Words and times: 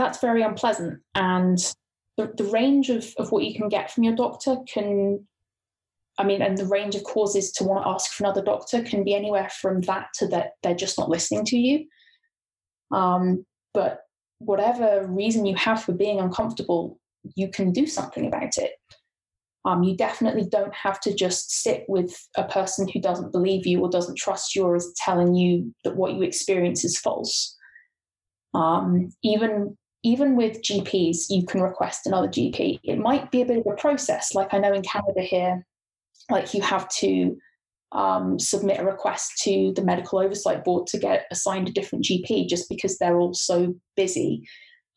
that's 0.00 0.20
very 0.20 0.42
unpleasant. 0.42 0.98
And 1.14 1.58
the, 2.16 2.32
the 2.36 2.50
range 2.50 2.88
of, 2.88 3.06
of 3.18 3.30
what 3.32 3.44
you 3.44 3.54
can 3.54 3.68
get 3.68 3.90
from 3.90 4.04
your 4.04 4.16
doctor 4.16 4.56
can, 4.66 5.26
I 6.18 6.24
mean, 6.24 6.40
and 6.40 6.56
the 6.56 6.66
range 6.66 6.94
of 6.94 7.04
causes 7.04 7.52
to 7.52 7.64
want 7.64 7.84
to 7.84 7.90
ask 7.90 8.10
for 8.10 8.24
another 8.24 8.42
doctor 8.42 8.82
can 8.82 9.04
be 9.04 9.14
anywhere 9.14 9.50
from 9.60 9.82
that 9.82 10.08
to 10.14 10.26
that 10.28 10.52
they're 10.62 10.74
just 10.74 10.98
not 10.98 11.10
listening 11.10 11.44
to 11.46 11.56
you. 11.58 11.86
Um, 12.90 13.44
but 13.74 14.00
whatever 14.38 15.06
reason 15.06 15.44
you 15.44 15.54
have 15.56 15.82
for 15.82 15.92
being 15.92 16.18
uncomfortable, 16.18 16.98
you 17.36 17.48
can 17.48 17.70
do 17.70 17.86
something 17.86 18.26
about 18.26 18.56
it. 18.56 18.72
Um, 19.66 19.82
you 19.82 19.94
definitely 19.94 20.46
don't 20.50 20.74
have 20.74 20.98
to 21.00 21.14
just 21.14 21.62
sit 21.62 21.84
with 21.86 22.16
a 22.38 22.44
person 22.44 22.88
who 22.88 23.02
doesn't 23.02 23.32
believe 23.32 23.66
you 23.66 23.80
or 23.80 23.90
doesn't 23.90 24.16
trust 24.16 24.56
you 24.56 24.64
or 24.64 24.76
is 24.76 24.94
telling 24.96 25.34
you 25.34 25.74
that 25.84 25.96
what 25.96 26.14
you 26.14 26.22
experience 26.22 26.82
is 26.86 26.98
false. 26.98 27.54
Um, 28.54 29.10
even 29.22 29.76
even 30.02 30.36
with 30.36 30.62
GPs, 30.62 31.26
you 31.28 31.44
can 31.44 31.60
request 31.60 32.06
another 32.06 32.28
GP. 32.28 32.80
It 32.82 32.98
might 32.98 33.30
be 33.30 33.42
a 33.42 33.46
bit 33.46 33.58
of 33.58 33.66
a 33.66 33.76
process. 33.76 34.34
Like 34.34 34.54
I 34.54 34.58
know 34.58 34.72
in 34.72 34.82
Canada 34.82 35.20
here, 35.20 35.66
like 36.30 36.54
you 36.54 36.62
have 36.62 36.88
to 37.00 37.36
um, 37.92 38.38
submit 38.38 38.80
a 38.80 38.84
request 38.84 39.38
to 39.42 39.72
the 39.74 39.82
medical 39.82 40.20
oversight 40.20 40.64
board 40.64 40.86
to 40.88 40.98
get 40.98 41.26
assigned 41.30 41.68
a 41.68 41.72
different 41.72 42.04
GP 42.04 42.48
just 42.48 42.68
because 42.68 42.96
they're 42.98 43.18
all 43.18 43.34
so 43.34 43.74
busy. 43.96 44.46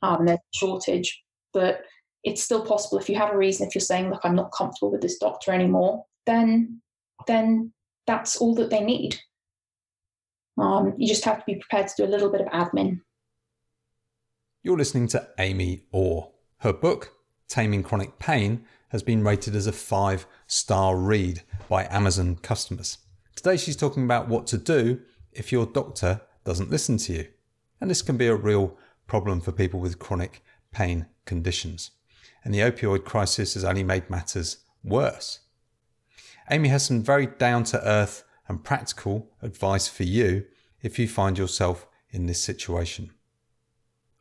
Um, 0.01 0.25
there's 0.25 0.39
a 0.39 0.57
shortage. 0.57 1.21
But 1.53 1.81
it's 2.23 2.43
still 2.43 2.65
possible 2.65 2.97
if 2.97 3.09
you 3.09 3.15
have 3.17 3.33
a 3.33 3.37
reason, 3.37 3.67
if 3.67 3.75
you're 3.75 3.81
saying, 3.81 4.09
look, 4.09 4.21
I'm 4.23 4.35
not 4.35 4.53
comfortable 4.57 4.91
with 4.91 5.01
this 5.01 5.17
doctor 5.17 5.51
anymore, 5.51 6.05
then 6.25 6.81
then 7.27 7.73
that's 8.07 8.37
all 8.37 8.55
that 8.55 8.69
they 8.69 8.81
need. 8.81 9.19
Um, 10.57 10.93
you 10.97 11.07
just 11.07 11.25
have 11.25 11.39
to 11.39 11.43
be 11.45 11.55
prepared 11.55 11.87
to 11.87 11.93
do 11.97 12.05
a 12.05 12.11
little 12.11 12.31
bit 12.31 12.41
of 12.41 12.47
admin 12.47 12.99
you're 14.63 14.77
listening 14.77 15.09
to 15.09 15.27
Amy 15.39 15.83
Orr. 15.91 16.31
Her 16.59 16.71
book, 16.71 17.11
Taming 17.49 17.83
Chronic 17.83 18.17
Pain, 18.17 18.65
has 18.89 19.03
been 19.03 19.21
rated 19.21 19.55
as 19.55 19.67
a 19.67 19.73
five 19.73 20.25
star 20.47 20.95
read 20.95 21.41
by 21.67 21.85
Amazon 21.89 22.37
customers. 22.37 22.99
Today, 23.35 23.57
she's 23.57 23.75
talking 23.75 24.05
about 24.05 24.29
what 24.29 24.47
to 24.47 24.57
do 24.57 25.01
if 25.33 25.51
your 25.51 25.65
doctor 25.65 26.21
doesn't 26.45 26.71
listen 26.71 26.97
to 26.99 27.13
you. 27.13 27.27
And 27.81 27.89
this 27.89 28.01
can 28.01 28.15
be 28.15 28.27
a 28.27 28.35
real 28.35 28.77
problem 29.05 29.41
for 29.41 29.51
people 29.51 29.81
with 29.81 29.99
chronic 29.99 30.41
pain 30.71 31.07
conditions. 31.25 31.91
And 32.45 32.53
the 32.53 32.59
opioid 32.59 33.03
crisis 33.03 33.55
has 33.55 33.65
only 33.65 33.83
made 33.83 34.09
matters 34.09 34.57
worse. 34.81 35.41
Amy 36.49 36.69
has 36.69 36.85
some 36.85 37.03
very 37.03 37.27
down 37.27 37.65
to 37.65 37.85
earth 37.85 38.23
and 38.47 38.63
practical 38.63 39.29
advice 39.41 39.89
for 39.89 40.03
you 40.03 40.45
if 40.81 40.97
you 40.97 41.07
find 41.07 41.37
yourself 41.37 41.85
in 42.11 42.27
this 42.27 42.41
situation. 42.41 43.11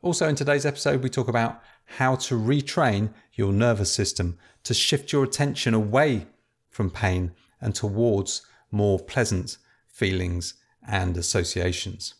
Also, 0.03 0.27
in 0.27 0.35
today's 0.35 0.65
episode, 0.65 1.01
we 1.01 1.09
talk 1.09 1.29
about 1.29 1.61
how 1.85 2.13
to 2.13 2.35
retrain 2.35 3.13
your 3.35 3.53
nervous 3.53 3.89
system 3.89 4.37
to 4.63 4.73
shift 4.73 5.13
your 5.13 5.23
attention 5.23 5.73
away 5.73 6.27
from 6.69 6.89
pain 6.89 7.31
and 7.61 7.73
towards 7.73 8.45
more 8.69 8.99
pleasant 8.99 9.57
feelings 9.87 10.55
and 10.85 11.15
associations. 11.15 12.15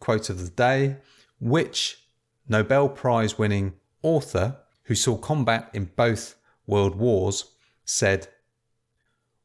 Quote 0.00 0.28
of 0.28 0.44
the 0.44 0.50
day 0.50 0.98
Which 1.40 2.04
Nobel 2.46 2.90
Prize 2.90 3.38
winning 3.38 3.72
author 4.02 4.58
who 4.82 4.94
saw 4.94 5.16
combat 5.16 5.70
in 5.72 5.92
both 5.96 6.34
world 6.66 6.96
wars 6.96 7.54
said, 7.86 8.28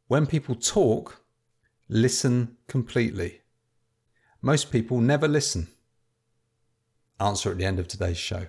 When 0.08 0.28
people 0.28 0.56
talk, 0.56 1.22
listen 1.88 2.58
completely. 2.68 3.40
Most 4.42 4.70
people 4.70 5.00
never 5.00 5.30
listen 5.30 5.70
answer 7.20 7.52
at 7.52 7.58
the 7.58 7.66
end 7.66 7.80
of 7.80 7.88
today's 7.88 8.18
show. 8.18 8.46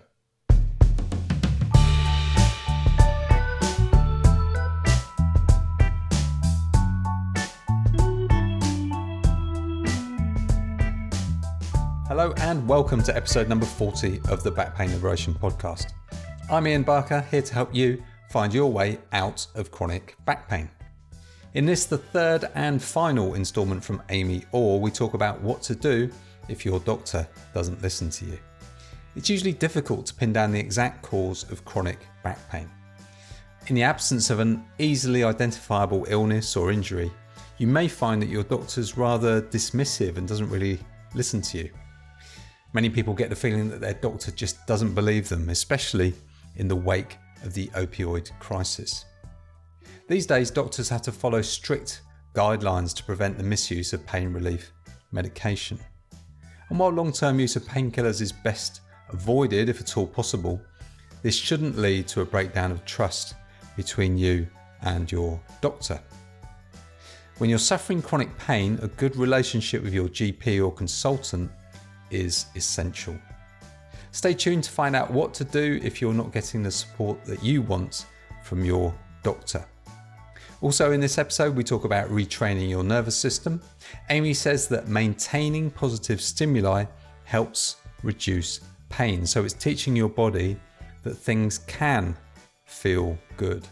Hello 12.08 12.33
and 12.39 12.67
welcome 12.67 13.02
to 13.02 13.14
episode 13.14 13.48
number 13.48 13.67
40 13.67 14.20
of 14.28 14.42
the 14.42 14.51
Back 14.51 14.77
Pain 14.77 14.92
Liberation 14.92 15.33
Podcast. 15.34 15.92
I'm 16.51 16.67
Ian 16.67 16.83
Barker, 16.83 17.24
here 17.30 17.42
to 17.42 17.55
help 17.55 17.74
you 17.74 18.02
find 18.30 18.52
your 18.52 18.73
way 18.73 18.98
out 19.12 19.46
of 19.55 19.70
chronic 19.70 20.17
back 20.24 20.48
pain. 20.48 20.68
In 21.55 21.64
this, 21.64 21.86
the 21.86 21.98
third 21.98 22.46
and 22.55 22.83
final 22.83 23.34
instalment 23.34 23.83
from 23.84 24.02
Amy 24.11 24.45
Orr, 24.52 24.80
we 24.80 24.90
talk 24.90 25.14
about 25.14 25.40
what 25.40 25.62
to 25.62 25.74
do 25.74 26.11
if 26.48 26.64
your 26.64 26.80
doctor 26.80 27.27
doesn't 27.55 27.83
listen 27.83 28.11
to 28.11 28.24
you 28.27 28.39
it's 29.18 29.29
usually 29.29 29.52
difficult 29.52 30.06
to 30.06 30.14
pin 30.14 30.33
down 30.33 30.52
the 30.52 30.61
exact 30.61 31.02
cause 31.02 31.42
of 31.51 31.64
chronic 31.64 31.98
back 32.23 32.39
pain. 32.51 32.70
In 33.67 33.74
the 33.74 33.83
absence 33.83 34.30
of 34.30 34.39
an 34.39 34.64
easily 34.79 35.24
identifiable 35.24 36.06
illness 36.08 36.56
or 36.56 36.70
injury, 36.70 37.11
you 37.57 37.67
may 37.67 37.89
find 37.89 38.23
that 38.23 38.28
your 38.28 38.45
doctor's 38.45 38.96
rather 38.96 39.42
dismissive 39.42 40.18
and 40.18 40.28
doesn't 40.28 40.48
really 40.48 40.78
listen 41.17 41.42
to 41.42 41.58
you. 41.58 41.70
Many 42.74 42.90
people 42.90 43.12
get 43.12 43.28
the 43.28 43.34
feeling 43.34 43.68
that 43.70 43.80
their 43.80 43.95
doctor 43.95 44.30
just 44.30 44.64
doesn't 44.68 44.95
believe 44.95 45.28
them, 45.28 45.48
especially 45.48 46.14
in 46.55 46.68
the 46.68 46.77
wake 46.77 47.17
of 47.42 47.55
the 47.55 47.67
opioid 47.74 48.30
crisis. 48.39 49.05
These 50.07 50.27
days, 50.27 50.52
doctors 50.52 50.89
have 50.90 51.02
to 51.02 51.12
follow 51.12 51.42
strict 51.42 52.02
guidelines 52.34 52.95
to 52.95 53.02
prevent 53.02 53.36
the 53.36 53.42
misuse 53.42 53.92
of 53.92 54.07
pain 54.07 54.33
relief 54.33 54.70
medication. 55.11 55.80
And 56.68 56.78
while 56.78 56.90
long 56.90 57.11
term 57.11 57.40
use 57.40 57.57
of 57.57 57.64
painkillers 57.64 58.20
is 58.20 58.30
best 58.30 58.83
avoided 59.11 59.69
if 59.69 59.80
at 59.80 59.96
all 59.96 60.07
possible, 60.07 60.61
this 61.23 61.35
shouldn't 61.35 61.79
lead 61.79 62.07
to 62.08 62.20
a 62.20 62.24
breakdown 62.24 62.70
of 62.70 62.85
trust 62.85 63.35
between 63.77 64.17
you 64.17 64.46
and 64.83 65.11
your 65.11 65.41
doctor. 65.61 66.01
When 67.39 67.48
you're 67.48 67.58
suffering 67.58 68.02
chronic 68.02 68.36
pain, 68.39 68.79
a 68.83 68.89
good 68.89 69.17
relationship 69.17 69.83
with 69.83 69.95
your 69.95 70.08
GP 70.08 70.64
or 70.64 70.73
consultant 70.73 71.51
is 72.11 72.46
essential. 72.57 73.17
Stay 74.11 74.35
tuned 74.35 74.64
to 74.64 74.70
find 74.70 74.96
out 74.96 75.11
what 75.11 75.35
to 75.35 75.45
do 75.45 75.79
if 75.83 76.01
you're 76.01 76.14
not 76.14 76.33
getting 76.33 76.63
the 76.63 76.70
support 76.70 77.25
that 77.25 77.42
you 77.42 77.63
want 77.63 78.07
from 78.42 78.64
your 78.64 78.92
doctor. 79.23 79.64
Also, 80.61 80.90
in 80.90 81.01
this 81.01 81.19
episode, 81.19 81.55
we 81.55 81.63
talk 81.63 81.85
about 81.85 82.08
retraining 82.11 82.69
your 82.69 82.83
nervous 82.83 83.17
system. 83.17 83.63
Amy 84.11 84.35
says 84.35 84.67
that 84.69 84.89
maintaining 84.89 85.70
positive 85.70 86.20
stimuli 86.20 86.85
helps 87.25 87.77
reduce 88.02 88.61
pain. 88.89 89.27
So 89.27 89.45
it's 89.45 89.55
teaching 89.55 89.97
your 89.97 90.09
body 90.09 90.57
that 91.03 91.15
things 91.15 91.59
can 91.59 92.17
feel 92.65 93.19
good. 93.37 93.67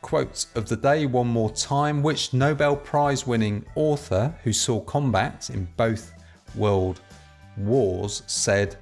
Quotes 0.00 0.48
of 0.54 0.68
the 0.68 0.76
day 0.76 1.06
one 1.06 1.28
more 1.28 1.50
time. 1.50 2.02
Which 2.02 2.32
Nobel 2.32 2.76
Prize 2.76 3.26
winning 3.26 3.64
author 3.74 4.34
who 4.42 4.52
saw 4.52 4.80
combat 4.80 5.50
in 5.50 5.68
both 5.76 6.12
world 6.54 7.00
wars 7.56 8.22
said, 8.26 8.76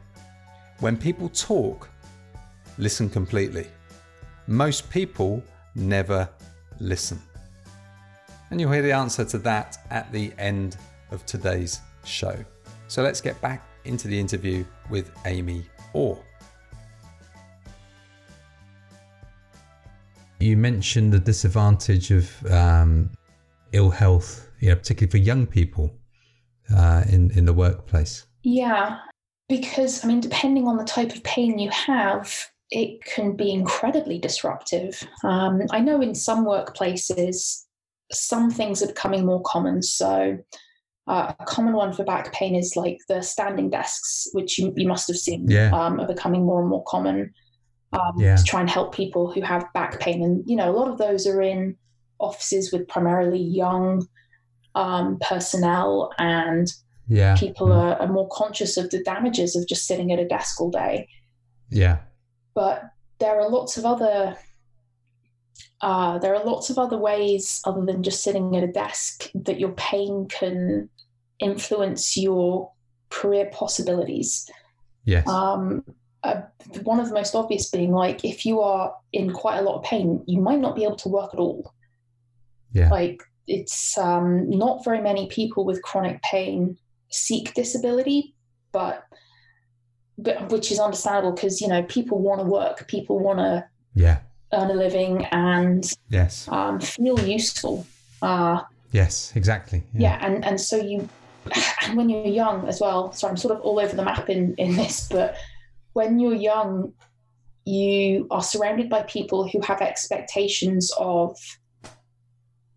When 0.81 0.97
people 0.97 1.29
talk, 1.29 1.89
listen 2.79 3.11
completely. 3.11 3.67
Most 4.47 4.91
people 4.91 5.43
never 5.75 6.29
listen. 6.81 7.21
And 8.51 8.61
you'll 8.61 8.73
hear 8.73 8.83
the 8.83 8.93
answer 8.93 9.25
to 9.27 9.39
that 9.39 9.79
at 9.91 10.11
the 10.12 10.33
end 10.39 10.77
of 11.11 11.25
today's 11.27 11.81
show. 12.05 12.37
So 12.89 13.03
let's 13.03 13.21
get 13.21 13.41
back 13.41 13.69
into 13.85 14.09
the 14.09 14.19
interview 14.19 14.65
with 14.89 15.11
Amy 15.27 15.65
Orr. 15.93 16.19
You 20.39 20.57
mentioned 20.57 21.13
the 21.13 21.19
disadvantage 21.19 22.11
of 22.11 22.47
um, 22.51 23.11
ill 23.73 23.91
health, 23.91 24.49
you 24.61 24.71
know, 24.71 24.77
particularly 24.77 25.11
for 25.11 25.19
young 25.19 25.47
people 25.47 25.91
uh, 26.75 27.05
in 27.09 27.31
in 27.33 27.45
the 27.45 27.53
workplace. 27.53 28.27
Yeah, 28.43 28.99
because 29.49 30.05
I 30.05 30.09
mean, 30.09 30.21
depending 30.21 30.67
on 30.67 30.77
the 30.77 30.85
type 30.85 31.15
of 31.15 31.23
pain 31.25 31.59
you 31.59 31.71
have, 31.71 32.50
it 32.71 33.05
can 33.05 33.37
be 33.37 33.50
incredibly 33.50 34.19
disruptive. 34.19 35.06
Um, 35.25 35.62
I 35.71 35.81
know 35.81 36.00
in 36.00 36.15
some 36.15 36.47
workplaces, 36.47 37.65
some 38.12 38.50
things 38.50 38.83
are 38.83 38.87
becoming 38.87 39.26
more 39.26 39.43
common. 39.43 39.83
So, 39.83 40.38
uh, 41.11 41.35
a 41.41 41.45
common 41.45 41.73
one 41.73 41.93
for 41.93 42.05
back 42.05 42.33
pain 42.33 42.55
is 42.55 42.77
like 42.77 42.99
the 43.09 43.21
standing 43.21 43.69
desks, 43.69 44.29
which 44.33 44.59
you, 44.59 44.73
you 44.77 44.87
must 44.87 45.09
have 45.09 45.17
seen 45.17 45.45
yeah. 45.51 45.71
um, 45.73 45.99
are 45.99 46.07
becoming 46.07 46.47
more 46.47 46.61
and 46.61 46.71
more 46.71 46.85
common 46.87 47.35
um, 47.93 48.12
yeah. 48.17 48.37
to 48.37 48.45
try 48.45 48.61
and 48.61 48.71
help 48.71 48.95
people 48.95 49.29
who 49.33 49.41
have 49.41 49.65
back 49.75 49.99
pain. 49.99 50.23
And, 50.23 50.45
you 50.47 50.55
know, 50.55 50.71
a 50.71 50.77
lot 50.77 50.87
of 50.87 50.99
those 50.99 51.27
are 51.27 51.43
in 51.43 51.77
offices 52.21 52.71
with 52.73 52.87
primarily 52.87 53.41
young 53.41 54.07
um, 54.77 55.19
personnel 55.21 56.12
and 56.19 56.73
yeah. 57.09 57.37
people 57.37 57.67
mm. 57.67 57.75
are, 57.75 57.97
are 57.97 58.12
more 58.12 58.29
conscious 58.31 58.77
of 58.77 58.91
the 58.91 59.03
damages 59.03 59.57
of 59.57 59.67
just 59.67 59.89
sitting 59.89 60.12
at 60.12 60.21
a 60.21 60.29
desk 60.29 60.61
all 60.61 60.71
day. 60.71 61.09
Yeah. 61.71 61.99
But 62.55 62.85
there 63.19 63.41
are 63.41 63.51
lots 63.51 63.77
of 63.77 63.85
other 63.85 64.37
uh, 65.81 66.19
there 66.19 66.35
are 66.35 66.45
lots 66.45 66.69
of 66.69 66.79
other 66.79 66.99
ways 66.99 67.62
other 67.65 67.85
than 67.85 68.03
just 68.03 68.23
sitting 68.23 68.55
at 68.55 68.62
a 68.62 68.71
desk 68.71 69.31
that 69.35 69.59
your 69.59 69.73
pain 69.73 70.27
can 70.29 70.89
influence 71.40 72.16
your 72.16 72.70
career 73.10 73.50
possibilities. 73.52 74.48
Yes. 75.04 75.26
Um, 75.28 75.84
uh, 76.22 76.42
one 76.82 77.00
of 77.00 77.08
the 77.08 77.14
most 77.14 77.34
obvious 77.34 77.70
being 77.70 77.92
like 77.92 78.25
if 78.25 78.44
you 78.44 78.60
are 78.60 78.94
in 79.12 79.32
quite 79.32 79.58
a 79.58 79.62
lot 79.62 79.78
of 79.78 79.84
pain, 79.84 80.22
you 80.26 80.40
might 80.40 80.60
not 80.60 80.76
be 80.76 80.84
able 80.84 80.96
to 80.96 81.08
work 81.08 81.32
at 81.32 81.40
all. 81.40 81.72
Yeah. 82.72 82.90
Like 82.90 83.22
it's 83.46 83.96
um, 83.98 84.48
not 84.48 84.84
very 84.84 85.00
many 85.00 85.28
people 85.28 85.64
with 85.64 85.82
chronic 85.82 86.22
pain 86.22 86.76
seek 87.10 87.54
disability, 87.54 88.34
but 88.72 89.04
but 90.19 90.50
which 90.52 90.70
is 90.70 90.78
understandable 90.78 91.32
because 91.32 91.60
you 91.60 91.69
know 91.69 91.82
people 91.84 92.20
want 92.20 92.40
to 92.40 92.46
work, 92.46 92.87
people 92.88 93.19
want 93.19 93.38
to 93.38 93.64
yeah 93.94 94.20
earn 94.52 94.70
a 94.70 94.75
living 94.75 95.25
and 95.32 95.96
yes 96.08 96.46
um, 96.48 96.78
feel 96.81 97.19
useful. 97.20 97.87
Uh, 98.22 98.60
yes, 98.92 99.32
exactly. 99.34 99.82
yeah. 99.94 100.19
and 100.25 100.44
and 100.44 100.60
so 100.60 100.76
you 100.76 101.08
and 101.82 101.97
when 101.97 102.08
you're 102.08 102.25
young 102.26 102.67
as 102.69 102.81
well. 102.81 103.12
So 103.12 103.29
I'm 103.29 103.37
sort 103.37 103.55
of 103.56 103.62
all 103.62 103.79
over 103.81 103.94
the 103.94 104.05
map 104.05 104.29
in 104.29 104.55
in 104.56 104.76
this, 104.76 105.08
but 105.08 105.37
when 105.93 106.19
you're 106.20 106.35
young, 106.35 106.93
you 107.64 108.26
are 108.31 108.43
surrounded 108.43 108.88
by 108.88 109.02
people 109.02 109.49
who 109.49 109.61
have 109.62 109.81
expectations 109.82 110.93
of, 110.99 111.37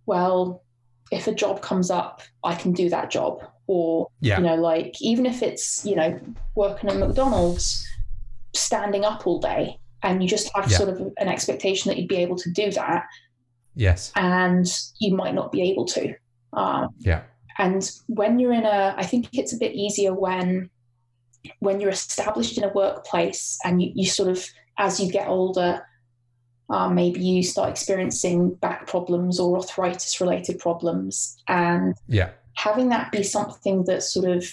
well, 0.06 0.64
if 1.12 1.28
a 1.28 1.34
job 1.34 1.62
comes 1.62 1.90
up, 1.92 2.22
I 2.44 2.56
can 2.56 2.72
do 2.74 2.90
that 2.90 3.10
job. 3.12 3.40
Or, 3.68 4.08
Yeah. 4.20 4.38
you 4.40 4.44
know, 4.46 4.56
like 4.56 4.96
even 5.02 5.25
if 5.25 5.42
it's, 5.42 5.86
you 5.86 5.96
know, 5.96 6.20
working 6.56 6.90
at 6.90 6.98
McDonald's, 6.98 7.88
standing 8.54 9.06
up 9.06 9.25
all 9.25 9.40
day, 9.40 9.80
and 10.02 10.22
you 10.22 10.28
just 10.28 10.50
have 10.54 10.70
Yeah. 10.70 10.78
sort 10.78 10.90
of 10.90 11.00
an 11.18 11.28
expectation 11.30 11.90
that 11.90 11.98
you'd 11.98 12.10
be 12.10 12.18
able 12.18 12.36
to 12.38 12.52
do 12.52 12.72
that, 12.72 13.06
Yes. 13.75 14.12
and 14.16 14.68
you 15.00 15.16
might 15.16 15.34
not 15.34 15.52
be 15.52 15.62
able 15.72 15.86
to. 15.86 16.14
Um, 16.52 16.90
Yeah. 17.00 17.22
And 17.58 17.90
when 18.08 18.40
you're 18.40 18.54
in 18.54 18.66
a, 18.66 18.96
I 18.98 19.06
think 19.06 19.30
it's 19.34 19.54
a 19.54 19.58
bit 19.58 19.74
easier 19.74 20.14
when 20.14 20.70
when 21.60 21.82
you're 21.82 21.90
established 21.90 22.58
in 22.58 22.64
a 22.64 22.72
workplace 22.72 23.60
and 23.66 23.82
you, 23.82 23.92
you 23.96 24.06
sort 24.06 24.30
of, 24.30 24.46
as 24.78 25.00
you 25.00 25.12
get 25.12 25.28
older, 25.28 25.86
um, 26.70 26.96
maybe 26.96 27.20
you 27.20 27.44
start 27.44 27.70
experiencing 27.70 28.54
back 28.56 28.88
problems 28.88 29.40
or 29.40 29.58
arthritis 29.58 30.22
related 30.22 30.60
problems. 30.60 31.38
And 31.48 31.96
Yeah. 32.08 32.30
having 32.56 32.90
that 32.90 33.12
be 33.12 33.24
something 33.24 33.84
that 33.86 34.04
sort 34.04 34.30
of 34.30 34.46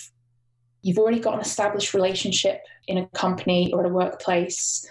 you've 0.82 0.98
already 0.98 1.20
got 1.20 1.34
an 1.34 1.40
established 1.40 1.92
relationship 1.94 2.62
in 2.86 2.98
a 2.98 3.06
company 3.08 3.72
or 3.72 3.80
at 3.84 3.90
a 3.90 3.92
workplace. 3.92 4.90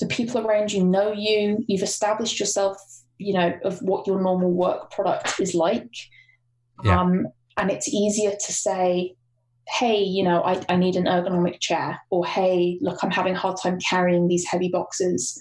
The 0.00 0.06
people 0.06 0.46
around 0.46 0.72
you 0.72 0.84
know 0.84 1.12
you, 1.12 1.64
you've 1.68 1.82
established 1.82 2.38
yourself, 2.40 2.76
you 3.18 3.32
know, 3.32 3.58
of 3.64 3.80
what 3.80 4.06
your 4.06 4.20
normal 4.20 4.50
work 4.50 4.90
product 4.90 5.40
is 5.40 5.54
like. 5.54 5.94
Yeah. 6.84 7.00
Um, 7.00 7.26
and 7.56 7.70
it's 7.70 7.88
easier 7.88 8.32
to 8.32 8.52
say, 8.52 9.14
hey, 9.68 10.00
you 10.00 10.22
know, 10.22 10.42
I, 10.42 10.62
I 10.68 10.76
need 10.76 10.94
an 10.96 11.06
ergonomic 11.06 11.60
chair, 11.60 11.98
or 12.10 12.24
hey, 12.24 12.78
look, 12.80 13.02
I'm 13.02 13.10
having 13.10 13.34
a 13.34 13.38
hard 13.38 13.56
time 13.60 13.78
carrying 13.80 14.28
these 14.28 14.46
heavy 14.46 14.68
boxes. 14.68 15.40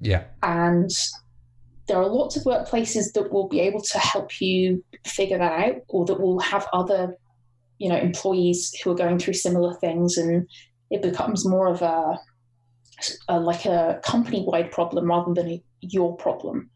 Yeah. 0.00 0.24
And 0.42 0.90
there 1.88 1.98
are 1.98 2.08
lots 2.08 2.36
of 2.36 2.44
workplaces 2.44 3.12
that 3.14 3.32
will 3.32 3.48
be 3.48 3.60
able 3.60 3.82
to 3.82 3.98
help 3.98 4.40
you 4.40 4.82
figure 5.04 5.38
that 5.38 5.52
out, 5.52 5.76
or 5.88 6.06
that 6.06 6.20
will 6.20 6.38
have 6.38 6.66
other, 6.72 7.16
you 7.78 7.88
know, 7.88 7.98
employees 7.98 8.72
who 8.82 8.92
are 8.92 8.94
going 8.94 9.18
through 9.18 9.34
similar 9.34 9.74
things, 9.74 10.16
and 10.16 10.48
it 10.90 11.02
becomes 11.02 11.46
more 11.46 11.66
of 11.66 11.82
a, 11.82 12.18
a 13.28 13.40
like 13.40 13.66
a 13.66 14.00
company-wide 14.04 14.70
problem 14.70 15.06
rather 15.08 15.34
than 15.34 15.48
a, 15.48 15.62
your 15.80 16.16
problem. 16.16 16.70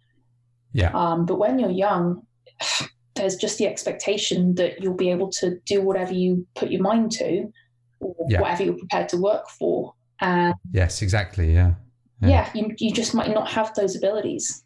Yeah. 0.73 0.91
Um, 0.93 1.25
but 1.25 1.39
when 1.39 1.59
you're 1.59 1.71
young, 1.71 2.27
there's 3.15 3.37
just 3.37 3.59
the 3.59 3.67
expectation 3.67 4.55
that 4.57 4.83
you'll 4.83 4.95
be 4.95 5.11
able 5.11 5.31
to 5.31 5.59
do 5.67 5.81
whatever 5.83 6.13
you 6.13 6.47
put 6.55 6.71
your 6.71 6.83
mind 6.83 7.13
to, 7.13 7.53
or 8.01 8.15
Yeah. 8.29 8.41
whatever 8.41 8.65
you're 8.65 8.79
prepared 8.79 9.09
to 9.11 9.17
work 9.17 9.49
for. 9.49 9.95
And 10.21 10.55
Yes. 10.73 11.03
Exactly. 11.03 11.53
Yeah. 11.55 11.75
Yeah. 12.21 12.29
yeah, 12.29 12.51
you, 12.55 12.75
you 12.79 12.93
just 12.93 13.15
might 13.15 13.33
not 13.35 13.51
have 13.51 13.75
those 13.75 13.97
abilities. 13.97 14.65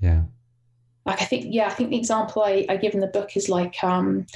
Yeah. 0.00 0.22
Like 1.04 1.20
I 1.20 1.24
think, 1.24 1.46
yeah, 1.48 1.66
I 1.66 1.70
think 1.70 1.90
the 1.90 1.98
example 1.98 2.42
I, 2.42 2.64
I 2.68 2.76
give 2.76 2.94
in 2.94 3.00
the 3.00 3.08
book 3.08 3.36
is 3.36 3.48
like, 3.48 3.82
um, 3.82 4.26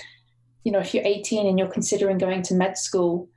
you 0.65 0.73
know, 0.73 0.81
if 0.81 0.93
you're 0.95 1.05
18 1.07 1.47
and 1.47 1.59
you're 1.59 1.69
considering 1.69 2.19
going 2.19 2.43
to 2.43 2.55
med 2.55 2.77
school, 2.77 3.29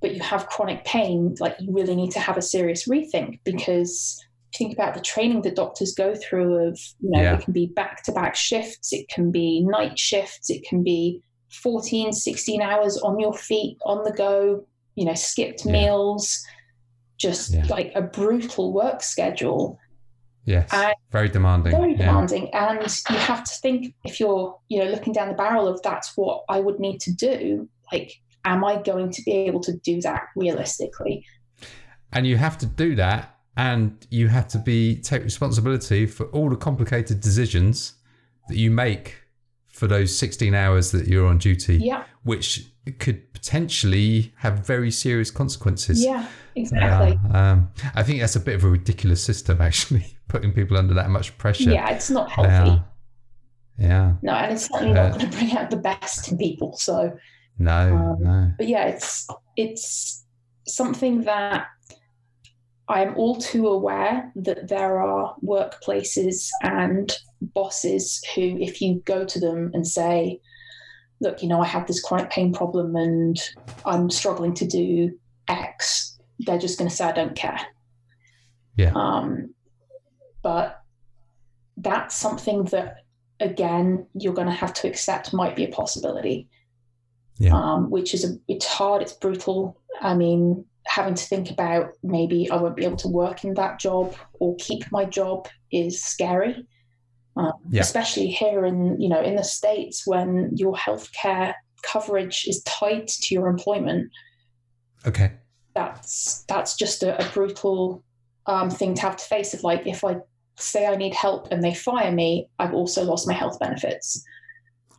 but 0.00 0.14
you 0.14 0.22
have 0.22 0.46
chronic 0.46 0.84
pain, 0.84 1.36
like 1.40 1.56
you 1.60 1.72
really 1.72 1.94
need 1.94 2.10
to 2.12 2.20
have 2.20 2.38
a 2.38 2.42
serious 2.42 2.88
rethink 2.88 3.38
because 3.44 4.18
think 4.56 4.72
about 4.72 4.94
the 4.94 5.00
training 5.00 5.42
that 5.42 5.56
doctors 5.56 5.92
go 5.94 6.14
through 6.14 6.68
of, 6.68 6.78
you 7.00 7.10
know, 7.10 7.20
Yeah. 7.22 7.34
it 7.36 7.42
can 7.44 7.52
be 7.52 7.66
back 7.66 8.02
to 8.04 8.12
back 8.12 8.34
shifts, 8.36 8.92
it 8.92 9.08
can 9.08 9.30
be 9.30 9.60
night 9.64 9.98
shifts, 9.98 10.50
it 10.50 10.64
can 10.68 10.82
be 10.82 11.22
14, 11.62 12.12
16 12.12 12.60
hours 12.62 12.96
on 12.98 13.18
your 13.20 13.32
feet, 13.34 13.76
on 13.84 14.04
the 14.04 14.12
go, 14.12 14.64
you 14.96 15.04
know, 15.04 15.14
skipped 15.14 15.64
Yeah. 15.64 15.72
meals, 15.72 16.44
just 17.16 17.52
Yeah. 17.54 17.66
like 17.68 17.92
a 17.94 18.02
brutal 18.02 18.72
work 18.72 19.02
schedule 19.02 19.78
Yes. 20.46 20.70
And 20.72 20.94
very 21.12 21.28
demanding. 21.28 21.70
very 21.70 21.94
demanding 21.94 22.48
and 22.54 22.80
you 23.10 23.16
have 23.16 23.44
to 23.44 23.52
think 23.62 23.94
if 24.04 24.18
you're 24.18 24.58
you 24.68 24.82
know 24.82 24.90
looking 24.90 25.12
down 25.12 25.28
the 25.28 25.34
barrel 25.34 25.68
of 25.68 25.80
that's 25.82 26.16
what 26.16 26.44
i 26.48 26.58
would 26.58 26.80
need 26.80 26.98
to 27.02 27.12
do 27.12 27.68
like 27.92 28.10
am 28.46 28.64
i 28.64 28.80
going 28.80 29.10
to 29.12 29.22
be 29.22 29.32
able 29.32 29.60
to 29.60 29.74
do 29.84 30.00
that 30.00 30.22
realistically 30.34 31.24
And 32.12 32.26
you 32.26 32.38
have 32.38 32.56
to 32.58 32.66
do 32.66 32.96
that, 32.96 33.36
and 33.56 34.06
you 34.10 34.28
have 34.28 34.48
to 34.48 34.58
be 34.58 34.96
take 34.96 35.22
responsibility 35.24 36.06
for 36.06 36.26
all 36.26 36.48
the 36.50 36.56
complicated 36.56 37.20
decisions 37.20 37.94
that 38.48 38.56
you 38.56 38.70
make 38.70 39.16
for 39.68 39.86
those 39.86 40.16
16 40.16 40.54
hours 40.54 40.90
that 40.92 41.06
you're 41.06 41.26
on 41.26 41.38
duty, 41.38 41.76
yeah 41.76 42.04
which 42.22 42.66
could 42.98 43.32
potentially 43.32 44.32
have 44.36 44.66
very 44.66 44.90
serious 44.90 45.30
consequences. 45.30 46.02
yeah 46.04 46.26
exactly 46.56 47.18
Yeah, 47.30 47.52
um, 47.52 47.70
I 47.94 48.02
think 48.02 48.20
that's 48.20 48.36
a 48.36 48.40
bit 48.40 48.54
of 48.56 48.64
a 48.64 48.68
ridiculous 48.68 49.22
system, 49.22 49.60
actually, 49.60 50.16
putting 50.28 50.52
people 50.52 50.76
under 50.76 50.94
that 50.94 51.08
much 51.10 51.36
pressure. 51.38 51.70
yeah 51.70 51.90
it's 51.90 52.10
not 52.10 52.30
healthy 52.30 52.82
Yeah. 53.78 53.88
Yeah. 53.88 54.12
no 54.22 54.32
and 54.34 54.52
it's 54.52 54.66
certainly 54.68 54.92
not 54.94 55.06
Uh, 55.12 55.16
going 55.18 55.30
to 55.30 55.36
bring 55.38 55.52
out 55.56 55.70
the 55.70 55.76
best 55.76 56.30
in 56.30 56.36
people 56.38 56.76
so 56.76 57.16
No, 57.58 57.94
Um, 57.96 58.22
no. 58.22 58.52
but 58.58 58.68
yeah 58.68 58.84
it's 58.86 59.26
it's 59.56 60.24
something 60.66 61.22
that 61.22 61.66
i 62.90 63.00
am 63.02 63.16
all 63.16 63.36
too 63.36 63.66
aware 63.68 64.30
that 64.36 64.68
there 64.68 65.00
are 65.00 65.34
workplaces 65.44 66.48
and 66.62 67.16
bosses 67.40 68.22
who 68.34 68.58
if 68.60 68.80
you 68.82 69.00
go 69.04 69.24
to 69.24 69.38
them 69.40 69.70
and 69.74 69.86
say 69.86 70.38
look 71.20 71.42
you 71.42 71.48
know 71.48 71.60
i 71.62 71.66
have 71.66 71.86
this 71.86 72.02
chronic 72.02 72.30
pain 72.30 72.52
problem 72.52 72.94
and 72.96 73.38
i'm 73.86 74.10
struggling 74.10 74.52
to 74.54 74.66
do 74.66 75.10
x 75.48 76.18
they're 76.40 76.58
just 76.58 76.78
going 76.78 76.88
to 76.90 76.94
say 76.94 77.04
i 77.04 77.12
don't 77.12 77.36
care 77.36 77.60
Yeah. 78.76 78.92
um, 78.94 79.54
but 80.42 80.82
that's 81.76 82.14
something 82.14 82.64
that 82.64 83.04
again 83.40 84.06
you're 84.14 84.34
going 84.34 84.46
to 84.48 84.52
have 84.64 84.74
to 84.74 84.88
accept 84.88 85.32
might 85.32 85.56
be 85.56 85.64
a 85.64 85.68
possibility 85.68 86.48
Yeah. 87.38 87.54
um, 87.54 87.90
which 87.90 88.12
is 88.14 88.24
a, 88.24 88.36
it's 88.48 88.66
hard 88.66 89.00
it's 89.02 89.14
brutal 89.14 89.80
i 90.02 90.14
mean 90.14 90.64
having 90.90 91.14
to 91.14 91.24
think 91.24 91.50
about 91.52 91.90
maybe 92.02 92.50
i 92.50 92.56
won't 92.56 92.74
be 92.76 92.84
able 92.84 92.96
to 92.96 93.08
work 93.08 93.44
in 93.44 93.54
that 93.54 93.78
job 93.78 94.12
or 94.40 94.56
keep 94.58 94.82
my 94.90 95.04
job 95.04 95.46
is 95.70 96.02
scary 96.02 96.66
um, 97.36 97.52
Yeah. 97.70 97.82
especially 97.82 98.26
here 98.26 98.66
in 98.66 99.00
you 99.00 99.08
know 99.08 99.22
in 99.22 99.36
the 99.36 99.44
states 99.44 100.04
when 100.04 100.50
your 100.56 100.74
healthcare 100.74 101.54
coverage 101.82 102.44
is 102.48 102.62
tied 102.64 103.06
to 103.06 103.34
your 103.34 103.46
employment 103.46 104.10
Okay. 105.06 105.32
that's 105.76 106.44
that's 106.48 106.76
just 106.76 107.02
a, 107.04 107.10
a 107.24 107.30
brutal 107.32 108.02
um, 108.46 108.68
thing 108.68 108.94
to 108.94 109.02
have 109.02 109.16
to 109.16 109.24
face 109.24 109.54
of 109.54 109.62
like 109.62 109.86
if 109.86 110.02
i 110.04 110.16
say 110.56 110.86
i 110.86 110.96
need 110.96 111.14
help 111.14 111.46
and 111.52 111.62
they 111.62 111.72
fire 111.72 112.10
me 112.12 112.48
i've 112.58 112.74
also 112.74 113.04
lost 113.04 113.28
my 113.28 113.32
health 113.34 113.58
benefits 113.60 114.24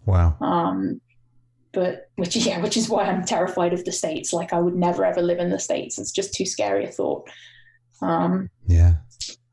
Wow. 0.05 0.37
um, 0.41 1.01
but 1.73 2.09
which 2.15 2.35
yeah 2.47 2.59
which 2.61 2.77
is 2.77 2.89
why 2.89 3.03
i'm 3.03 3.23
terrified 3.23 3.73
of 3.73 3.85
the 3.85 3.91
states 3.91 4.33
like 4.33 4.53
i 4.53 4.59
would 4.59 4.75
never 4.75 5.05
ever 5.05 5.21
live 5.21 5.39
in 5.39 5.49
the 5.49 5.59
states 5.59 5.97
it's 5.99 6.11
just 6.11 6.33
too 6.33 6.45
scary 6.45 6.85
a 6.85 6.91
thought 6.91 7.29
um, 8.01 8.49
Yeah. 8.65 8.95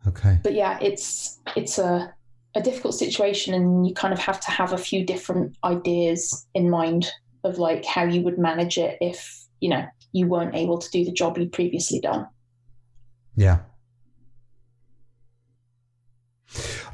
Okay. 0.06 0.38
but 0.42 0.54
yeah 0.54 0.78
it's 0.80 1.38
it's 1.54 1.78
a 1.78 2.12
a 2.54 2.62
difficult 2.62 2.94
situation 2.94 3.52
and 3.52 3.87
you 3.87 3.92
kind 3.94 4.14
of 4.14 4.18
have 4.18 4.40
to 4.40 4.50
have 4.50 4.72
a 4.72 4.78
few 4.78 5.04
different 5.04 5.54
ideas 5.64 6.46
in 6.54 6.70
mind 6.70 7.10
of 7.44 7.58
like 7.58 7.84
how 7.84 8.04
you 8.04 8.22
would 8.22 8.38
manage 8.38 8.78
it 8.78 8.96
if 9.02 9.44
you 9.60 9.68
know 9.68 9.84
you 10.12 10.26
weren't 10.26 10.54
able 10.54 10.78
to 10.78 10.90
do 10.90 11.04
the 11.04 11.12
job 11.12 11.37
you'd 11.37 11.52
previously 11.52 12.00
done 12.00 12.26
Yeah. 13.37 13.58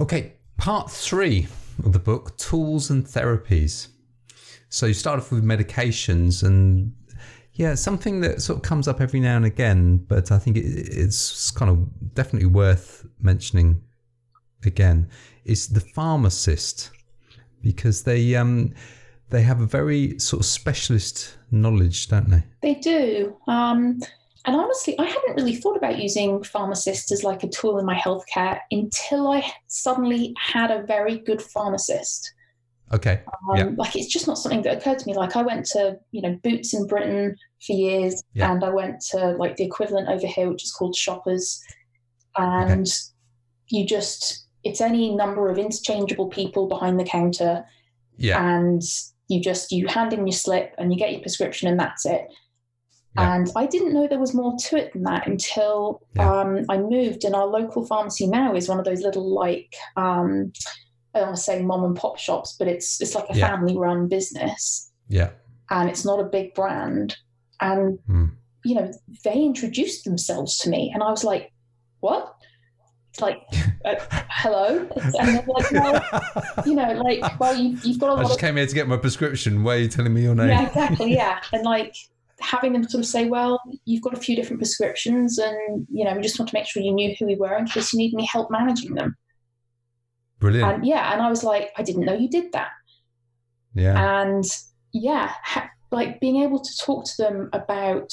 Okay, 0.01 0.33
part 0.57 0.91
three 0.91 1.47
of 1.85 1.93
the 1.93 1.99
book 2.01 2.37
Tools 2.37 2.91
and 2.91 3.07
Therapies. 3.07 3.89
So 4.75 4.87
you 4.87 4.95
start 4.95 5.21
off 5.21 5.31
with 5.31 5.45
medications, 5.45 6.43
and 6.43 6.93
yeah, 7.53 7.77
something 7.77 8.23
that 8.23 8.43
sort 8.43 8.57
of 8.57 8.65
comes 8.65 8.89
up 8.89 9.01
every 9.01 9.21
now 9.21 9.37
and 9.37 9.45
again, 9.45 9.99
but 9.99 10.33
I 10.33 10.39
think 10.41 10.57
it, 10.57 10.65
it's 10.65 11.53
kind 11.53 11.71
of 11.71 12.15
definitely 12.15 12.49
worth 12.49 13.07
mentioning 13.21 13.81
again 14.65 15.09
is 15.45 15.69
the 15.69 15.81
pharmacist 15.81 16.91
because 17.63 18.03
they 18.03 18.35
um 18.35 18.75
they 19.31 19.43
have 19.43 19.61
a 19.61 19.67
very 19.67 20.19
sort 20.19 20.41
of 20.41 20.47
specialist 20.47 21.37
knowledge, 21.53 22.09
don't 22.09 22.29
they? 22.29 22.43
They 22.61 22.75
do. 22.75 23.37
Um, 23.47 24.01
and 24.45 24.57
honestly, 24.57 24.99
I 24.99 25.05
hadn't 25.05 25.37
really 25.37 25.55
thought 25.55 25.77
about 25.77 26.01
using 26.01 26.43
pharmacists 26.43 27.13
as 27.13 27.23
like 27.23 27.45
a 27.45 27.49
tool 27.49 27.79
in 27.79 27.87
my 27.87 27.95
healthcare 27.95 28.59
until 28.73 29.29
I 29.29 29.49
suddenly 29.69 30.35
had 30.37 30.73
a 30.73 30.83
very 30.83 31.19
good 31.19 31.41
pharmacist. 31.41 32.35
Okay. 32.95 33.21
Um, 33.51 33.57
yeah. 33.57 33.71
Like 33.77 33.97
it's 33.97 34.13
just 34.13 34.27
not 34.27 34.39
something 34.39 34.63
that 34.63 34.79
occurred 34.79 35.01
to 35.01 35.07
me. 35.07 35.15
Like 35.17 35.37
I 35.37 35.43
went 35.43 35.67
to 35.67 35.99
you 36.13 36.23
know 36.23 36.39
Boots 36.45 36.73
in 36.73 36.87
Britain 36.87 37.37
for 37.67 37.73
years, 37.73 38.23
Yeah. 38.35 38.53
and 38.53 38.63
I 38.63 38.71
went 38.71 39.01
to 39.11 39.33
like 39.33 39.57
the 39.57 39.65
equivalent 39.65 40.09
over 40.09 40.27
here, 40.27 40.49
which 40.49 40.65
is 40.65 40.73
called 40.73 40.95
Shoppers, 40.95 41.61
and 42.37 42.87
you 43.69 43.85
just 43.87 44.47
it's 44.63 44.81
any 44.81 45.15
number 45.15 45.51
of 45.51 45.59
interchangeable 45.59 46.29
people 46.29 46.69
behind 46.69 46.99
the 46.99 47.05
counter, 47.05 47.65
Yeah. 48.17 48.43
and 48.57 48.83
you 49.29 49.41
just 49.41 49.73
you 49.73 49.89
hand 49.89 50.13
in 50.13 50.27
your 50.27 50.33
slip 50.37 50.75
and 50.79 50.93
you 50.93 50.99
get 50.99 51.13
your 51.13 51.21
prescription 51.21 51.69
and 51.69 51.81
that's 51.81 52.07
it. 52.07 52.29
Yeah. 53.17 53.35
And 53.37 53.51
I 53.57 53.67
didn't 53.67 53.93
know 53.95 54.07
there 54.07 54.19
was 54.19 54.35
more 54.35 54.55
to 54.59 54.77
it 54.77 54.93
than 54.93 55.05
that 55.05 55.27
until 55.27 56.03
um, 56.19 56.65
I 56.69 56.79
moved. 56.79 57.25
And 57.25 57.35
our 57.35 57.47
local 57.47 57.87
pharmacy 57.87 58.27
now 58.27 58.55
is 58.57 58.69
one 58.69 58.79
of 58.81 58.85
those 58.85 59.03
little 59.03 59.33
like 59.33 59.73
um, 59.97 60.53
I 61.15 61.19
don't 61.21 61.29
want 61.29 61.37
to 61.37 61.43
say 61.43 61.63
mom 61.63 61.85
and 61.85 61.97
pop 61.97 62.19
shops, 62.19 62.57
but 62.59 62.69
it's 62.69 63.01
it's 63.01 63.15
like 63.15 63.27
a 63.31 63.37
Yeah. 63.37 63.49
family 63.49 63.77
run 63.77 64.09
business, 64.09 64.91
Yeah. 65.09 65.31
and 65.71 65.89
it's 65.89 66.05
not 66.05 66.21
a 66.21 66.25
big 66.25 66.55
brand. 66.55 67.17
And 67.61 67.99
Hmm. 68.07 68.25
you 68.65 68.75
know 68.75 68.91
they 69.25 69.43
introduced 69.43 70.05
themselves 70.05 70.59
to 70.59 70.71
me, 70.71 70.91
and 70.93 71.03
I 71.03 71.11
was 71.11 71.25
like, 71.25 71.53
"What?" 72.01 72.35
It's 73.11 73.21
like, 73.21 73.39
uh, 73.85 73.95
"Hello," 74.29 74.89
and 74.97 75.15
they're 75.15 75.45
like, 75.47 75.71
"Well, 75.71 76.03
you 76.67 76.75
know, 76.75 76.93
like, 76.95 77.39
well, 77.39 77.57
you, 77.57 77.79
you've 77.85 78.01
got 78.01 78.09
a 78.11 78.15
lot 78.15 78.21
of 78.21 78.27
I 78.27 78.29
just 78.29 78.35
of 78.35 78.41
came 78.41 78.57
here 78.57 78.67
to 78.67 78.75
get 78.75 78.89
my 78.89 78.97
prescription. 78.97 79.63
Why 79.63 79.75
are 79.77 79.79
you 79.79 79.89
telling 79.89 80.13
me 80.13 80.23
your 80.23 80.35
name? 80.35 80.49
yeah, 80.49 80.67
exactly. 80.67 81.13
Yeah. 81.15 81.39
And 81.53 81.63
like 81.63 81.95
having 82.41 82.73
them 82.73 82.83
sort 82.89 82.99
of 83.05 83.07
say, 83.07 83.27
well, 83.27 83.61
you've 83.85 84.03
got 84.03 84.13
a 84.15 84.21
few 84.21 84.35
different 84.35 84.59
prescriptions 84.61 85.39
and, 85.39 85.87
you 85.91 86.05
know, 86.05 86.15
we 86.17 86.21
just 86.23 86.37
want 86.39 86.49
to 86.49 86.55
make 86.57 86.67
sure 86.67 86.83
you 86.83 86.93
knew 86.93 87.15
who 87.19 87.25
we 87.27 87.37
were 87.37 87.57
in 87.57 87.65
case 87.67 87.93
you 87.93 87.99
need 87.99 88.13
any 88.13 88.25
help 88.27 88.51
managing 88.51 88.95
them. 88.95 89.17
Brilliant. 90.45 90.73
And 90.75 90.87
yeah. 90.87 91.13
And 91.13 91.23
I 91.23 91.31
was 91.31 91.43
like, 91.43 91.71
I 91.79 91.83
didn't 91.83 92.05
know 92.05 92.13
you 92.15 92.29
did 92.29 92.53
that. 92.53 92.71
yeah. 93.75 94.21
And 94.23 94.45
yeah, 94.93 95.33
ha- 95.43 95.71
like 95.91 96.21
being 96.21 96.43
able 96.43 96.61
to 96.61 96.77
talk 96.85 97.05
to 97.07 97.15
them 97.19 97.49
about 97.53 98.13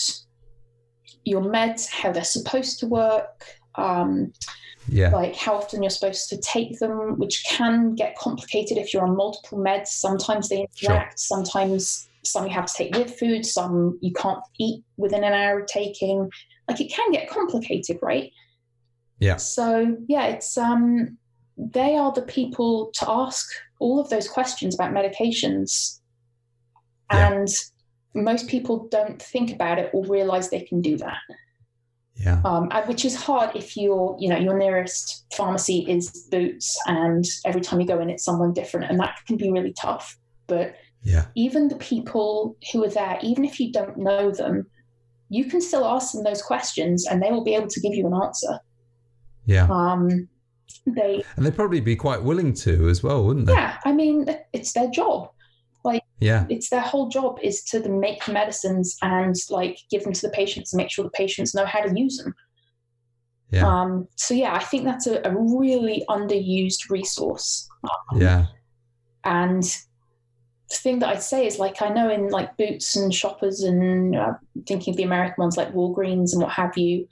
your 1.26 1.42
meds, 1.42 1.90
how 1.90 2.12
they're 2.12 2.24
supposed 2.24 2.80
to 2.80 2.88
work, 2.88 3.44
um, 3.76 4.32
yeah. 4.88 5.10
like 5.10 5.36
how 5.36 5.56
often 5.56 5.84
you're 5.84 5.90
supposed 5.90 6.30
to 6.30 6.38
take 6.38 6.80
them, 6.80 7.18
which 7.20 7.44
can 7.50 7.96
get 7.96 8.18
complicated 8.18 8.78
if 8.78 8.94
you're 8.94 9.06
on 9.06 9.16
multiple 9.16 9.58
meds. 9.60 9.88
Sometimes 9.88 10.48
they 10.50 10.66
Sure. 10.74 10.92
interact, 10.92 11.20
sometimes 11.20 12.08
some 12.24 12.46
you 12.46 12.52
have 12.54 12.66
to 12.68 12.74
take 12.74 12.96
with 12.96 13.18
food, 13.20 13.46
some 13.46 13.98
you 14.02 14.14
can't 14.14 14.40
eat 14.60 14.84
within 14.98 15.24
an 15.24 15.34
hour 15.34 15.60
of 15.60 15.68
taking. 15.68 16.30
Like 16.70 16.80
it 16.80 16.92
can 16.94 17.12
get 17.12 17.30
complicated, 17.30 18.00
right? 18.02 18.32
Yeah. 19.20 19.36
So 19.36 19.98
yeah, 20.08 20.28
it's 20.28 20.58
um 20.58 21.18
they 21.62 21.96
are 21.96 22.12
the 22.12 22.24
people 22.24 22.92
to 22.96 23.06
ask 23.10 23.48
all 23.80 24.00
of 24.00 24.10
those 24.10 24.28
questions 24.28 24.74
about 24.74 24.92
medications. 24.94 26.00
Yeah. 27.12 27.32
And 27.32 27.48
most 28.14 28.48
people 28.48 28.88
don't 28.90 29.22
think 29.22 29.52
about 29.52 29.78
it 29.80 29.92
or 29.94 30.06
realize 30.06 30.50
they 30.50 30.62
can 30.62 30.82
do 30.82 30.98
that 30.98 31.18
Yeah. 32.16 32.42
um, 32.44 32.70
which 32.88 33.06
is 33.06 33.16
hard 33.16 33.56
if 33.56 33.78
your 33.78 34.16
you 34.20 34.28
know 34.30 34.38
your 34.38 34.58
nearest 34.58 35.26
pharmacy 35.34 35.86
is 35.88 36.28
Boots, 36.32 36.78
and 36.88 37.26
every 37.46 37.62
time 37.62 37.80
you 37.80 37.88
go 37.88 38.00
in, 38.00 38.10
it's 38.10 38.26
someone 38.26 38.54
different, 38.54 38.90
and 38.90 39.00
that 39.00 39.18
can 39.28 39.38
be 39.38 39.52
really 39.52 39.74
tough. 39.74 40.18
But 40.48 40.76
Yeah. 41.04 41.26
even 41.36 41.68
the 41.68 41.78
people 41.78 42.58
who 42.72 42.84
are 42.84 42.90
there, 42.90 43.18
even 43.22 43.46
if 43.46 43.60
you 43.60 43.72
don't 43.72 43.98
know 43.98 44.32
them, 44.32 44.68
you 45.30 45.46
can 45.46 45.62
still 45.62 45.86
ask 45.86 46.14
them 46.14 46.24
those 46.24 46.42
questions, 46.42 47.08
and 47.08 47.22
they 47.22 47.32
will 47.32 47.44
be 47.44 47.56
able 47.56 47.70
to 47.70 47.80
give 47.80 47.94
you 47.94 48.06
an 48.08 48.14
answer. 48.14 48.60
Yeah. 49.46 49.68
Um, 49.70 50.28
they, 50.86 51.24
And 51.36 51.46
they'd 51.46 51.56
probably 51.56 51.82
be 51.82 51.96
quite 51.96 52.22
willing 52.22 52.54
to 52.56 52.90
as 52.90 53.04
well, 53.04 53.24
wouldn't 53.26 53.48
they? 53.48 53.54
yeah, 53.54 53.78
I 53.86 53.92
mean, 53.92 54.26
it's 54.54 54.74
their 54.74 54.90
job. 54.90 55.30
Like, 55.84 56.04
yeah. 56.20 56.46
It's 56.50 56.70
their 56.70 56.82
whole 56.82 57.10
job 57.10 57.40
is 57.42 57.64
to 57.66 57.88
make 57.90 58.24
the 58.26 58.34
medicines 58.34 58.98
and 59.02 59.36
like 59.50 59.80
give 59.90 60.04
them 60.04 60.14
to 60.14 60.22
the 60.22 60.30
patients 60.30 60.72
and 60.72 60.78
make 60.78 60.92
sure 60.92 61.04
the 61.04 61.12
patients 61.12 61.56
know 61.56 61.66
how 61.66 61.82
to 61.82 62.00
use 62.00 62.18
them. 62.18 62.36
Yeah. 63.50 63.68
Um, 63.68 64.08
so 64.16 64.34
yeah, 64.34 64.54
I 64.54 64.60
think 64.60 64.86
that's 64.86 65.08
a, 65.08 65.22
a 65.26 65.36
really 65.36 66.06
underused 66.10 66.90
resource. 66.90 67.68
Yeah. 68.16 68.46
And 69.26 69.64
the 69.64 70.78
thing 70.78 71.00
that 71.00 71.10
I'd 71.10 71.24
say 71.24 71.46
is 71.46 71.60
like 71.60 71.82
I 71.82 71.90
know 71.90 72.10
in 72.10 72.30
like 72.30 72.56
Boots 72.58 72.96
and 72.96 73.14
Shoppers 73.14 73.62
and 73.62 74.16
uh, 74.16 74.34
thinking 74.68 74.94
of 74.94 74.98
the 74.98 75.04
American 75.04 75.36
ones 75.42 75.58
like 75.58 75.74
Walgreens 75.74 76.32
and 76.32 76.42
what 76.42 76.52
have 76.52 76.78
you, 76.78 77.08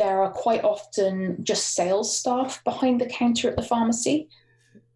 there 0.00 0.22
are 0.22 0.32
quite 0.32 0.64
often 0.64 1.36
just 1.44 1.74
sales 1.74 2.16
staff 2.16 2.64
behind 2.64 3.00
the 3.00 3.06
counter 3.06 3.50
at 3.50 3.56
the 3.56 3.62
pharmacy. 3.62 4.28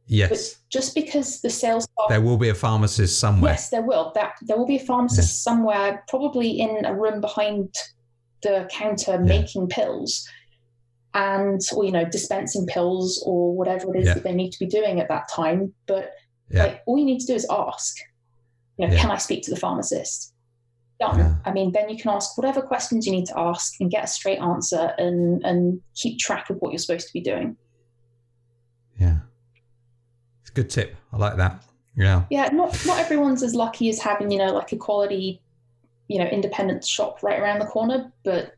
Yes. 0.06 0.56
Just 0.70 0.94
because 0.94 1.40
the 1.42 1.50
sales 1.50 1.84
staff 1.84 2.08
There 2.08 2.20
will 2.22 2.38
be 2.38 2.48
a 2.48 2.54
pharmacist 2.54 3.20
somewhere. 3.20 3.52
Yes, 3.52 3.68
there 3.68 3.82
will. 3.82 4.12
That 4.14 4.32
there 4.42 4.56
will 4.56 4.66
be 4.66 4.76
a 4.76 4.86
pharmacist 4.86 5.42
somewhere, 5.42 6.02
probably 6.08 6.50
in 6.58 6.84
a 6.86 6.94
room 6.94 7.20
behind 7.20 7.74
the 8.42 8.68
counter, 8.70 9.18
making 9.18 9.68
pills, 9.68 10.26
and 11.14 11.60
or 11.74 11.84
you 11.84 11.92
know 11.92 12.04
dispensing 12.04 12.66
pills 12.66 13.22
or 13.26 13.54
whatever 13.54 13.94
it 13.94 14.00
is 14.00 14.06
Yeah. 14.08 14.14
that 14.14 14.24
they 14.24 14.32
need 14.34 14.52
to 14.52 14.58
be 14.58 14.66
doing 14.66 15.00
at 15.00 15.08
that 15.08 15.28
time. 15.30 15.72
But 15.86 16.12
Yeah. 16.50 16.64
like 16.64 16.82
all 16.86 16.98
you 16.98 17.04
need 17.04 17.20
to 17.20 17.26
do 17.26 17.34
is 17.34 17.46
ask. 17.50 17.96
You 18.78 18.88
know, 18.88 18.94
Yeah. 18.94 19.00
can 19.00 19.10
I 19.10 19.18
speak 19.18 19.42
to 19.44 19.50
the 19.50 19.56
pharmacist? 19.56 20.33
Yeah. 21.16 21.34
I 21.44 21.52
mean, 21.52 21.72
then 21.72 21.88
you 21.88 21.98
can 21.98 22.10
ask 22.10 22.36
whatever 22.36 22.62
questions 22.62 23.06
you 23.06 23.12
need 23.12 23.26
to 23.26 23.38
ask 23.38 23.74
and 23.80 23.90
get 23.90 24.04
a 24.04 24.06
straight 24.06 24.38
answer 24.38 24.92
and 24.98 25.44
and 25.44 25.80
keep 25.94 26.18
track 26.18 26.50
of 26.50 26.56
what 26.58 26.72
you're 26.72 26.78
supposed 26.78 27.06
to 27.06 27.12
be 27.12 27.20
doing. 27.20 27.56
Yeah. 28.98 29.18
It's 30.42 30.50
a 30.50 30.54
good 30.54 30.70
tip. 30.70 30.96
I 31.12 31.16
like 31.16 31.36
that. 31.36 31.62
Yeah. 31.96 32.24
yeah 32.28 32.48
not 32.48 32.84
not 32.86 32.98
everyone's 32.98 33.42
as 33.44 33.54
lucky 33.54 33.88
as 33.88 34.00
having 34.00 34.30
you 34.32 34.38
know 34.38 34.52
like 34.52 34.72
a 34.72 34.76
quality 34.76 35.40
you 36.08 36.18
know 36.18 36.26
independent 36.26 36.84
shop 36.84 37.22
right 37.22 37.38
around 37.38 37.60
the 37.60 37.66
corner 37.66 38.12
but 38.24 38.52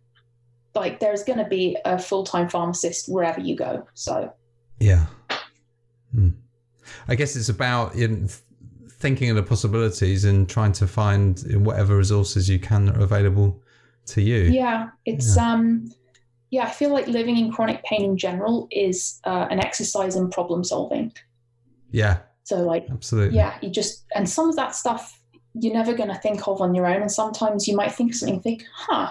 like 0.75 1.01
there's 1.01 1.23
going 1.23 1.39
to 1.39 1.45
be 1.45 1.77
a 1.85 1.99
full-time 1.99 2.49
pharmacist 2.49 3.13
wherever 3.13 3.41
you 3.41 3.55
go 3.55 3.87
so 3.93 4.33
Yeah. 4.81 5.07
Hmm. 6.15 6.31
I 7.09 7.15
guess 7.15 7.37
it's 7.37 7.51
about 7.51 7.95
in 7.95 8.31
thinking 8.99 9.31
of 9.31 9.37
the 9.37 9.43
possibilities 9.43 10.25
and 10.25 10.49
trying 10.49 10.73
to 10.73 10.87
find 10.87 11.41
whatever 11.65 11.97
resources 11.97 12.49
you 12.49 12.59
can 12.59 12.87
that 12.87 12.97
are 12.97 13.03
available 13.03 13.61
to 14.07 14.23
you. 14.23 14.37
yeah 14.45 14.89
it's 15.05 15.37
um 15.37 15.91
yeah 16.51 16.63
i 16.65 16.71
feel 16.71 16.91
like 16.93 17.07
living 17.09 17.37
in 17.37 17.51
chronic 17.51 17.83
pain 17.85 18.05
in 18.05 18.17
general 18.17 18.69
is 18.71 19.21
uh, 19.25 19.47
an 19.51 19.59
exercise 19.59 20.15
in 20.17 20.31
problem 20.31 20.63
solving 20.63 21.13
Yeah, 21.91 22.19
so 22.45 22.63
like 22.63 22.87
absolutely. 22.91 23.37
yeah 23.37 23.59
you 23.61 23.69
just 23.71 24.05
and 24.15 24.29
some 24.29 24.49
of 24.49 24.57
that 24.57 24.75
stuff 24.77 25.21
you're 25.55 25.75
never 25.75 25.93
going 25.95 26.09
to 26.11 26.15
think 26.21 26.47
of 26.47 26.61
on 26.61 26.75
your 26.75 26.87
own 26.87 27.01
and 27.03 27.11
sometimes 27.11 27.67
you 27.67 27.75
might 27.75 27.93
think 27.93 28.13
of 28.13 28.17
something 28.19 28.41
think 28.41 28.65
huh 28.75 29.11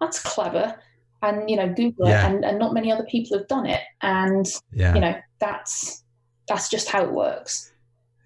that's 0.00 0.20
clever 0.22 0.76
and 1.22 1.50
you 1.50 1.56
know 1.56 1.68
google 1.74 2.08
Yeah. 2.08 2.28
it 2.28 2.34
and, 2.34 2.44
and 2.44 2.58
not 2.60 2.72
many 2.74 2.92
other 2.92 3.04
people 3.04 3.36
have 3.38 3.48
done 3.48 3.66
it 3.66 3.80
and 4.02 4.46
Yeah. 4.72 4.94
you 4.94 5.00
know 5.00 5.14
that's 5.40 6.04
that's 6.46 6.68
just 6.70 6.88
how 6.88 7.02
it 7.04 7.10
works 7.12 7.72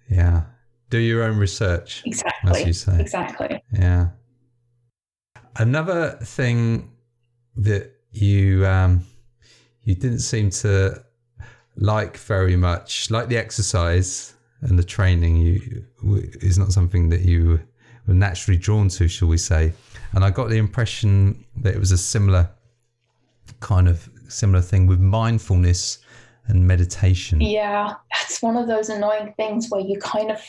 yeah. 0.09 0.43
Do 0.93 0.99
your 0.99 1.23
own 1.23 1.39
research, 1.39 2.03
as 2.05 2.21
exactly 2.21 2.65
you 2.65 2.73
say. 2.73 2.99
exactly 3.01 3.63
Yeah. 3.71 4.09
Another 5.55 6.11
thing 6.21 6.91
that 7.55 7.95
you 8.11 8.63
um, 8.67 9.03
you 9.81 9.95
didn't 9.95 10.19
seem 10.19 10.51
to 10.51 11.03
like 11.77 12.17
very 12.17 12.55
much, 12.55 13.09
like 13.09 13.27
the 13.27 13.37
exercise 13.37 14.35
and 14.61 14.77
the 14.77 14.83
training, 14.83 15.37
you 15.37 15.83
is 16.41 16.59
not 16.59 16.71
something 16.71 17.09
that 17.09 17.21
you 17.21 17.59
were 18.05 18.13
naturally 18.13 18.59
drawn 18.59 18.87
to, 18.89 19.07
shall 19.07 19.29
we 19.29 19.39
say? 19.39 19.73
And 20.11 20.23
I 20.23 20.29
got 20.29 20.51
the 20.51 20.57
impression 20.57 21.43
that 21.63 21.73
it 21.73 21.79
was 21.79 21.91
a 21.91 21.97
similar 21.97 22.51
kind 23.61 23.87
of 23.87 24.07
similar 24.27 24.61
thing 24.61 24.85
with 24.85 24.99
mindfulness 24.99 25.97
and 26.49 26.67
meditation. 26.67 27.41
yeah 27.41 27.93
that's 28.11 28.43
one 28.43 28.57
of 28.57 28.67
those 28.67 28.89
annoying 28.89 29.33
things 29.37 29.69
where 29.69 29.81
you 29.81 29.97
kind 29.99 30.29
of 30.29 30.39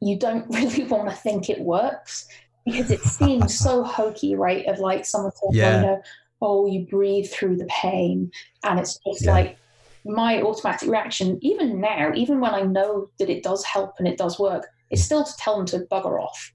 you, 0.00 0.18
don't 0.18 0.46
really 0.54 0.84
want 0.84 1.08
to 1.10 1.16
think 1.16 1.48
it 1.50 1.60
works 1.60 2.26
because 2.64 2.90
it 2.90 3.00
seems 3.00 3.58
so 3.58 3.82
hokey 3.84 4.34
right 4.34 4.66
of 4.66 4.78
like 4.78 5.04
someone 5.04 5.32
saying 5.32 5.52
Yeah. 5.54 5.68
oh, 5.68 5.80
you 5.80 5.86
know 5.86 6.02
oh 6.42 6.66
you 6.66 6.86
breathe 6.86 7.28
through 7.30 7.56
the 7.56 7.66
pain 7.66 8.30
and 8.64 8.78
it's 8.80 8.98
just 9.06 9.24
Yeah. 9.24 9.32
like 9.32 9.58
my 10.04 10.40
automatic 10.42 10.88
reaction 10.88 11.38
even 11.42 11.80
now 11.80 12.12
even 12.14 12.40
when 12.40 12.54
i 12.54 12.62
know 12.62 13.08
that 13.18 13.28
it 13.30 13.42
does 13.42 13.64
help 13.64 13.94
and 13.98 14.06
it 14.06 14.16
does 14.18 14.38
work 14.38 14.66
is 14.90 15.04
still 15.04 15.24
to 15.24 15.32
tell 15.38 15.56
them 15.56 15.66
to 15.66 15.80
bugger 15.90 16.22
off 16.22 16.52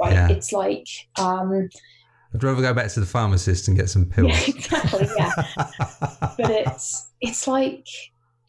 right 0.00 0.12
Yeah. 0.12 0.28
it's 0.28 0.52
like 0.52 0.86
um 1.18 1.68
I'd 2.34 2.42
rather 2.42 2.62
go 2.62 2.74
back 2.74 2.90
to 2.92 3.00
the 3.00 3.06
pharmacist 3.06 3.68
and 3.68 3.76
get 3.76 3.88
some 3.88 4.06
pills. 4.06 4.28
yeah 4.28 4.54
exactly 4.56 5.08
yeah 5.16 5.32
but 6.38 6.50
it's 6.50 7.08
it's 7.20 7.46
like 7.48 7.86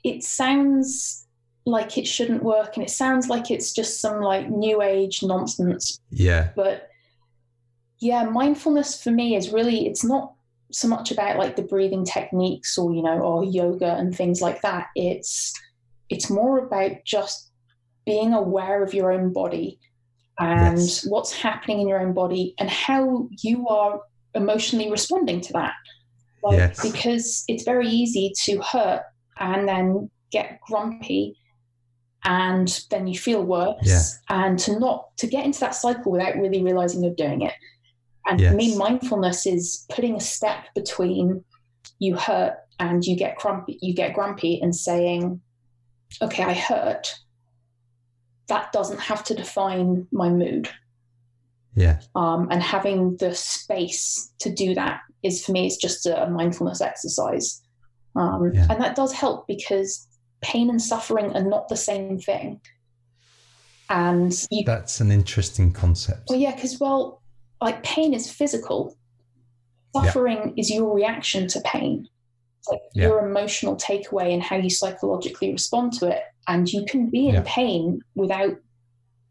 it 0.03 0.23
sounds 0.23 1.24
like 1.65 1.97
it 1.97 2.05
shouldn't 2.07 2.43
work 2.43 2.75
and 2.75 2.85
it 2.85 2.89
sounds 2.89 3.27
like 3.27 3.49
it's 3.49 3.73
just 3.73 3.99
some 3.99 4.21
like 4.21 4.49
new 4.49 4.81
age 4.81 5.23
nonsense 5.23 5.99
Yeah. 6.11 6.49
but 6.55 6.89
yeah 7.99 8.23
mindfulness 8.25 9.01
for 9.01 9.11
me 9.11 9.35
is 9.35 9.51
really 9.51 9.87
it's 9.87 10.03
not 10.03 10.33
so 10.71 10.87
much 10.87 11.11
about 11.11 11.37
like 11.37 11.55
the 11.55 11.61
breathing 11.63 12.05
techniques 12.05 12.77
or 12.77 12.93
you 12.93 13.01
know 13.01 13.19
or 13.19 13.43
yoga 13.43 13.95
and 13.95 14.15
things 14.15 14.41
like 14.41 14.61
that 14.61 14.87
it's 14.95 15.53
it's 16.09 16.29
more 16.29 16.59
about 16.59 16.91
just 17.05 17.51
being 18.05 18.33
aware 18.33 18.83
of 18.83 18.93
your 18.93 19.11
own 19.11 19.33
body 19.33 19.79
and 20.39 20.77
Yes. 20.77 21.05
what's 21.07 21.31
happening 21.33 21.79
in 21.81 21.87
your 21.87 21.99
own 22.01 22.13
body 22.13 22.53
and 22.59 22.69
how 22.69 23.27
you 23.41 23.67
are 23.67 24.01
emotionally 24.35 24.91
responding 24.91 25.39
to 25.41 25.53
that 25.53 25.73
like, 26.43 26.57
Yes. 26.57 26.91
because 26.91 27.43
it's 27.47 27.63
very 27.63 27.87
easy 27.87 28.33
to 28.43 28.59
hurt 28.61 29.01
and 29.39 29.67
then 29.67 30.11
get 30.31 30.59
grumpy 30.67 31.37
and 32.25 32.81
then 32.89 33.07
you 33.07 33.17
feel 33.17 33.43
worse 33.43 33.77
Yeah. 33.83 34.01
and 34.29 34.59
to 34.59 34.79
not 34.79 35.15
to 35.17 35.27
get 35.27 35.45
into 35.45 35.59
that 35.61 35.75
cycle 35.75 36.11
without 36.11 36.35
really 36.35 36.61
realizing 36.63 37.03
you're 37.03 37.13
doing 37.15 37.41
it 37.41 37.53
and 38.27 38.41
for 38.41 38.51
me 38.55 38.75
mindfulness 38.77 39.45
is 39.45 39.85
putting 39.91 40.15
a 40.15 40.19
step 40.19 40.65
between 40.73 41.43
you 41.99 42.15
hurt 42.15 42.55
and 42.79 43.05
you 43.05 43.15
get 43.15 43.37
grumpy 43.37 43.77
you 43.81 43.93
get 43.93 44.13
grumpy 44.13 44.59
and 44.59 44.75
saying 44.75 45.39
okay 46.21 46.43
i 46.43 46.53
hurt 46.53 47.13
that 48.47 48.71
doesn't 48.71 48.99
have 48.99 49.23
to 49.23 49.33
define 49.33 50.07
my 50.11 50.29
mood 50.29 50.69
Yeah. 51.75 51.99
um, 52.15 52.47
and 52.51 52.61
having 52.61 53.17
the 53.17 53.33
space 53.35 54.31
to 54.39 54.51
do 54.53 54.73
that 54.75 55.01
is 55.23 55.43
for 55.45 55.51
me 55.51 55.65
it's 55.67 55.77
just 55.77 56.05
a 56.05 56.27
mindfulness 56.29 56.81
exercise 56.81 57.61
um, 58.15 58.51
Yeah. 58.53 58.67
and 58.69 58.81
that 58.81 58.95
does 58.95 59.11
help 59.13 59.45
because 59.47 60.07
pain 60.51 60.69
and 60.69 60.81
suffering 60.81 61.27
are 61.37 61.43
not 61.55 61.67
the 61.69 61.77
same 61.89 62.17
thing 62.19 62.59
and 63.89 64.33
you 64.51 64.63
That's 64.65 64.99
an 65.01 65.11
interesting 65.11 65.71
concept. 65.71 66.23
well 66.29 66.39
yeah 66.39 66.55
because 66.55 66.79
well 66.79 67.21
like 67.61 67.83
pain 67.83 68.13
is 68.13 68.31
physical 68.31 68.97
suffering 69.95 70.53
is 70.57 70.69
your 70.69 70.93
reaction 70.93 71.47
to 71.47 71.61
pain 71.61 72.07
It's 72.59 72.69
like 72.69 72.81
Yeah. 72.93 73.07
your 73.07 73.27
emotional 73.29 73.75
takeaway 73.75 74.33
and 74.33 74.41
how 74.43 74.57
you 74.57 74.69
psychologically 74.69 75.51
respond 75.51 75.93
to 75.99 76.07
it 76.15 76.23
and 76.47 76.61
you 76.71 76.85
can 76.91 77.09
be 77.09 77.27
in 77.29 77.35
Yeah. 77.35 77.43
pain 77.45 78.01
without 78.15 78.55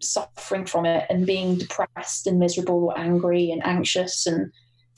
suffering 0.01 0.67
from 0.67 0.85
it 0.87 1.03
and 1.11 1.27
being 1.27 1.57
depressed 1.65 2.27
and 2.27 2.39
miserable 2.39 2.81
or 2.85 2.99
angry 2.99 3.51
and 3.51 3.65
anxious 3.67 4.27
and 4.27 4.51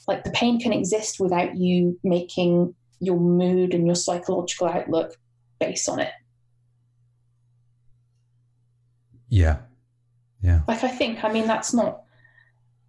like 0.09 0.23
the 0.25 0.31
pain 0.31 0.61
can 0.61 0.73
exist 0.73 1.19
without 1.21 1.57
you 1.57 1.99
making 2.05 2.75
your 3.01 3.19
mood 3.19 3.75
and 3.75 3.87
your 3.87 3.95
psychological 4.05 4.67
outlook 4.69 5.11
based 5.59 5.89
on 5.89 6.01
it 6.01 6.13
Yeah. 9.29 9.59
Yeah. 10.43 10.61
like 10.69 10.85
i 10.85 10.89
think 10.89 11.25
i 11.25 11.33
mean 11.33 11.47
that's 11.47 11.75
not 11.75 12.03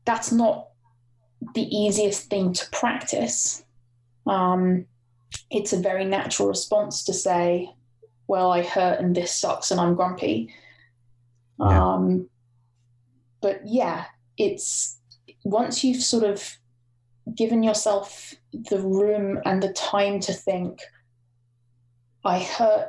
that's 0.05 0.31
not 0.31 0.67
the 1.55 1.63
easiest 1.75 2.29
thing 2.29 2.53
to 2.53 2.69
practice 2.71 3.63
um 4.27 4.85
it's 5.49 5.73
a 5.73 5.79
very 5.79 6.05
natural 6.05 6.47
response 6.47 7.03
to 7.05 7.13
say 7.13 7.69
well 8.27 8.51
i 8.51 8.61
hurt 8.61 8.99
and 8.99 9.15
this 9.15 9.31
sucks 9.33 9.71
and 9.71 9.79
i'm 9.79 9.95
grumpy 9.95 10.53
Yeah. 11.59 11.93
um 11.93 12.29
but 13.41 13.61
yeah 13.65 14.05
it's 14.37 14.99
once 15.43 15.83
you've 15.83 16.03
sort 16.03 16.23
of 16.23 16.57
given 17.33 17.63
yourself 17.63 18.35
the 18.69 18.79
room 18.79 19.39
and 19.45 19.63
the 19.63 19.73
time 19.73 20.19
to 20.21 20.33
think 20.33 20.81
i 22.27 22.37
hurt 22.39 22.87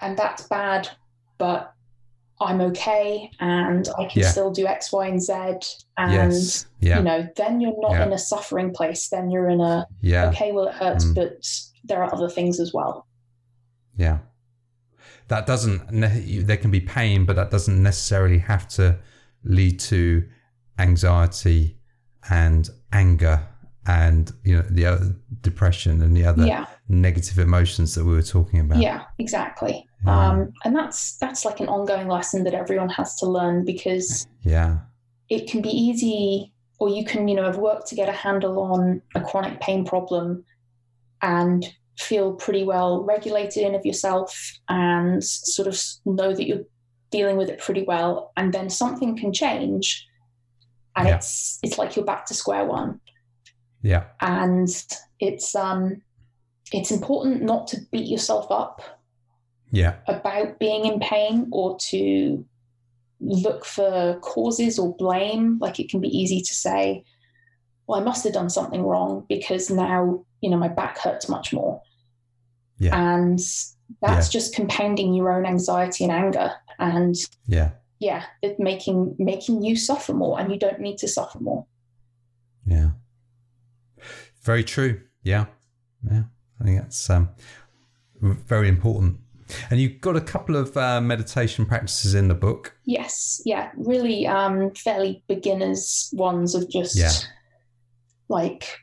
and 0.00 0.16
that's 0.16 0.44
bad 0.48 0.88
but 1.38 1.60
i'm 2.40 2.60
okay 2.60 3.30
and 3.40 3.88
i 3.98 4.04
can 4.10 4.22
Yeah. 4.22 4.28
still 4.30 4.50
do 4.50 4.66
x 4.66 4.92
y 4.92 5.06
and 5.08 5.20
z 5.22 5.32
and 5.96 6.12
yes. 6.32 6.66
Yeah. 6.80 6.98
you 6.98 7.04
know 7.04 7.28
then 7.36 7.60
you're 7.60 7.78
not 7.80 7.92
Yeah. 7.92 8.06
in 8.06 8.12
a 8.12 8.18
suffering 8.18 8.70
place 8.72 9.08
then 9.08 9.30
you're 9.32 9.48
in 9.48 9.60
a 9.60 9.86
yeah. 10.00 10.28
okay 10.30 10.52
well 10.52 10.68
it 10.68 10.74
hurts 10.74 11.04
Mm. 11.04 11.14
but 11.16 11.30
there 11.84 12.02
are 12.02 12.10
other 12.14 12.30
things 12.38 12.60
as 12.60 12.72
well 12.72 13.06
Yeah. 13.96 14.18
That 15.28 15.44
doesn't, 15.46 15.80
there 16.46 16.56
can 16.56 16.70
be 16.70 16.80
pain, 16.80 17.26
but 17.26 17.36
that 17.36 17.50
doesn't 17.50 17.82
necessarily 17.82 18.38
have 18.38 18.66
to 18.78 18.96
lead 19.44 19.78
to 19.80 20.24
anxiety 20.78 21.76
and 22.30 22.68
anger 22.92 23.36
and, 23.86 24.32
you 24.44 24.56
know, 24.56 24.64
the 24.70 24.86
other 24.86 25.14
depression 25.42 26.00
and 26.02 26.16
the 26.16 26.24
other 26.24 26.46
yeah 26.46 26.64
negative 26.88 27.38
emotions 27.38 27.94
that 27.94 28.04
we 28.04 28.12
were 28.14 28.22
talking 28.22 28.60
about. 28.60 28.78
yeah 28.78 29.02
exactly 29.18 29.84
Yeah. 30.04 30.28
um 30.30 30.52
and 30.64 30.74
that's 30.74 31.16
that's 31.18 31.44
like 31.44 31.60
an 31.60 31.68
ongoing 31.68 32.08
lesson 32.08 32.44
that 32.44 32.54
everyone 32.54 32.88
has 32.90 33.14
to 33.16 33.26
learn 33.26 33.64
because 33.64 34.26
Yeah. 34.42 34.78
it 35.28 35.50
can 35.50 35.60
be 35.62 35.68
easy 35.70 36.52
or 36.78 36.88
you 36.88 37.04
can 37.04 37.28
you 37.28 37.34
know 37.34 37.44
have 37.44 37.58
worked 37.58 37.88
to 37.88 37.94
get 37.94 38.08
a 38.08 38.12
handle 38.12 38.58
on 38.60 39.02
a 39.14 39.20
chronic 39.20 39.60
pain 39.60 39.84
problem 39.84 40.44
and 41.20 41.66
feel 41.98 42.32
pretty 42.34 42.64
well 42.64 43.02
regulated 43.04 43.64
in 43.64 43.74
of 43.74 43.84
yourself 43.84 44.52
and 44.68 45.22
sort 45.22 45.66
of 45.68 45.78
know 46.06 46.32
that 46.32 46.46
you're 46.46 46.64
dealing 47.10 47.36
with 47.36 47.48
it 47.50 47.58
pretty 47.58 47.82
well 47.82 48.32
and 48.36 48.52
then 48.54 48.70
something 48.70 49.16
can 49.16 49.32
change 49.32 50.06
and 50.96 51.08
Yeah. 51.08 51.16
it's 51.16 51.58
it's 51.62 51.76
like 51.76 51.96
you're 51.96 52.04
back 52.04 52.24
to 52.26 52.34
square 52.34 52.64
one 52.64 53.00
Yeah. 53.82 54.04
and 54.20 54.68
it's 55.20 55.54
um 55.54 56.00
it's 56.72 56.90
important 56.90 57.42
not 57.42 57.66
to 57.68 57.78
beat 57.90 58.06
yourself 58.08 58.50
up 58.50 58.82
Yeah. 59.70 59.96
about 60.06 60.58
being 60.58 60.84
in 60.84 61.00
pain 61.00 61.48
or 61.52 61.78
to 61.90 62.44
look 63.20 63.64
for 63.64 64.18
causes 64.20 64.78
or 64.78 64.94
blame. 64.96 65.58
Like 65.60 65.80
it 65.80 65.88
can 65.90 66.00
be 66.00 66.08
easy 66.08 66.40
to 66.40 66.54
say, 66.54 67.04
well, 67.86 68.00
I 68.00 68.04
must 68.04 68.24
have 68.24 68.32
done 68.34 68.50
something 68.50 68.82
wrong 68.82 69.24
because 69.28 69.70
now, 69.70 70.24
you 70.40 70.50
know, 70.50 70.58
my 70.58 70.68
back 70.68 70.98
hurts 70.98 71.28
much 71.28 71.52
more. 71.52 71.80
Yeah. 72.78 72.96
And 72.96 73.40
that's 74.02 74.28
just 74.28 74.54
compounding 74.54 75.14
your 75.14 75.32
own 75.32 75.46
anxiety 75.46 76.04
and 76.04 76.12
anger. 76.12 76.52
And 76.78 77.16
Yeah. 77.46 77.70
yeah, 77.98 78.24
it 78.42 78.60
making 78.60 79.16
making 79.18 79.62
you 79.64 79.74
suffer 79.76 80.12
more 80.14 80.38
and 80.38 80.52
you 80.52 80.58
don't 80.58 80.80
need 80.80 80.98
to 80.98 81.08
suffer 81.08 81.40
more. 81.40 81.66
Yeah. 82.66 82.90
Very 84.42 84.62
true. 84.64 85.00
Yeah. 85.22 85.46
Yeah. 86.08 86.24
I 86.60 86.64
think 86.64 86.80
that's 86.80 87.08
um, 87.10 87.28
very 88.20 88.68
important. 88.68 89.18
And 89.70 89.80
you've 89.80 90.00
got 90.00 90.16
a 90.16 90.20
couple 90.20 90.56
of 90.56 90.76
uh, 90.76 91.00
meditation 91.00 91.64
practices 91.64 92.14
in 92.14 92.28
the 92.28 92.34
book. 92.34 92.76
Yes, 92.84 93.40
yeah, 93.46 93.70
really 93.76 94.26
um 94.26 94.72
fairly 94.74 95.22
beginners 95.28 96.10
ones 96.12 96.54
of 96.54 96.68
just 96.70 96.96
Yeah. 96.96 97.12
like 98.28 98.78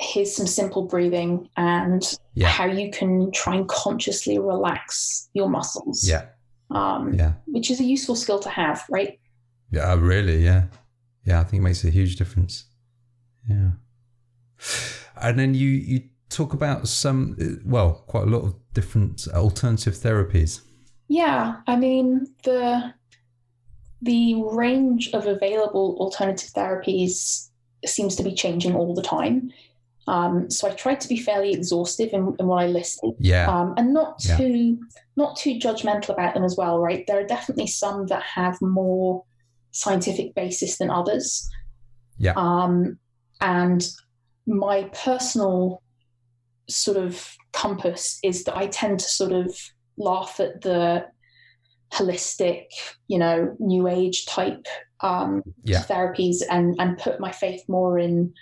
here's 0.00 0.34
some 0.34 0.46
simple 0.46 0.86
breathing 0.86 1.48
and 1.56 2.02
Yeah. 2.34 2.48
how 2.48 2.64
you 2.66 2.90
can 2.90 3.30
try 3.32 3.56
and 3.56 3.68
consciously 3.68 4.38
relax 4.38 5.28
your 5.34 5.48
muscles. 5.48 6.06
Yeah. 6.08 6.26
Um, 6.70 7.12
Yeah. 7.14 7.34
which 7.46 7.70
is 7.70 7.80
a 7.80 7.84
useful 7.84 8.16
skill 8.16 8.40
to 8.40 8.48
have, 8.50 8.84
right? 8.90 9.18
Yeah. 9.70 9.94
Really. 9.94 10.42
Yeah. 10.44 10.64
Yeah. 11.24 11.40
I 11.40 11.44
think 11.44 11.60
it 11.60 11.64
makes 11.64 11.84
a 11.84 11.90
huge 11.90 12.16
difference. 12.16 12.64
Yeah. 13.48 13.70
And 15.16 15.38
then 15.38 15.54
you, 15.54 15.68
you 15.68 16.02
talk 16.30 16.52
about 16.54 16.88
some, 16.88 17.36
well, 17.64 18.04
quite 18.06 18.22
a 18.24 18.30
lot 18.30 18.42
of 18.44 18.54
different 18.72 19.26
alternative 19.34 19.94
therapies. 19.94 20.62
Yeah, 21.08 21.56
I 21.66 21.76
mean 21.76 22.26
the 22.44 22.94
the 24.02 24.34
range 24.52 25.10
of 25.12 25.26
available 25.26 25.96
alternative 26.00 26.50
therapies 26.54 27.48
seems 27.84 28.16
to 28.16 28.22
be 28.22 28.32
changing 28.32 28.74
all 28.74 28.94
the 28.94 29.02
time. 29.02 29.50
Um, 30.06 30.48
so 30.50 30.66
I 30.68 30.70
tried 30.72 31.00
to 31.02 31.08
be 31.08 31.18
fairly 31.18 31.52
exhaustive 31.52 32.12
in, 32.12 32.34
in 32.38 32.46
what 32.46 32.62
I 32.64 32.66
listed. 32.68 33.12
Yeah. 33.18 33.50
um, 33.50 33.74
and 33.76 33.92
not 33.92 34.22
Yeah. 34.24 34.38
too 34.38 34.78
not 35.16 35.36
too 35.36 35.56
judgmental 35.58 36.10
about 36.10 36.32
them 36.34 36.44
as 36.44 36.56
well 36.56 36.78
right 36.80 37.06
there 37.06 37.18
are 37.20 37.26
definitely 37.26 37.66
some 37.66 38.06
that 38.06 38.22
have 38.22 38.60
more 38.62 39.22
scientific 39.72 40.34
basis 40.34 40.78
than 40.78 40.90
others 40.90 41.48
Yeah. 42.18 42.32
um, 42.36 42.98
and 43.42 43.86
my 44.46 44.84
personal 44.94 45.82
sort 46.70 46.96
of 46.96 47.36
compass 47.52 48.18
is 48.22 48.44
that 48.44 48.56
i 48.56 48.66
tend 48.66 48.98
to 49.00 49.08
sort 49.08 49.32
of 49.32 49.54
laugh 49.98 50.40
at 50.40 50.60
the 50.62 51.04
holistic 51.92 52.66
you 53.08 53.18
know 53.18 53.54
new 53.58 53.88
age 53.88 54.26
type 54.26 54.64
um, 55.02 55.42
Yeah. 55.64 55.82
therapies 55.82 56.36
and 56.50 56.76
and 56.78 56.98
put 56.98 57.20
my 57.20 57.32
faith 57.32 57.62
more 57.68 57.98
in 57.98 58.32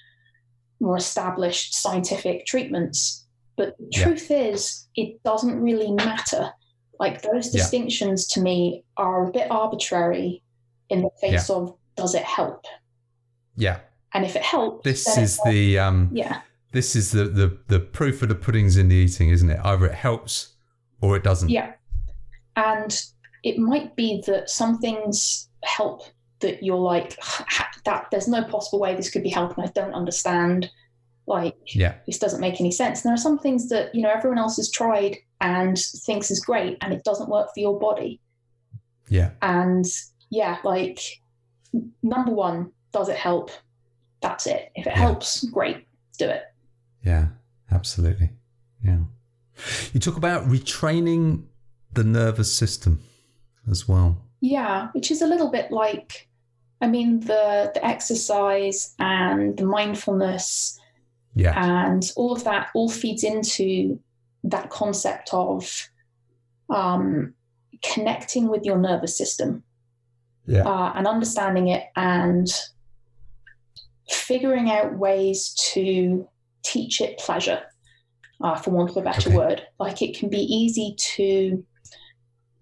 more 0.81 0.97
established 0.97 1.75
scientific 1.75 2.47
treatments 2.47 3.27
but 3.57 3.77
the 3.79 3.87
Yeah. 3.93 4.05
truth 4.05 4.31
is 4.31 4.87
it 4.97 5.23
doesn't 5.25 5.59
really 5.61 5.91
matter 5.93 6.51
like 7.01 7.23
those 7.23 7.47
Yeah. 7.55 7.62
distinctions 7.62 8.27
to 8.29 8.41
me 8.41 8.85
are 8.97 9.29
a 9.29 9.31
bit 9.33 9.51
arbitrary 9.51 10.43
in 10.91 11.03
the 11.03 11.11
face 11.21 11.49
of 11.49 11.75
does 11.97 12.14
it 12.14 12.25
help 12.25 12.64
Yeah. 13.57 13.81
and 14.12 14.25
if 14.25 14.37
it 14.37 14.43
helps 14.43 14.85
This 14.85 15.17
is 15.17 15.38
the, 15.47 15.79
um, 15.79 16.11
yeah 16.12 16.43
this 16.72 16.94
is 16.94 17.12
the, 17.12 17.24
the, 17.24 17.59
the 17.68 17.81
proof 17.81 18.22
of 18.22 18.28
the 18.28 18.35
pudding's 18.35 18.76
in 18.76 18.88
the 18.88 18.96
eating, 18.96 19.31
isn't 19.31 19.50
it? 19.50 19.61
Either 19.64 19.87
it 19.87 19.94
helps 19.94 20.54
or 21.00 21.16
it 21.16 21.24
doesn't. 21.24 21.48
Yeah. 21.48 21.72
And 22.57 23.00
it 23.42 23.59
might 23.59 23.94
be 23.96 24.22
that 24.26 24.50
some 24.50 24.78
things 24.78 25.48
help 25.64 26.02
that 26.40 26.62
you're 26.62 26.76
like 26.76 27.16
ah, 27.22 27.68
that 27.85 28.07
there's 28.11 28.28
no 28.28 28.44
possible 28.44 28.78
way 28.78 28.94
this 28.94 29.11
could 29.11 29.24
be 29.24 29.28
helping 29.28 29.64
i 29.64 29.66
don't 29.74 29.92
understand 29.92 30.70
like 31.26 31.57
yeah 31.74 31.94
this 32.07 32.18
doesn't 32.18 32.40
make 32.40 32.61
any 32.61 32.70
sense 32.70 33.00
and 33.00 33.09
there 33.09 33.14
are 33.14 33.16
some 33.16 33.38
things 33.38 33.68
that 33.68 33.92
you 33.92 34.00
know 34.00 34.11
everyone 34.11 34.38
else 34.38 34.57
has 34.57 34.70
tried 34.70 35.16
and 35.40 35.78
thinks 36.07 36.31
is 36.31 36.38
great 36.40 36.78
and 36.81 36.92
it 36.92 37.02
doesn't 37.02 37.28
work 37.28 37.48
for 37.52 37.59
your 37.61 37.78
body 37.78 38.20
yeah 39.09 39.31
and 39.42 39.85
yeah 40.31 40.59
like 40.62 41.00
number 42.04 42.33
one 42.33 42.70
does 42.92 43.09
it 43.09 43.16
help 43.16 43.50
that's 44.22 44.46
it 44.46 44.70
if 44.76 44.87
it 44.87 44.90
Yeah. 44.90 44.98
helps 44.98 45.44
great 45.50 45.87
do 46.18 46.28
it 46.28 46.42
yeah 47.09 47.27
absolutely. 47.71 48.31
Yeah. 48.85 49.01
You 49.92 50.01
talk 50.01 50.16
about 50.16 50.49
retraining 50.49 51.44
the 51.92 52.05
nervous 52.05 52.53
system 52.53 53.01
as 53.71 53.88
well. 53.88 54.23
Yeah, 54.40 54.88
which 54.92 55.11
is 55.11 55.21
a 55.21 55.27
little 55.27 55.51
bit 55.51 55.71
like, 55.71 56.29
I 56.81 56.87
mean, 56.87 57.21
the 57.21 57.73
the 57.75 57.85
exercise 57.85 58.94
and 58.99 59.57
the 59.57 59.64
mindfulness 59.64 60.79
yeah. 61.35 61.55
and 61.57 62.11
all 62.16 62.33
of 62.33 62.44
that 62.44 62.68
all 62.75 62.88
feeds 62.88 63.25
into 63.25 63.99
that 64.44 64.71
concept 64.71 65.31
of 65.33 65.88
um, 66.71 67.35
connecting 67.83 68.49
with 68.49 68.64
your 68.64 68.79
nervous 68.79 69.16
system. 69.18 69.64
Yeah. 70.47 70.62
Uh, 70.66 70.92
and 70.94 71.07
understanding 71.07 71.68
it 71.68 71.85
and 71.97 72.49
figuring 74.09 74.71
out 74.71 74.97
ways 74.97 75.53
to 75.73 76.27
teach 76.72 77.00
it 77.00 77.18
pleasure, 77.18 77.61
uh, 78.44 78.57
for 78.57 78.70
want 78.70 78.90
of 78.90 78.96
a 78.96 79.02
better 79.02 79.31
Okay. 79.31 79.37
word. 79.37 79.59
Like 79.78 80.02
it 80.02 80.16
can 80.18 80.28
be 80.28 80.42
easy 80.61 80.94
to 81.16 81.64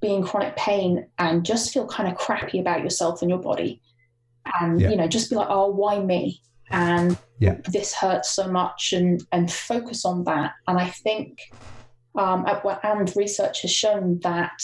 be 0.00 0.14
in 0.14 0.22
chronic 0.22 0.54
pain 0.56 1.06
and 1.18 1.44
just 1.44 1.72
feel 1.72 1.86
kind 1.86 2.08
of 2.10 2.16
crappy 2.16 2.58
about 2.60 2.82
yourself 2.82 3.22
and 3.22 3.30
your 3.30 3.40
body. 3.50 3.80
And, 4.60 4.80
Yeah. 4.80 4.90
you 4.90 4.96
know, 4.96 5.08
just 5.08 5.30
be 5.30 5.36
like, 5.36 5.48
oh, 5.50 5.68
why 5.70 5.98
me? 5.98 6.40
And 6.70 7.16
Yeah. 7.38 7.56
this 7.76 7.94
hurts 7.94 8.30
so 8.30 8.44
much 8.60 8.92
and, 8.92 9.22
and 9.32 9.52
focus 9.52 10.04
on 10.04 10.24
that. 10.24 10.52
And 10.68 10.78
I 10.78 10.90
think, 11.04 11.38
um, 12.16 12.46
and 12.82 13.16
research 13.16 13.62
has 13.62 13.72
shown 13.72 14.20
that 14.20 14.62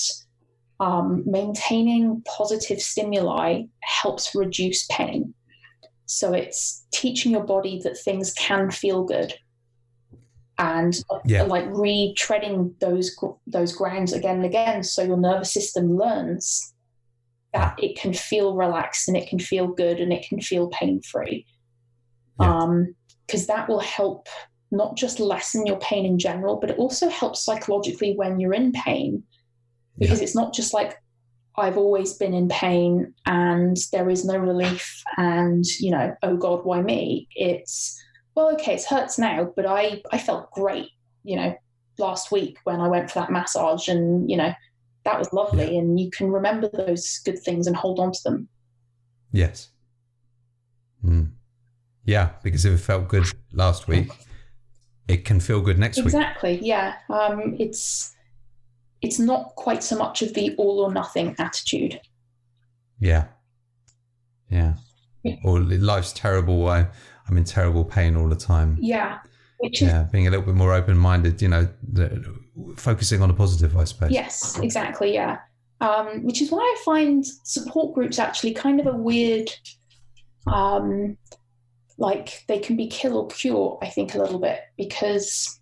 um, 0.81 1.23
maintaining 1.27 2.23
positive 2.23 2.81
stimuli 2.81 3.63
helps 3.83 4.35
reduce 4.35 4.87
pain. 4.91 5.35
So 6.07 6.33
it's 6.33 6.87
teaching 6.93 7.33
your 7.33 7.45
body 7.45 7.81
that 7.85 7.99
things 7.99 8.33
can 8.35 8.71
feel 8.71 9.05
good, 9.05 9.35
and 10.59 10.95
Yeah. 11.25 11.43
like 11.45 11.67
retreading 11.67 12.79
those 12.81 13.17
those 13.47 13.73
grounds 13.73 14.13
again 14.13 14.37
and 14.37 14.45
again, 14.45 14.83
so 14.83 15.03
your 15.03 15.17
nervous 15.17 15.53
system 15.53 15.97
learns 15.97 16.75
that 17.53 17.75
it 17.79 17.97
can 17.97 18.13
feel 18.15 18.55
relaxed 18.55 19.09
and 19.09 19.17
it 19.17 19.29
can 19.29 19.39
feel 19.39 19.69
good 19.69 20.01
and 20.01 20.13
it 20.13 20.27
can 20.27 20.41
feel 20.41 20.69
pain 20.69 21.01
free. 21.03 21.47
Yeah. 22.41 22.63
Um, 22.63 22.95
because 23.27 23.47
that 23.47 23.69
will 23.69 23.81
help 23.81 24.29
not 24.71 24.97
just 24.97 25.21
lessen 25.21 25.67
your 25.67 25.79
pain 25.79 26.05
in 26.05 26.19
general, 26.19 26.57
but 26.57 26.71
it 26.71 26.79
also 26.79 27.09
helps 27.09 27.45
psychologically 27.45 28.15
when 28.17 28.41
you're 28.41 28.55
in 28.55 28.73
pain 28.73 29.23
because 29.99 30.21
it's 30.21 30.35
not 30.35 30.53
just 30.55 30.75
like 30.75 31.02
I've 31.57 31.77
always 31.77 32.15
been 32.15 32.35
in 32.35 32.49
pain 32.49 33.15
and 33.27 33.77
there 33.93 34.09
is 34.09 34.25
no 34.25 34.37
relief 34.37 35.03
and 35.17 35.65
you 35.81 35.91
know 35.91 36.17
oh 36.23 36.37
god 36.37 36.65
why 36.65 36.81
me 36.81 37.29
it's 37.35 38.03
well 38.35 38.53
okay 38.55 38.75
it 38.75 38.85
hurts 38.85 39.19
now 39.19 39.53
but 39.55 39.67
I 39.67 40.03
I 40.11 40.19
felt 40.19 40.51
great 40.53 40.89
you 41.25 41.37
know 41.37 41.55
last 41.99 42.33
week 42.33 42.59
when 42.65 42.81
I 42.81 42.89
went 42.89 43.11
for 43.11 43.21
that 43.21 43.31
massage 43.31 43.89
and 43.89 44.31
you 44.31 44.37
know 44.37 44.53
that 45.05 45.19
was 45.19 45.33
lovely 45.33 45.77
and 45.77 46.01
you 46.01 46.11
can 46.11 46.31
remember 46.31 46.69
those 46.73 47.19
good 47.25 47.39
things 47.39 47.67
and 47.67 47.77
hold 47.77 48.01
on 48.01 48.13
to 48.13 48.21
them 48.25 48.49
Yes. 49.33 49.71
Mm. 51.05 51.31
Yeah, 52.05 52.31
because 52.43 52.65
if 52.65 52.75
it 52.75 52.85
felt 52.85 53.09
good 53.09 53.25
last 53.53 53.89
week, 53.89 54.11
it 55.09 55.25
can 55.25 55.41
feel 55.41 55.61
good 55.61 55.79
next 55.79 55.97
week. 55.97 56.07
exactly 56.07 56.59
yeah 56.63 56.95
um 57.11 57.57
it's 57.59 58.15
it's 59.03 59.19
not 59.19 59.55
quite 59.57 59.83
so 59.83 59.97
much 59.97 60.23
of 60.23 60.33
the 60.35 60.55
all 60.57 60.81
or 60.81 60.93
nothing 60.93 61.35
attitude 61.39 62.01
Yeah. 63.01 63.27
Yeah. 64.49 64.75
Yeah. 65.25 65.37
Or 65.45 65.61
life's 65.61 66.13
terrible. 66.13 66.69
I, 66.69 66.87
I'm 67.29 67.37
in 67.37 67.45
terrible 67.45 67.85
pain 67.85 68.17
all 68.17 68.29
the 68.29 68.37
time. 68.37 68.77
yeah 68.81 69.19
which 69.59 69.81
is 69.81 69.89
Yeah. 69.89 70.09
Being 70.11 70.27
a 70.27 70.31
little 70.31 70.45
bit 70.45 70.57
more 70.57 70.73
open 70.73 70.97
minded, 70.99 71.41
you 71.41 71.49
know, 71.49 71.69
the, 71.93 72.25
focusing 72.77 73.23
on 73.23 73.29
the 73.29 73.35
positive, 73.35 73.77
I 73.77 73.85
suppose. 73.85 74.11
Yes, 74.11 74.59
exactly. 74.59 75.15
Yeah. 75.15 75.39
Um, 75.81 76.25
which 76.25 76.43
is 76.43 76.51
why 76.51 76.59
I 76.59 76.83
find 76.85 77.25
support 77.45 77.95
groups 77.95 78.19
actually 78.19 78.55
kind 78.55 78.81
of 78.81 78.87
a 78.87 78.97
weird, 78.97 79.51
um, 80.49 81.17
like 81.97 82.45
they 82.49 82.59
can 82.59 82.77
be 82.77 82.89
kill 82.89 83.17
or 83.17 83.29
cure, 83.29 83.79
I 83.83 83.89
think, 83.89 84.15
a 84.15 84.19
little 84.19 84.41
bit, 84.41 84.61
because 84.77 85.61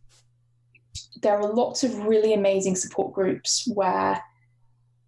there 1.22 1.38
are 1.38 1.52
lots 1.52 1.82
of 1.84 1.94
really 2.06 2.32
amazing 2.34 2.76
support 2.76 3.12
groups 3.12 3.68
where 3.74 4.22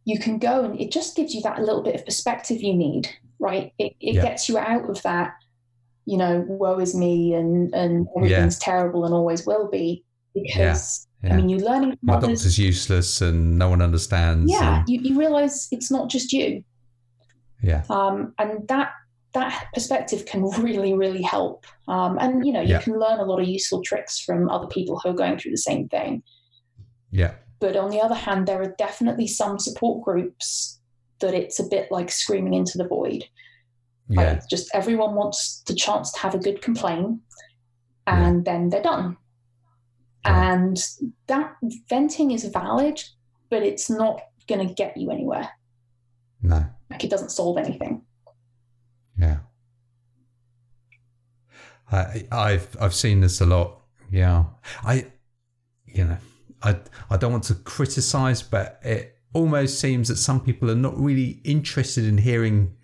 you 0.04 0.18
can 0.18 0.38
go 0.38 0.64
and 0.64 0.80
it 0.80 0.90
just 0.90 1.14
gives 1.16 1.34
you 1.34 1.40
that 1.42 1.60
little 1.60 1.82
bit 1.82 1.94
of 1.94 2.04
perspective 2.04 2.60
you 2.60 2.74
need, 2.74 3.08
right? 3.38 3.72
It, 3.78 3.94
it 4.00 4.14
Yeah. 4.16 4.22
gets 4.22 4.48
you 4.48 4.58
out 4.58 4.90
of 4.90 5.00
that, 5.02 5.34
you 6.06 6.16
know, 6.16 6.44
woe 6.48 6.78
is 6.80 6.94
me 6.94 7.34
and, 7.34 7.72
and 7.74 8.06
everything's 8.16 8.58
terrible 8.58 9.04
and 9.04 9.14
always 9.14 9.46
will 9.46 9.68
be. 9.70 10.04
Because, 10.34 11.06
Yeah. 11.22 11.34
I 11.34 11.36
mean, 11.36 11.48
you're 11.48 11.60
learning 11.60 11.96
My 12.02 12.14
others. 12.14 12.40
doctor's 12.40 12.58
useless 12.58 13.20
and 13.20 13.56
no 13.58 13.68
one 13.68 13.80
understands. 13.80 14.50
Yeah, 14.50 14.78
and- 14.80 14.88
you, 14.88 15.00
you 15.02 15.18
realize 15.18 15.68
it's 15.70 15.90
not 15.90 16.08
just 16.10 16.32
you. 16.32 16.64
yeah. 17.62 17.84
Um, 17.90 18.34
and 18.38 18.66
that 18.68 18.90
that 19.34 19.66
perspective 19.72 20.26
can 20.26 20.44
really, 20.62 20.92
really 20.94 21.22
help. 21.22 21.66
Um, 21.88 22.18
and 22.20 22.44
you 22.46 22.52
know, 22.52 22.60
you 22.60 22.70
Yeah. 22.74 22.80
can 22.82 22.98
learn 22.98 23.18
a 23.18 23.24
lot 23.24 23.40
of 23.40 23.48
useful 23.48 23.82
tricks 23.82 24.20
from 24.20 24.48
other 24.50 24.66
people 24.66 24.98
who 25.00 25.10
are 25.10 25.14
going 25.14 25.38
through 25.38 25.52
the 25.52 25.56
same 25.58 25.88
thing. 25.88 26.22
Yeah. 27.10 27.34
But 27.60 27.76
on 27.76 27.90
the 27.90 28.00
other 28.00 28.14
hand, 28.14 28.46
there 28.46 28.60
are 28.60 28.74
definitely 28.78 29.26
some 29.26 29.58
support 29.58 30.02
groups 30.04 30.80
that 31.20 31.34
it's 31.34 31.58
a 31.60 31.64
bit 31.68 31.90
like 31.90 32.10
screaming 32.10 32.54
into 32.54 32.76
the 32.76 32.86
void. 32.88 33.24
Like, 34.08 34.26
Yeah. 34.26 34.32
it's 34.32 34.46
just 34.46 34.68
everyone 34.74 35.14
wants 35.14 35.62
the 35.66 35.74
chance 35.74 36.10
to 36.12 36.18
have 36.20 36.34
a 36.34 36.38
good 36.38 36.60
complaint, 36.60 37.20
and 38.06 38.44
then 38.44 38.68
they're 38.68 38.82
done. 38.82 39.16
Yeah. 40.24 40.52
And 40.54 40.76
that 41.28 41.56
venting 41.88 42.32
is 42.32 42.44
valid, 42.44 43.02
but 43.50 43.62
it's 43.62 43.88
not 43.88 44.20
going 44.48 44.66
to 44.66 44.74
get 44.74 44.96
you 44.96 45.10
anywhere. 45.10 45.50
No. 46.42 46.66
Like 46.90 47.04
it 47.04 47.10
doesn't 47.10 47.30
solve 47.30 47.56
anything. 47.58 48.02
Yeah. 49.22 49.38
I, 51.90 52.26
I've 52.32 52.76
I've 52.80 52.94
seen 52.94 53.20
this 53.20 53.40
a 53.40 53.46
lot. 53.46 53.80
Yeah. 54.10 54.44
I, 54.84 55.06
you 55.86 56.04
know, 56.04 56.16
I 56.62 56.76
I 57.10 57.16
don't 57.16 57.32
want 57.32 57.44
to 57.44 57.54
criticize, 57.54 58.42
but 58.42 58.80
it 58.82 59.16
almost 59.34 59.78
seems 59.78 60.08
that 60.08 60.16
some 60.16 60.40
people 60.40 60.70
are 60.70 60.74
not 60.76 60.96
really 60.98 61.40
interested 61.44 62.04
in 62.04 62.18
hearing 62.18 62.74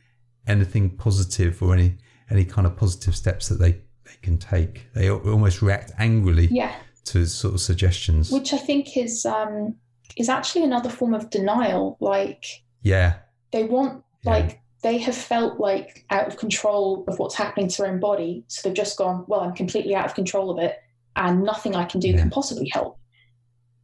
anything 0.46 0.90
positive 0.96 1.62
or 1.62 1.74
any 1.74 1.96
any 2.31 2.44
kind 2.44 2.66
of 2.66 2.77
positive 2.77 3.16
steps 3.16 3.48
that 3.48 3.57
they 3.59 3.72
they 3.72 4.16
can 4.22 4.37
take. 4.38 4.88
They 4.94 5.11
almost 5.11 5.62
react 5.62 5.92
angrily 5.98 6.48
Yeah, 6.51 6.74
to 7.07 7.27
sort 7.27 7.55
of 7.55 7.61
suggestions. 7.61 8.31
which 8.31 8.53
I 8.53 8.59
think 8.59 8.96
is 8.96 9.24
um, 9.27 9.74
is 10.16 10.29
actually 10.29 10.64
another 10.64 10.90
form 10.90 11.14
of 11.14 11.31
denial. 11.31 11.96
Like 12.01 12.44
yeah. 12.83 13.14
they 13.53 13.64
want, 13.64 14.05
Yeah. 14.24 14.31
like 14.33 14.61
they 14.83 14.99
have 14.99 15.17
felt 15.17 15.59
like 15.59 16.05
out 16.11 16.29
of 16.29 16.37
control 16.37 17.05
of 17.09 17.19
what's 17.19 17.35
happening 17.35 17.69
to 17.69 17.83
their 17.83 17.91
own 17.93 18.01
body, 18.01 18.45
so 18.47 18.61
they've 18.69 18.77
just 18.77 18.97
gone, 18.97 19.25
well, 19.27 19.41
I'm 19.41 19.55
completely 19.55 19.95
out 19.95 20.07
of 20.07 20.14
control 20.14 20.51
of 20.51 20.59
it, 20.59 20.77
and 21.17 21.43
nothing 21.43 21.75
I 21.75 21.85
can 21.85 22.01
do 22.01 22.09
Yeah. 22.09 22.19
can 22.19 22.31
possibly 22.31 22.69
help. 22.73 22.99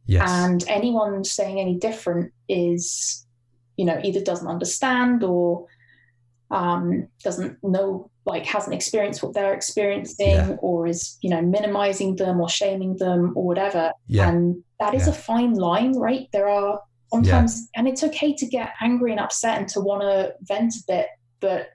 Yes. 0.07 0.29
And 0.29 0.63
anyone 0.67 1.23
saying 1.23 1.59
any 1.59 1.75
different 1.75 2.31
is, 2.47 3.25
you 3.75 3.85
know, 3.85 3.99
either 4.03 4.21
doesn't 4.21 4.47
understand 4.47 5.23
or 5.23 5.65
um, 6.51 7.07
doesn't 7.23 7.57
know, 7.63 8.11
like, 8.27 8.45
hasn't 8.45 8.75
experienced 8.75 9.23
what 9.23 9.33
they're 9.33 9.53
experiencing, 9.55 10.29
Yeah. 10.29 10.55
or 10.61 10.85
is, 10.85 11.17
you 11.21 11.29
know, 11.31 11.41
minimizing 11.41 12.15
them 12.17 12.39
or 12.39 12.47
shaming 12.47 12.95
them 12.97 13.33
or 13.35 13.43
whatever. 13.43 13.91
yeah. 14.07 14.29
And 14.29 14.63
that 14.79 14.93
is 14.93 15.07
a 15.07 15.11
fine 15.13 15.55
line, 15.55 15.93
right? 15.97 16.29
There 16.31 16.47
are 16.47 16.81
sometimes, 17.23 17.69
and 17.75 17.87
it's 17.87 18.03
okay 18.03 18.33
to 18.33 18.45
get 18.45 18.73
angry 18.81 19.11
and 19.11 19.19
upset 19.19 19.57
and 19.57 19.67
to 19.69 19.79
want 19.79 20.01
to 20.01 20.33
vent 20.41 20.73
a 20.75 20.83
bit, 20.87 21.07
but 21.39 21.69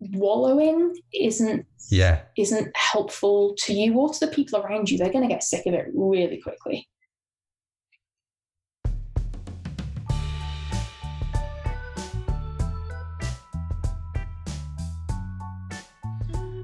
wallowing 0.00 0.94
isn't 1.12 1.66
yeah. 1.90 2.20
isn't 2.36 2.76
helpful 2.76 3.54
to 3.58 3.72
you 3.72 3.94
or 3.94 4.12
to 4.12 4.26
the 4.26 4.32
people 4.32 4.60
around 4.60 4.90
you. 4.90 4.98
They're 4.98 5.12
going 5.12 5.26
to 5.26 5.32
get 5.32 5.42
sick 5.42 5.66
of 5.66 5.74
it 5.74 5.86
really 5.94 6.40
quickly. 6.40 6.88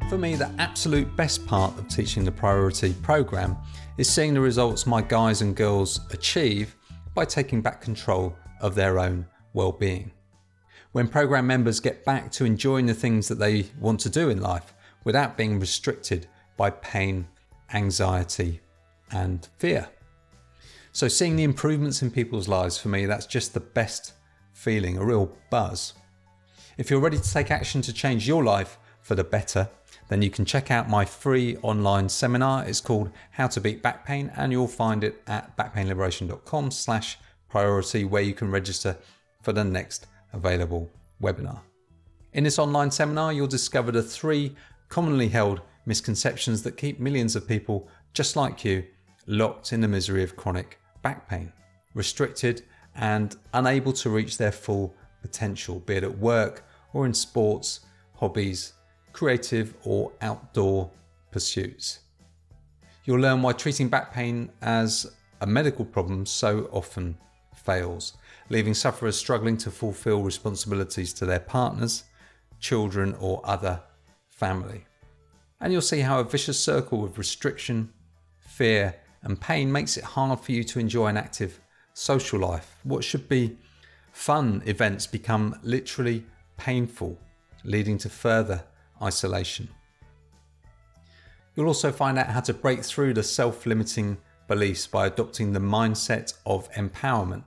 For 0.08 0.18
me, 0.18 0.36
the 0.36 0.50
absolute 0.58 1.16
best 1.16 1.44
part 1.46 1.76
of 1.76 1.88
teaching 1.88 2.24
the 2.24 2.30
priority 2.30 2.92
program 3.02 3.56
is 3.96 4.08
seeing 4.08 4.34
the 4.34 4.40
results 4.40 4.86
my 4.86 5.02
guys 5.02 5.40
and 5.40 5.56
girls 5.56 6.00
achieve 6.12 6.76
by 7.14 7.24
taking 7.24 7.62
back 7.62 7.80
control 7.80 8.36
of 8.60 8.74
their 8.74 8.98
own 8.98 9.26
well-being. 9.52 10.10
When 10.92 11.08
program 11.08 11.46
members 11.46 11.80
get 11.80 12.04
back 12.04 12.30
to 12.32 12.44
enjoying 12.44 12.86
the 12.86 12.94
things 12.94 13.28
that 13.28 13.38
they 13.38 13.66
want 13.80 14.00
to 14.00 14.10
do 14.10 14.30
in 14.30 14.40
life 14.40 14.74
without 15.04 15.36
being 15.36 15.58
restricted 15.58 16.26
by 16.56 16.70
pain, 16.70 17.26
anxiety, 17.72 18.60
and 19.10 19.48
fear. 19.58 19.88
So, 20.92 21.08
seeing 21.08 21.36
the 21.36 21.42
improvements 21.42 22.02
in 22.02 22.10
people's 22.10 22.48
lives 22.48 22.78
for 22.78 22.88
me, 22.88 23.06
that's 23.06 23.26
just 23.26 23.54
the 23.54 23.60
best 23.60 24.12
feeling, 24.52 24.96
a 24.96 25.04
real 25.04 25.36
buzz. 25.50 25.94
If 26.78 26.90
you're 26.90 27.00
ready 27.00 27.18
to 27.18 27.32
take 27.32 27.50
action 27.50 27.82
to 27.82 27.92
change 27.92 28.28
your 28.28 28.44
life 28.44 28.78
for 29.00 29.14
the 29.14 29.24
better, 29.24 29.68
then 30.14 30.22
you 30.22 30.30
can 30.30 30.44
check 30.44 30.70
out 30.70 30.88
my 30.88 31.04
free 31.04 31.56
online 31.62 32.08
seminar. 32.08 32.64
It's 32.64 32.80
called 32.80 33.10
How 33.32 33.48
to 33.48 33.60
Beat 33.60 33.82
Back 33.82 34.06
Pain, 34.06 34.30
and 34.36 34.52
you'll 34.52 34.68
find 34.68 35.02
it 35.02 35.20
at 35.26 35.56
backpainliberation.com 35.56 36.70
slash 36.70 37.18
priority, 37.48 38.04
where 38.04 38.22
you 38.22 38.32
can 38.32 38.48
register 38.48 38.96
for 39.42 39.52
the 39.52 39.64
next 39.64 40.06
available 40.32 40.88
webinar. 41.20 41.58
In 42.32 42.44
this 42.44 42.60
online 42.60 42.92
seminar, 42.92 43.32
you'll 43.32 43.48
discover 43.48 43.90
the 43.90 44.04
three 44.04 44.54
commonly 44.88 45.26
held 45.26 45.62
misconceptions 45.84 46.62
that 46.62 46.76
keep 46.76 47.00
millions 47.00 47.34
of 47.34 47.48
people 47.48 47.88
just 48.12 48.36
like 48.36 48.64
you 48.64 48.84
locked 49.26 49.72
in 49.72 49.80
the 49.80 49.88
misery 49.88 50.22
of 50.22 50.36
chronic 50.36 50.78
back 51.02 51.28
pain, 51.28 51.52
restricted 51.94 52.62
and 52.94 53.34
unable 53.52 53.92
to 53.94 54.10
reach 54.10 54.38
their 54.38 54.52
full 54.52 54.94
potential, 55.22 55.80
be 55.80 55.96
it 55.96 56.04
at 56.04 56.18
work 56.18 56.64
or 56.92 57.04
in 57.04 57.14
sports, 57.14 57.80
hobbies, 58.14 58.74
creative 59.14 59.72
or 59.84 60.12
outdoor 60.20 60.90
pursuits. 61.30 62.00
You'll 63.04 63.20
learn 63.20 63.40
why 63.40 63.52
treating 63.52 63.88
back 63.88 64.12
pain 64.12 64.50
as 64.60 65.10
a 65.40 65.46
medical 65.46 65.84
problem 65.84 66.26
so 66.26 66.68
often 66.70 67.16
fails, 67.54 68.14
leaving 68.50 68.74
sufferers 68.74 69.16
struggling 69.16 69.56
to 69.58 69.70
fulfill 69.70 70.22
responsibilities 70.22 71.12
to 71.14 71.26
their 71.26 71.40
partners, 71.40 72.04
children, 72.60 73.14
or 73.20 73.40
other 73.44 73.80
family. 74.28 74.84
And 75.60 75.72
you'll 75.72 75.82
see 75.82 76.00
how 76.00 76.18
a 76.18 76.24
vicious 76.24 76.58
circle 76.58 77.04
of 77.04 77.16
restriction, 77.16 77.92
fear, 78.38 78.96
and 79.22 79.40
pain 79.40 79.70
makes 79.70 79.96
it 79.96 80.04
hard 80.04 80.40
for 80.40 80.52
you 80.52 80.64
to 80.64 80.78
enjoy 80.78 81.06
an 81.06 81.16
active 81.16 81.60
social 81.94 82.40
life. 82.40 82.76
What 82.82 83.04
should 83.04 83.28
be 83.28 83.56
fun 84.12 84.62
events 84.66 85.06
become 85.06 85.58
literally 85.62 86.26
painful, 86.56 87.18
leading 87.64 87.96
to 87.98 88.08
further 88.08 88.64
isolation. 89.02 89.68
You'll 91.54 91.68
also 91.68 91.92
find 91.92 92.18
out 92.18 92.28
how 92.28 92.40
to 92.40 92.54
break 92.54 92.82
through 92.84 93.14
the 93.14 93.22
self 93.22 93.66
limiting 93.66 94.18
beliefs 94.48 94.86
by 94.86 95.06
adopting 95.06 95.52
the 95.52 95.60
mindset 95.60 96.34
of 96.46 96.70
empowerment 96.72 97.44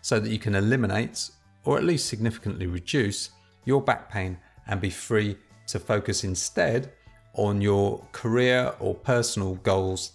so 0.00 0.20
that 0.20 0.30
you 0.30 0.38
can 0.38 0.54
eliminate, 0.54 1.30
or 1.64 1.76
at 1.76 1.84
least 1.84 2.08
significantly 2.08 2.66
reduce, 2.66 3.30
your 3.64 3.82
back 3.82 4.10
pain 4.10 4.38
and 4.66 4.80
be 4.80 4.90
free 4.90 5.36
to 5.66 5.78
focus 5.78 6.24
instead 6.24 6.92
on 7.34 7.60
your 7.60 8.04
career 8.12 8.72
or 8.80 8.94
personal 8.94 9.56
goals 9.56 10.12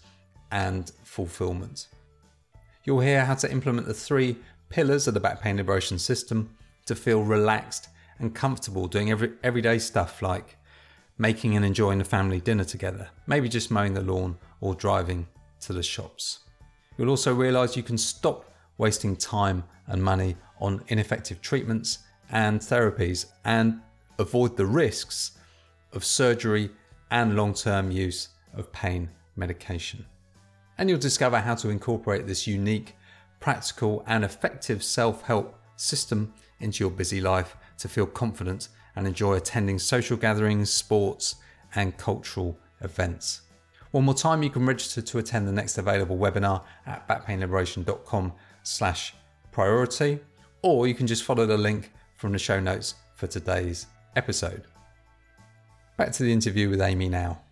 and 0.51 0.91
fulfillment. 1.03 1.87
You'll 2.83 2.99
hear 2.99 3.23
how 3.23 3.35
to 3.35 3.51
implement 3.51 3.87
the 3.87 3.93
three 3.93 4.37
pillars 4.69 5.07
of 5.07 5.13
the 5.13 5.19
back 5.19 5.41
pain 5.41 5.57
liberation 5.57 5.99
system 5.99 6.55
to 6.85 6.95
feel 6.95 7.23
relaxed 7.23 7.89
and 8.19 8.33
comfortable 8.33 8.87
doing 8.87 9.11
every, 9.11 9.33
everyday 9.43 9.79
stuff 9.79 10.21
like 10.21 10.57
making 11.17 11.56
and 11.56 11.65
enjoying 11.65 12.02
a 12.02 12.06
family 12.06 12.39
dinner 12.39 12.63
together, 12.63 13.10
maybe 13.28 13.47
just 13.47 13.71
mowing 13.71 13.93
the 13.93 14.02
lawn 14.02 14.38
or 14.62 14.73
driving 14.76 15.28
to 15.62 15.73
the 15.73 15.84
shops. 15.84 16.39
You'll 16.97 17.10
also 17.10 17.34
realize 17.34 17.76
you 17.76 17.84
can 17.84 17.97
stop 17.97 18.52
wasting 18.78 19.15
time 19.15 19.63
and 19.88 20.04
money 20.04 20.36
on 20.60 20.84
ineffective 20.88 21.41
treatments 21.41 21.99
and 22.32 22.60
therapies 22.60 23.28
and 23.45 23.82
avoid 24.19 24.58
the 24.58 24.65
risks 24.65 25.32
of 25.91 26.04
surgery 26.04 26.71
and 27.12 27.36
long 27.36 27.54
term 27.54 27.91
use 27.91 28.30
of 28.54 28.71
pain 28.71 29.10
medication. 29.36 30.06
And 30.78 30.89
you'll 30.89 30.99
discover 30.99 31.39
how 31.39 31.56
to 31.56 31.69
incorporate 31.69 32.26
this 32.26 32.47
unique, 32.47 32.95
practical, 33.39 34.04
and 34.08 34.23
effective 34.23 34.84
self 34.84 35.21
help 35.21 35.60
system 35.76 36.34
into 36.60 36.84
your 36.84 36.91
busy 36.91 37.21
life 37.21 37.56
to 37.78 37.88
feel 37.88 38.06
confident 38.06 38.69
and 38.95 39.08
enjoy 39.08 39.34
attending 39.34 39.79
social 39.79 40.17
gatherings, 40.17 40.71
sports, 40.71 41.36
and 41.75 41.97
cultural 41.97 42.58
events. 42.82 43.41
One 43.91 44.06
more 44.06 44.15
time, 44.15 44.41
you 44.41 44.49
can 44.49 44.65
register 44.65 45.01
to 45.01 45.19
attend 45.19 45.47
the 45.47 45.51
next 45.51 45.77
available 45.77 46.17
webinar 46.17 46.63
at 46.88 47.08
backpainliberation.com 47.08 48.34
slash 48.63 49.13
priority, 49.51 50.19
or 50.63 50.88
you 50.88 50.95
can 50.95 51.06
just 51.06 51.23
follow 51.23 51.45
the 51.45 51.58
link 51.58 51.91
from 52.15 52.32
the 52.32 52.39
show 52.39 52.60
notes 52.60 52.95
for 53.15 53.27
today's 53.27 53.86
episode. 54.15 54.63
Back 55.95 56.12
to 56.13 56.23
the 56.23 56.34
interview 56.34 56.69
with 56.69 56.82
Amy 56.82 57.08
now. 57.08 57.42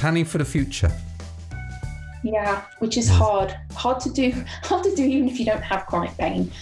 Planning 0.00 0.24
for 0.24 0.38
the 0.38 0.46
future. 0.46 0.90
Yeah, 2.24 2.64
which 2.78 2.96
is 2.96 3.06
hard. 3.06 3.54
Hard 3.72 4.00
to 4.00 4.10
do. 4.10 4.32
Hard 4.62 4.82
to 4.84 4.94
do 4.94 5.04
even 5.04 5.28
if 5.28 5.38
you 5.38 5.44
don't 5.44 5.60
have 5.60 5.84
chronic 5.84 6.16
pain. 6.16 6.50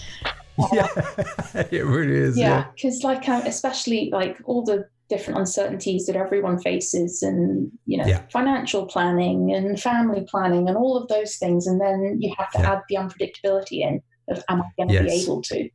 Yeah, 0.73 0.87
it 1.71 1.85
really 1.85 2.17
is. 2.17 2.37
Yeah, 2.37 2.65
because 2.75 3.01
yeah. 3.01 3.07
like 3.07 3.29
um, 3.29 3.43
especially 3.43 4.09
like 4.11 4.37
all 4.43 4.61
the 4.61 4.89
different 5.07 5.39
uncertainties 5.39 6.05
that 6.07 6.17
everyone 6.17 6.59
faces 6.59 7.23
and 7.23 7.71
you 7.85 7.97
know 7.97 8.05
yeah. 8.05 8.23
financial 8.29 8.85
planning 8.85 9.53
and 9.53 9.79
family 9.79 10.25
planning 10.29 10.67
and 10.67 10.75
all 10.75 10.97
of 10.97 11.07
those 11.07 11.37
things 11.37 11.65
and 11.65 11.79
then 11.79 12.17
you 12.19 12.35
have 12.37 12.51
to 12.51 12.59
yeah. 12.59 12.73
add 12.73 12.81
the 12.89 12.95
unpredictability 12.95 13.79
in 13.79 14.01
of 14.27 14.43
am 14.49 14.61
i 14.61 14.65
going 14.77 14.89
to 14.89 14.95
yes. 14.95 15.05
be 15.05 15.23
able 15.23 15.41
to 15.41 15.69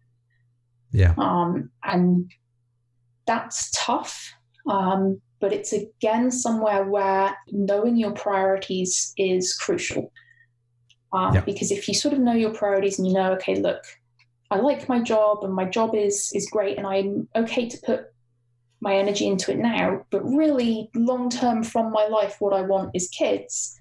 yeah 0.93 1.15
um 1.17 1.71
and 1.83 2.31
that's 3.27 3.71
tough 3.75 4.35
um 4.69 5.19
but 5.45 5.53
it's 5.53 5.73
again 5.73 6.31
somewhere 6.31 6.85
where 6.85 7.37
knowing 7.51 7.97
your 7.97 8.13
priorities 8.13 9.13
is 9.19 9.55
crucial 9.55 10.11
um, 11.13 11.35
yeah. 11.35 11.41
because 11.43 11.71
if 11.71 11.87
you 11.87 11.95
sort 11.95 12.15
of 12.15 12.21
know 12.21 12.33
your 12.33 12.55
priorities 12.55 12.99
and 12.99 13.07
you 13.07 13.15
know 13.15 13.33
okay 13.33 13.57
look 13.57 13.83
i 14.51 14.57
like 14.57 14.89
my 14.89 15.01
job 15.01 15.45
and 15.45 15.53
my 15.53 15.65
job 15.65 15.95
is 15.95 16.31
is 16.35 16.49
great 16.51 16.79
and 16.79 16.87
i'm 16.87 17.29
okay 17.37 17.69
to 17.69 17.79
put 17.85 18.07
my 18.85 18.95
energy 18.95 19.27
into 19.27 19.51
it 19.51 19.59
now, 19.59 20.05
but 20.11 20.23
really 20.23 20.91
long 20.95 21.31
term 21.31 21.65
from 21.65 21.91
my 21.91 22.05
life, 22.07 22.37
what 22.39 22.53
I 22.53 22.61
want 22.61 22.91
is 22.95 23.09
kids, 23.09 23.81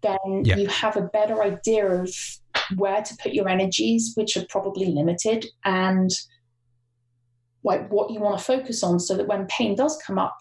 then 0.00 0.44
yeah. 0.44 0.56
you 0.56 0.68
have 0.68 0.96
a 0.96 1.02
better 1.02 1.42
idea 1.42 1.86
of 1.86 2.08
where 2.76 3.02
to 3.02 3.16
put 3.20 3.32
your 3.32 3.48
energies, 3.48 4.12
which 4.14 4.36
are 4.36 4.46
probably 4.48 4.86
limited, 4.86 5.44
and 5.64 6.10
like 7.64 7.90
what 7.90 8.10
you 8.10 8.20
want 8.20 8.38
to 8.38 8.44
focus 8.44 8.84
on 8.84 9.00
so 9.00 9.16
that 9.16 9.26
when 9.26 9.46
pain 9.46 9.74
does 9.74 10.00
come 10.06 10.18
up, 10.18 10.36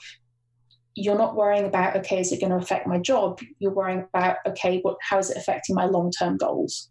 you're 0.95 1.17
not 1.17 1.35
worrying 1.35 1.65
about, 1.65 1.95
okay, 1.97 2.19
is 2.19 2.31
it 2.31 2.39
going 2.39 2.51
to 2.51 2.57
affect 2.57 2.87
my 2.87 2.99
job? 2.99 3.39
You're 3.59 3.73
worrying 3.73 4.05
about, 4.13 4.37
okay, 4.47 4.79
what 4.81 4.97
how 5.01 5.17
is 5.19 5.29
it 5.29 5.37
affecting 5.37 5.75
my 5.75 5.85
long 5.85 6.11
term 6.11 6.37
goals? 6.37 6.89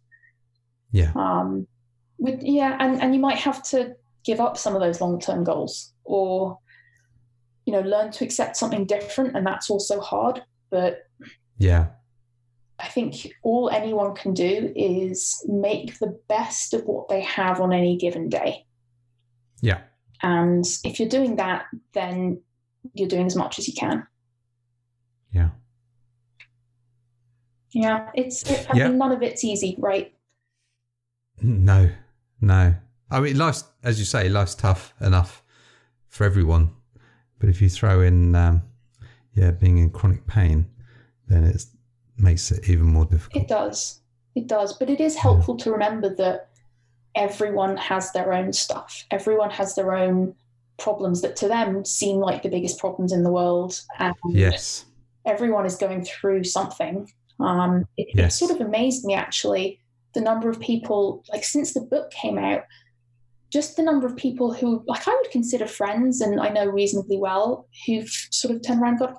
Yeah. 0.90 1.12
Um 1.14 1.66
with 2.18 2.42
yeah, 2.42 2.76
and, 2.78 3.00
and 3.02 3.14
you 3.14 3.20
might 3.20 3.38
have 3.38 3.62
to 3.64 3.94
give 4.24 4.40
up 4.40 4.56
some 4.56 4.74
of 4.74 4.80
those 4.80 5.00
long 5.00 5.20
term 5.20 5.44
goals 5.44 5.92
or 6.04 6.58
you 7.64 7.72
know 7.72 7.80
learn 7.80 8.10
to 8.10 8.24
accept 8.24 8.56
something 8.56 8.86
different 8.86 9.36
and 9.36 9.46
that's 9.46 9.70
also 9.70 10.00
hard 10.00 10.42
but 10.70 11.06
yeah 11.58 11.88
i 12.78 12.88
think 12.88 13.32
all 13.42 13.70
anyone 13.70 14.14
can 14.14 14.34
do 14.34 14.72
is 14.74 15.44
make 15.48 15.98
the 15.98 16.18
best 16.28 16.74
of 16.74 16.82
what 16.84 17.08
they 17.08 17.20
have 17.20 17.60
on 17.60 17.72
any 17.72 17.96
given 17.96 18.28
day 18.28 18.64
yeah 19.60 19.80
and 20.22 20.64
if 20.84 20.98
you're 20.98 21.08
doing 21.08 21.36
that 21.36 21.64
then 21.94 22.40
you're 22.94 23.08
doing 23.08 23.26
as 23.26 23.36
much 23.36 23.58
as 23.58 23.66
you 23.66 23.74
can 23.74 24.06
yeah 25.32 25.50
yeah 27.72 28.10
it's 28.14 28.42
it, 28.50 28.66
I 28.70 28.76
yeah. 28.76 28.88
mean, 28.88 28.98
none 28.98 29.12
of 29.12 29.22
it's 29.22 29.44
easy 29.44 29.76
right 29.78 30.12
no 31.40 31.90
no 32.40 32.74
i 33.10 33.20
mean 33.20 33.38
life's 33.38 33.64
as 33.82 33.98
you 33.98 34.04
say 34.04 34.28
life's 34.28 34.54
tough 34.54 34.94
enough 35.00 35.42
for 36.08 36.24
everyone 36.24 36.70
but 37.42 37.48
if 37.48 37.60
you 37.60 37.68
throw 37.68 38.02
in, 38.02 38.36
um, 38.36 38.62
yeah, 39.34 39.50
being 39.50 39.78
in 39.78 39.90
chronic 39.90 40.28
pain, 40.28 40.64
then 41.26 41.42
it 41.42 41.64
makes 42.16 42.52
it 42.52 42.68
even 42.68 42.86
more 42.86 43.04
difficult. 43.04 43.42
It 43.42 43.48
does. 43.48 44.00
It 44.36 44.46
does. 44.46 44.74
But 44.74 44.88
it 44.88 45.00
is 45.00 45.16
helpful 45.16 45.56
yeah. 45.58 45.64
to 45.64 45.72
remember 45.72 46.14
that 46.14 46.50
everyone 47.16 47.76
has 47.78 48.12
their 48.12 48.32
own 48.32 48.52
stuff. 48.52 49.04
Everyone 49.10 49.50
has 49.50 49.74
their 49.74 49.92
own 49.92 50.36
problems 50.82 51.22
that 51.22 51.36
to 51.36 51.48
them 51.48 51.84
seem 51.84 52.16
like 52.16 52.42
the 52.42 52.48
biggest 52.48 52.78
problems 52.78 53.12
in 53.12 53.22
the 53.22 53.32
world. 53.32 53.80
And 53.98 54.14
yes. 54.28 54.84
Everyone 55.24 55.64
is 55.64 55.76
going 55.76 56.04
through 56.04 56.44
something. 56.44 57.08
Um, 57.38 57.86
it, 57.96 58.08
yes. 58.14 58.34
it 58.34 58.38
sort 58.46 58.60
of 58.60 58.66
amazed 58.66 59.04
me 59.04 59.14
actually 59.14 59.80
the 60.14 60.20
number 60.20 60.50
of 60.50 60.60
people, 60.60 61.24
like 61.32 61.44
since 61.44 61.72
the 61.72 61.80
book 61.80 62.10
came 62.10 62.36
out, 62.36 62.64
just 63.50 63.76
the 63.76 63.82
number 63.82 64.06
of 64.06 64.16
people 64.16 64.52
who, 64.52 64.82
like, 64.86 65.06
I 65.06 65.14
would 65.14 65.30
consider 65.30 65.66
friends 65.66 66.20
and 66.20 66.40
I 66.40 66.48
know 66.48 66.66
reasonably 66.66 67.18
well, 67.18 67.68
who've 67.86 68.08
sort 68.30 68.54
of 68.54 68.62
turned 68.62 68.82
around 68.82 68.94
and 68.94 69.00
gone, 69.00 69.16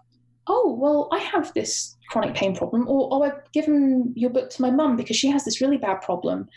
oh, 0.48 0.78
well, 0.80 1.08
I 1.12 1.20
have 1.20 1.54
this 1.54 1.96
chronic 2.10 2.36
pain 2.36 2.56
problem, 2.56 2.88
or 2.88 3.10
oh, 3.12 3.24
I've 3.24 3.52
given 3.54 4.12
your 4.16 4.30
book 4.30 4.50
to 4.52 4.62
my 4.62 4.72
mum 4.72 4.98
because 4.98 5.16
she 5.16 5.30
has 5.30 5.46
this 5.46 5.62
really 5.62 5.78
bad 5.78 6.02
problem. 6.02 6.48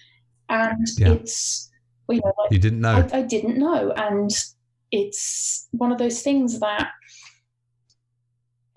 And 0.49 0.87
yeah. 0.99 1.13
it's, 1.13 1.71
well, 2.07 2.17
you 2.17 2.23
know, 2.25 2.33
like, 2.39 2.51
you 2.51 2.59
didn't 2.59 2.81
know. 2.81 3.09
I, 3.13 3.19
I 3.19 3.23
didn't 3.23 3.59
know. 3.59 3.93
And 3.93 4.31
it's 4.93 5.69
one 5.73 5.93
of 5.93 5.99
those 5.99 6.23
things 6.23 6.61
that 6.61 6.91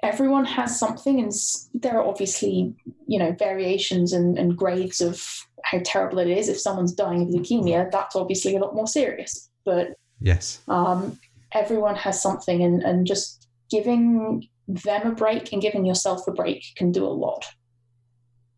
everyone 0.01 0.45
has 0.45 0.79
something 0.79 1.19
and 1.19 1.31
there 1.73 1.99
are 1.99 2.07
obviously 2.07 2.73
you 3.05 3.19
know 3.19 3.35
variations 3.37 4.13
and, 4.13 4.37
and 4.37 4.57
grades 4.57 5.01
of 5.01 5.21
how 5.63 5.79
terrible 5.83 6.19
it 6.19 6.27
is. 6.29 6.47
If 6.47 6.59
someone's 6.59 6.93
dying 6.93 7.23
of 7.23 7.27
leukemia 7.29 7.91
that's 7.91 8.15
obviously 8.15 8.55
a 8.55 8.59
lot 8.59 8.75
more 8.75 8.87
serious. 8.87 9.49
But 9.65 9.89
yes. 10.19 10.61
um, 10.67 11.19
everyone 11.51 11.95
has 11.95 12.21
something 12.21 12.63
and, 12.63 12.81
and 12.81 13.05
just 13.05 13.47
giving 13.69 14.47
them 14.67 15.07
a 15.07 15.11
break 15.11 15.51
and 15.51 15.61
giving 15.61 15.85
yourself 15.85 16.27
a 16.27 16.31
break 16.31 16.63
can 16.75 16.91
do 16.91 17.05
a 17.05 17.07
lot. 17.07 17.45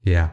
Yeah. 0.04 0.30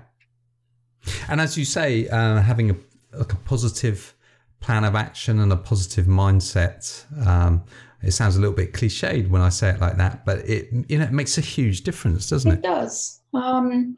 And 1.28 1.40
as 1.40 1.56
you 1.56 1.64
say 1.64 2.08
uh, 2.08 2.40
having 2.40 2.70
a, 2.70 2.76
like 3.16 3.32
a 3.32 3.36
positive 3.36 4.14
plan 4.60 4.84
of 4.84 4.94
action 4.94 5.38
and 5.38 5.52
a 5.52 5.56
positive 5.56 6.06
mindset 6.06 7.04
um, 7.26 7.64
it 8.02 8.12
sounds 8.12 8.36
a 8.36 8.40
little 8.40 8.54
bit 8.54 8.72
cliched 8.72 9.28
when 9.28 9.42
I 9.42 9.48
say 9.48 9.70
it 9.70 9.80
like 9.80 9.96
that, 9.96 10.24
but 10.24 10.48
it 10.48 10.68
you 10.88 10.98
know 10.98 11.04
it 11.04 11.12
makes 11.12 11.36
a 11.36 11.40
huge 11.40 11.82
difference, 11.82 12.28
doesn't 12.28 12.50
it? 12.50 12.54
It 12.56 12.62
does, 12.62 13.20
um, 13.34 13.96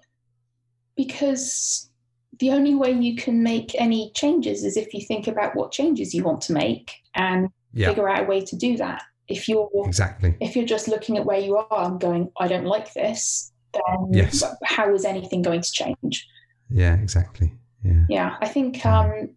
because 0.96 1.90
the 2.38 2.50
only 2.50 2.74
way 2.74 2.92
you 2.92 3.16
can 3.16 3.42
make 3.42 3.78
any 3.78 4.12
changes 4.14 4.64
is 4.64 4.76
if 4.76 4.94
you 4.94 5.02
think 5.02 5.26
about 5.26 5.54
what 5.54 5.72
changes 5.72 6.14
you 6.14 6.22
want 6.22 6.40
to 6.42 6.54
make 6.54 6.92
and 7.14 7.50
yeah. 7.74 7.88
figure 7.88 8.08
out 8.08 8.22
a 8.22 8.26
way 8.26 8.42
to 8.42 8.56
do 8.56 8.76
that. 8.78 9.02
If 9.28 9.48
you're 9.48 9.68
exactly 9.84 10.34
if 10.40 10.56
you're 10.56 10.64
just 10.64 10.88
looking 10.88 11.18
at 11.18 11.26
where 11.26 11.38
you 11.38 11.58
are 11.58 11.90
and 11.90 12.00
going, 12.00 12.32
I 12.38 12.48
don't 12.48 12.64
like 12.64 12.94
this, 12.94 13.52
then 13.74 14.12
yes. 14.12 14.42
how 14.64 14.92
is 14.94 15.04
anything 15.04 15.42
going 15.42 15.60
to 15.60 15.70
change? 15.70 16.26
Yeah, 16.70 16.94
exactly. 16.94 17.52
Yeah, 17.84 18.04
yeah. 18.08 18.36
I 18.40 18.48
think 18.48 18.84
um, 18.86 19.28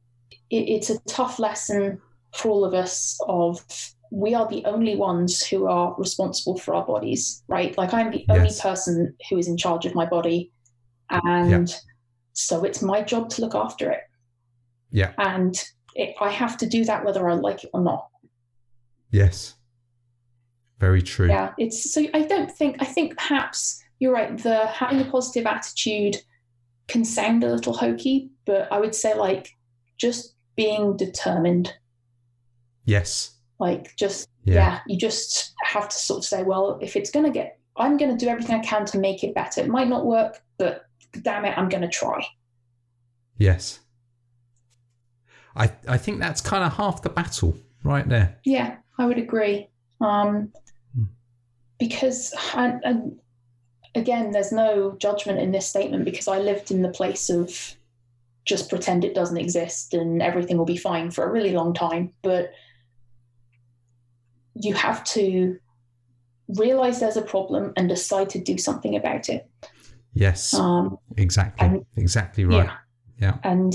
it, 0.50 0.70
it's 0.70 0.90
a 0.90 1.00
tough 1.08 1.40
lesson 1.40 2.02
for 2.36 2.50
all 2.50 2.66
of 2.66 2.74
us 2.74 3.18
of 3.28 3.66
we 4.12 4.36
are 4.36 4.48
the 4.48 4.64
only 4.66 4.96
ones 4.96 5.44
who 5.46 5.66
are 5.68 5.96
responsible 5.98 6.58
for 6.58 6.76
our 6.76 6.86
bodies, 6.86 7.44
right? 7.48 7.76
Like 7.78 7.94
I'm 7.94 8.12
the 8.12 8.26
yes. 8.28 8.38
only 8.38 8.52
person 8.62 9.16
who 9.30 9.38
is 9.38 9.48
in 9.48 9.58
charge 9.58 9.88
of 9.88 9.96
my 9.96 10.06
body. 10.06 10.52
And 11.10 11.68
yeah. 11.70 11.76
so 12.34 12.64
it's 12.64 12.84
my 12.84 13.02
job 13.02 13.30
to 13.30 13.42
look 13.42 13.56
after 13.56 13.90
it. 13.90 14.02
Yeah. 14.92 15.14
And 15.18 15.62
it, 15.96 16.16
I 16.22 16.30
have 16.30 16.58
to 16.58 16.68
do 16.68 16.86
that 16.86 17.04
whether 17.04 17.28
I 17.28 17.34
like 17.34 17.64
it 17.64 17.72
or 17.74 17.82
not. 17.82 18.08
Yes. 19.10 19.56
Very 20.80 21.02
true. 21.02 21.30
Yeah. 21.30 21.54
It's 21.58 21.92
so 21.92 22.06
I 22.14 22.22
don't 22.22 22.52
think, 22.52 22.78
I 22.80 22.86
think 22.86 23.18
perhaps 23.18 23.84
you're 23.98 24.14
right. 24.14 24.38
The 24.38 24.68
having 24.68 25.02
a 25.02 25.06
positive 25.10 25.48
attitude 25.48 26.18
can 26.88 27.04
sound 27.04 27.44
a 27.44 27.52
little 27.52 27.74
hokey, 27.74 28.30
but 28.46 28.72
I 28.72 28.80
would 28.80 28.94
say 28.94 29.16
like 29.16 29.50
just 30.04 30.36
being 30.56 30.98
determined. 30.98 31.74
Yes 32.86 33.34
like 33.64 33.96
just 33.96 34.28
yeah. 34.44 34.56
yeah, 34.56 34.80
you 34.88 34.98
just 34.98 35.54
have 35.64 35.88
to 35.88 35.96
sort 35.96 36.20
of 36.20 36.26
say, 36.26 36.44
well, 36.44 36.78
if 36.82 36.96
it's 36.96 37.10
gonna 37.10 37.32
get 37.32 37.60
I'm 37.78 37.98
gonna 37.98 38.18
do 38.18 38.28
everything 38.28 38.60
I 38.60 38.64
can 38.64 38.86
to 38.88 39.00
make 39.00 39.24
it 39.24 39.34
better. 39.34 39.62
It 39.62 39.70
might 39.70 39.88
not 39.88 40.06
work, 40.06 40.42
but 40.58 40.86
damn 41.22 41.46
it, 41.46 41.58
I'm 41.58 41.70
gonna 41.70 41.90
try. 41.90 42.26
Yes. 43.38 43.80
I 45.56 45.72
I 45.88 45.98
think 45.98 46.20
that's 46.20 46.42
kind 46.42 46.64
of 46.64 46.74
half 46.74 47.02
the 47.02 47.10
battle 47.10 47.56
right 47.84 48.08
there. 48.08 48.38
Yeah, 48.44 48.78
I 48.98 49.06
would 49.06 49.18
agree. 49.18 49.70
Um, 50.02 50.52
hmm. 50.94 51.06
because 51.80 52.34
I, 52.54 52.80
I, 52.84 53.02
again, 53.96 54.32
there's 54.32 54.52
no 54.52 54.98
judgment 55.00 55.40
in 55.40 55.52
this 55.52 55.68
statement 55.68 56.04
because 56.04 56.28
I 56.28 56.40
lived 56.40 56.72
in 56.72 56.82
the 56.82 56.90
place 56.90 57.30
of 57.30 57.76
just 58.46 58.70
pretend 58.70 59.06
it 59.06 59.16
doesn't 59.16 59.38
exist 59.38 59.94
and 59.94 60.22
everything 60.22 60.58
will 60.58 60.66
be 60.66 60.78
fine 60.78 61.12
for 61.12 61.24
a 61.24 61.32
really 61.32 61.52
long 61.52 61.74
time. 61.74 62.12
But 62.22 62.52
you 64.56 64.74
have 64.74 65.04
to 65.06 65.58
realize 66.48 67.00
there's 67.00 67.18
a 67.18 67.22
problem 67.22 67.74
and 67.78 67.88
decide 67.88 68.30
to 68.32 68.40
do 68.40 68.58
something 68.58 68.96
about 68.96 69.30
it. 69.30 69.50
Yes. 70.14 70.54
Um, 70.54 70.98
exactly. 71.18 71.68
And, 71.68 71.86
exactly 71.96 72.46
right. 72.46 72.66
Yeah. 72.66 72.78
yeah. 73.18 73.38
And 73.44 73.74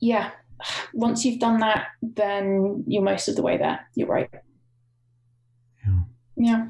yeah, 0.00 0.30
once 0.92 1.24
you've 1.24 1.40
done 1.40 1.60
that, 1.60 1.86
then 2.02 2.84
you're 2.86 3.02
most 3.02 3.28
of 3.28 3.36
the 3.36 3.42
way 3.42 3.56
there. 3.56 3.80
You're 3.94 4.08
right. 4.08 4.30
Yeah. 5.86 6.00
Yeah. 6.36 6.66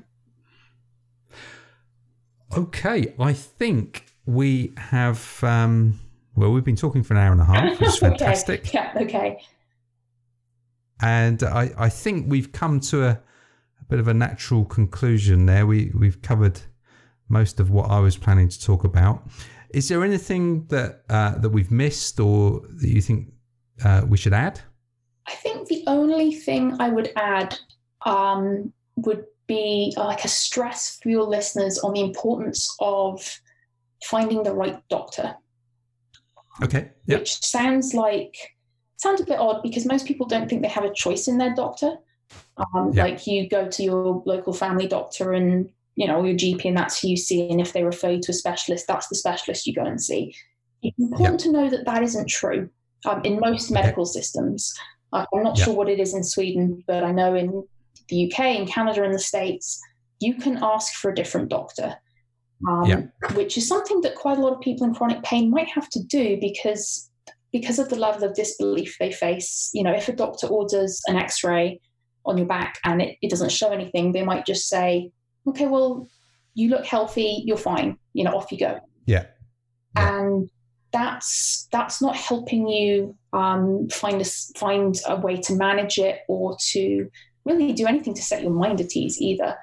Okay. 2.57 3.15
I 3.19 3.33
think 3.33 4.07
we 4.27 4.73
have, 4.77 5.43
um, 5.43 5.99
well, 6.39 6.53
we've 6.53 6.65
been 6.65 6.77
talking 6.77 7.03
for 7.03 7.15
an 7.15 7.21
hour 7.21 7.33
and 7.33 7.41
a 7.41 7.45
half, 7.45 7.79
which 7.79 7.89
is 7.89 7.99
fantastic. 8.09 8.61
okay. 8.61 8.71
Yeah. 8.75 8.93
Okay. 9.03 9.43
And 11.01 11.43
I, 11.43 11.71
I 11.77 11.89
think 11.89 12.27
we've 12.29 12.53
come 12.53 12.81
to 12.81 13.05
a, 13.05 13.11
a 13.11 13.85
bit 13.89 14.01
of 14.01 14.09
a 14.09 14.15
natural 14.15 14.65
conclusion 14.65 15.47
there. 15.47 15.67
We, 15.67 15.93
we've 15.95 16.21
covered 16.23 16.61
most 17.29 17.61
of 17.61 17.71
what 17.71 17.91
I 17.91 18.01
was 18.01 18.17
planning 18.17 18.49
to 18.49 18.61
talk 18.61 18.85
about. 18.85 19.29
Is 19.71 19.89
there 19.89 20.03
anything 20.03 20.67
that 20.69 21.03
uh, 21.11 21.39
that 21.39 21.51
we've 21.51 21.71
missed 21.71 22.19
or 22.21 22.63
that 22.77 22.89
you 22.89 23.03
think 23.03 23.29
uh, 23.85 24.03
we 24.09 24.17
should 24.17 24.33
add? 24.33 24.61
I 25.27 25.35
think 25.35 25.69
the 25.69 25.85
only 25.87 26.33
thing 26.33 26.75
I 26.81 26.89
would 26.89 27.13
add 27.17 27.59
um, 28.07 28.73
would 28.97 29.25
be 29.47 29.93
uh, 29.97 30.07
like 30.07 30.25
a 30.25 30.29
stress 30.29 30.99
for 31.03 31.11
your 31.11 31.25
listeners 31.25 31.79
on 31.81 31.93
the 31.93 32.01
importance 32.01 32.75
of 32.81 33.41
finding 34.05 34.43
the 34.43 34.53
right 34.53 34.81
doctor. 34.89 35.35
Okay. 36.63 36.91
Yep. 37.07 37.21
Which 37.21 37.45
sounds 37.45 37.95
like 37.95 38.37
sounds 38.97 39.21
a 39.21 39.25
bit 39.25 39.39
odd 39.39 39.63
because 39.63 39.87
most 39.87 40.07
people 40.07 40.27
don't 40.27 40.49
think 40.49 40.63
they 40.63 40.69
have 40.69 40.85
a 40.85 40.93
choice 40.93 41.29
in 41.29 41.39
their 41.39 41.55
doctor. 41.55 41.97
Um, 42.57 42.93
yeah. 42.93 43.05
Like 43.05 43.27
you 43.27 43.49
go 43.49 43.69
to 43.69 43.83
your 43.83 44.23
local 44.27 44.53
family 44.53 44.87
doctor 44.87 45.33
and 45.33 45.71
you 45.95 46.07
know 46.07 46.25
your 46.25 46.37
GP, 46.37 46.65
and 46.67 46.77
that's 46.77 47.01
who 47.01 47.09
you 47.09 47.17
see. 47.17 47.49
And 47.49 47.61
if 47.61 47.73
they 47.73 47.85
refer 47.85 48.11
you 48.11 48.21
to 48.23 48.33
a 48.33 48.35
specialist, 48.35 48.87
that's 48.87 49.09
the 49.09 49.17
specialist 49.17 49.67
you 49.67 49.75
go 49.75 49.85
and 49.85 50.01
see. 50.01 50.35
It's 50.83 50.99
important 50.99 51.41
yeah. 51.41 51.47
to 51.47 51.53
know 51.53 51.71
that 51.71 51.85
that 51.87 52.03
isn't 52.03 52.29
true 52.29 52.69
um, 53.05 53.21
in 53.25 53.41
most 53.41 53.71
medical 53.71 54.03
okay. 54.03 54.13
systems. 54.21 54.75
Uh, 55.13 55.25
I'm 55.35 55.43
not 55.43 55.57
sure 55.57 55.75
what 55.75 55.89
it 55.89 55.99
is 55.99 56.15
in 56.15 56.23
Sweden, 56.23 56.85
but 56.87 57.03
I 57.03 57.13
know 57.13 57.35
in 57.35 57.65
the 58.09 58.31
UK, 58.31 58.57
in 58.57 58.67
Canada, 58.67 59.05
in 59.05 59.13
the 59.13 59.19
States, 59.19 59.81
you 60.21 60.35
can 60.35 60.59
ask 60.63 60.95
for 60.95 61.11
a 61.11 61.15
different 61.15 61.49
doctor. 61.49 61.97
Um, 62.67 63.13
which 63.35 63.57
is 63.57 63.69
something 63.69 64.01
that 64.01 64.17
quite 64.17 64.39
a 64.39 64.41
lot 64.41 64.53
of 64.53 64.61
people 64.61 64.85
in 64.85 64.95
chronic 64.95 65.23
pain 65.23 65.49
might 65.49 65.69
have 65.69 65.89
to 65.91 66.03
do 66.03 66.39
because 66.41 67.09
because 67.53 67.79
of 67.79 67.89
the 67.89 67.97
level 67.97 68.25
of 68.25 68.35
disbelief 68.35 68.97
they 68.99 69.13
face, 69.13 69.71
you 69.73 69.83
know, 69.83 69.93
if 69.93 70.09
a 70.09 70.13
doctor 70.13 70.47
orders 70.49 71.01
an 71.07 71.17
x 71.17 71.45
ray 71.45 71.81
on 72.27 72.37
your 72.37 72.47
back 72.47 72.79
and 72.85 73.01
it, 73.01 73.17
it 73.23 73.31
doesn't 73.31 73.53
show 73.53 73.71
anything, 73.71 74.13
they 74.13 74.25
might 74.25 74.45
just 74.45 74.69
say, 74.69 75.11
okay, 75.47 75.67
well, 75.67 76.09
you 76.55 76.69
look 76.69 76.85
healthy, 76.85 77.43
you're 77.47 77.57
fine, 77.57 77.97
you 78.13 78.25
know, 78.25 78.33
off 78.33 78.51
you 78.53 78.59
go. 78.59 78.81
Yeah. 79.07 79.27
yeah. 79.97 80.19
And 80.19 80.51
that's 80.93 81.69
that's 81.71 82.01
not 82.01 82.17
helping 82.17 82.67
you 82.69 83.17
um, 83.33 83.89
find 83.91 84.21
a 84.21 84.25
find 84.57 84.99
a 85.07 85.17
way 85.17 85.37
to 85.37 85.55
manage 85.55 85.99
it 85.99 86.21
or 86.29 86.57
to 86.73 87.09
really 87.45 87.73
do 87.73 87.87
anything 87.87 88.15
to 88.15 88.23
set 88.23 88.43
your 88.43 88.53
mind 88.53 88.81
at 88.81 88.97
ease 88.97 89.21
either. 89.21 89.57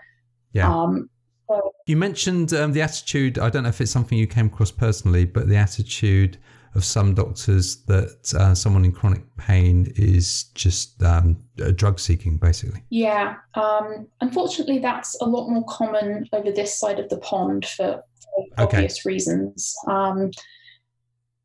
Yeah. 0.53 0.73
Um, 0.73 1.09
so, 1.47 1.73
you 1.85 1.97
mentioned 1.97 2.53
um, 2.53 2.73
the 2.73 2.81
attitude. 2.81 3.39
I 3.39 3.49
don't 3.49 3.63
know 3.63 3.69
if 3.69 3.81
it's 3.81 3.91
something 3.91 4.17
you 4.17 4.27
came 4.27 4.47
across 4.47 4.71
personally, 4.71 5.25
but 5.25 5.47
the 5.47 5.57
attitude 5.57 6.37
of 6.75 6.83
some 6.83 7.13
doctors 7.13 7.77
that 7.85 8.33
uh, 8.37 8.53
someone 8.53 8.83
in 8.83 8.91
chronic 8.91 9.23
pain 9.37 9.91
is 9.95 10.45
just 10.55 11.01
um, 11.03 11.37
drug 11.75 11.99
seeking, 11.99 12.37
basically. 12.37 12.83
Yeah, 12.89 13.35
um, 13.53 14.07
unfortunately, 14.19 14.79
that's 14.79 15.19
a 15.21 15.25
lot 15.25 15.49
more 15.49 15.63
common 15.69 16.27
over 16.33 16.51
this 16.51 16.77
side 16.77 16.99
of 16.99 17.07
the 17.09 17.17
pond 17.17 17.65
for, 17.65 18.03
for 18.21 18.63
okay. 18.63 18.77
obvious 18.77 19.05
reasons. 19.05 19.73
Um, 19.87 20.31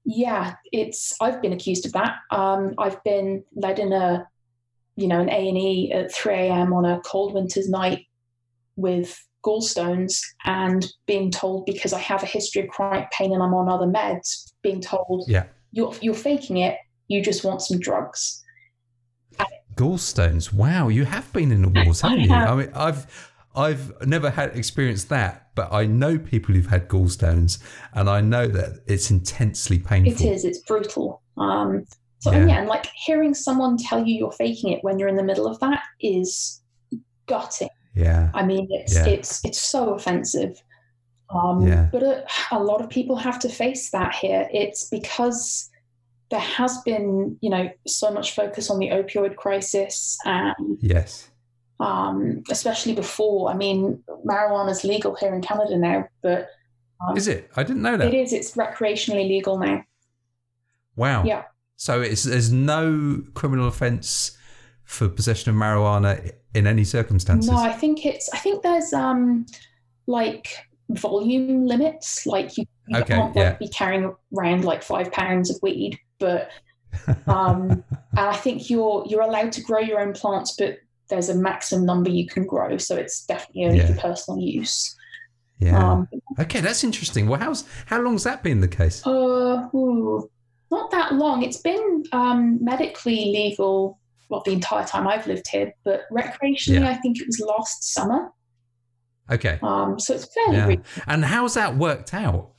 yeah, 0.04 0.54
it's. 0.72 1.14
I've 1.20 1.40
been 1.40 1.52
accused 1.52 1.86
of 1.86 1.92
that. 1.92 2.16
Um, 2.30 2.74
I've 2.78 3.02
been 3.04 3.44
led 3.54 3.78
in 3.78 3.92
a, 3.92 4.26
you 4.96 5.06
know, 5.06 5.20
an 5.20 5.28
A 5.28 5.48
and 5.48 5.58
E 5.58 5.92
at 5.92 6.12
three 6.12 6.34
a.m. 6.34 6.72
on 6.72 6.84
a 6.84 7.00
cold 7.04 7.34
winter's 7.34 7.68
night 7.68 8.06
with 8.74 9.22
gallstones 9.44 10.20
and 10.44 10.86
being 11.06 11.30
told 11.30 11.66
because 11.66 11.92
I 11.92 11.98
have 11.98 12.22
a 12.22 12.26
history 12.26 12.62
of 12.62 12.68
chronic 12.68 13.10
pain 13.10 13.32
and 13.32 13.42
I'm 13.42 13.54
on 13.54 13.68
other 13.68 13.86
meds, 13.86 14.52
being 14.62 14.80
told, 14.80 15.24
yeah, 15.28 15.44
you're 15.72 15.94
you're 16.00 16.14
faking 16.14 16.58
it. 16.58 16.76
You 17.08 17.22
just 17.22 17.44
want 17.44 17.62
some 17.62 17.78
drugs. 17.78 18.42
Gallstones. 19.76 20.52
Wow, 20.52 20.88
you 20.88 21.04
have 21.04 21.32
been 21.32 21.52
in 21.52 21.62
the 21.62 21.68
wars, 21.68 22.00
haven't 22.02 22.20
you? 22.20 22.32
I 22.32 22.54
mean, 22.54 22.70
I've 22.74 23.30
I've 23.56 24.06
never 24.06 24.30
had 24.30 24.56
experienced 24.56 25.08
that, 25.08 25.48
but 25.54 25.72
I 25.72 25.86
know 25.86 26.18
people 26.18 26.54
who've 26.54 26.66
had 26.66 26.88
gallstones, 26.88 27.58
and 27.94 28.08
I 28.08 28.20
know 28.20 28.46
that 28.46 28.80
it's 28.86 29.10
intensely 29.10 29.78
painful. 29.78 30.12
It 30.12 30.20
is. 30.20 30.44
It's 30.44 30.58
brutal. 30.58 31.22
Um, 31.36 31.86
So 32.20 32.32
yeah. 32.32 32.46
yeah, 32.46 32.58
and 32.58 32.68
like 32.68 32.86
hearing 32.94 33.32
someone 33.32 33.78
tell 33.78 34.06
you 34.06 34.14
you're 34.14 34.32
faking 34.32 34.72
it 34.72 34.84
when 34.84 34.98
you're 34.98 35.08
in 35.08 35.16
the 35.16 35.22
middle 35.24 35.46
of 35.46 35.58
that 35.60 35.82
is 36.00 36.60
gutting. 37.26 37.70
Yeah. 37.94 38.30
I 38.34 38.44
mean, 38.44 38.68
it's 38.70 38.94
yeah. 38.94 39.06
it's 39.06 39.44
it's 39.44 39.60
so 39.60 39.94
offensive. 39.94 40.62
Um, 41.30 41.66
yeah. 41.66 41.88
But 41.92 42.02
a, 42.02 42.24
a, 42.50 42.58
lot 42.58 42.80
of 42.80 42.88
people 42.88 43.16
have 43.16 43.38
to 43.40 43.48
face 43.48 43.90
that 43.90 44.14
here. 44.14 44.48
It's 44.52 44.88
because 44.88 45.70
there 46.30 46.40
has 46.40 46.78
been, 46.78 47.38
you 47.40 47.50
know, 47.50 47.70
so 47.86 48.10
much 48.10 48.34
focus 48.34 48.68
on 48.68 48.78
the 48.80 48.88
opioid 48.88 49.36
crisis, 49.36 50.18
and 50.24 50.78
yes, 50.80 51.30
um, 51.78 52.42
especially 52.50 52.94
before. 52.94 53.50
I 53.50 53.54
mean, 53.54 54.02
marijuana 54.24 54.70
is 54.70 54.84
legal 54.84 55.14
here 55.14 55.34
in 55.34 55.40
Canada 55.40 55.78
now, 55.78 56.08
but 56.22 56.48
um, 57.06 57.16
is 57.16 57.28
it? 57.28 57.50
I 57.56 57.62
didn't 57.62 57.82
know 57.82 57.96
that. 57.96 58.08
It 58.08 58.14
is. 58.14 58.32
It's 58.32 58.56
recreationally 58.56 59.28
legal 59.28 59.58
now. 59.58 59.84
Wow. 60.96 61.24
Yeah. 61.24 61.44
So 61.76 62.02
it's 62.02 62.24
there's 62.24 62.52
no 62.52 63.22
criminal 63.34 63.68
offence 63.68 64.36
for 64.84 65.08
possession 65.08 65.50
of 65.50 65.56
marijuana 65.56 66.32
in 66.54 66.66
any 66.66 66.84
circumstances. 66.84 67.50
No, 67.50 67.56
I 67.56 67.72
think 67.72 68.04
it's. 68.04 68.28
I 68.32 68.38
think 68.38 68.62
there's 68.62 68.92
um 68.92 69.46
like 70.06 70.48
volume 70.90 71.66
limits. 71.66 72.26
Like 72.26 72.56
you, 72.56 72.64
you 72.88 72.98
okay, 72.98 73.14
can't 73.14 73.36
yeah. 73.36 73.54
be 73.54 73.68
carrying 73.68 74.14
around 74.36 74.64
like 74.64 74.82
five 74.82 75.12
pounds 75.12 75.50
of 75.50 75.58
weed, 75.62 75.98
but 76.18 76.50
um, 77.26 77.84
and 78.16 78.18
I 78.18 78.36
think 78.36 78.70
you're 78.70 79.04
you're 79.06 79.22
allowed 79.22 79.52
to 79.52 79.62
grow 79.62 79.80
your 79.80 80.00
own 80.00 80.12
plants, 80.12 80.56
but 80.58 80.78
there's 81.08 81.28
a 81.28 81.34
maximum 81.34 81.86
number 81.86 82.10
you 82.10 82.26
can 82.26 82.44
grow, 82.46 82.76
so 82.78 82.96
it's 82.96 83.24
definitely 83.26 83.64
only 83.64 83.78
yeah. 83.78 83.92
for 83.92 84.00
personal 84.00 84.40
use. 84.40 84.96
Yeah. 85.58 85.92
Um, 85.92 86.08
okay, 86.38 86.60
that's 86.60 86.82
interesting. 86.84 87.28
Well, 87.28 87.38
how's 87.38 87.64
how 87.86 88.00
long's 88.00 88.24
that 88.24 88.42
been 88.42 88.60
the 88.60 88.68
case? 88.68 89.06
Uh, 89.06 89.68
ooh, 89.74 90.30
not 90.70 90.90
that 90.90 91.14
long. 91.14 91.42
It's 91.42 91.58
been 91.58 92.04
um, 92.12 92.62
medically 92.64 93.26
legal, 93.32 93.99
well, 94.30 94.42
the 94.44 94.52
entire 94.52 94.86
time 94.86 95.06
I've 95.06 95.26
lived 95.26 95.46
here, 95.50 95.72
but 95.84 96.02
recreationally, 96.10 96.80
yeah. 96.80 96.88
I 96.88 96.94
think 96.94 97.20
it 97.20 97.26
was 97.26 97.40
last 97.40 97.92
summer. 97.92 98.30
Okay. 99.30 99.58
Um, 99.62 99.98
so 99.98 100.14
it's 100.14 100.28
fairly 100.32 100.56
yeah. 100.56 100.66
recent. 100.66 100.86
And 101.06 101.24
how's 101.24 101.54
that 101.54 101.76
worked 101.76 102.14
out? 102.14 102.52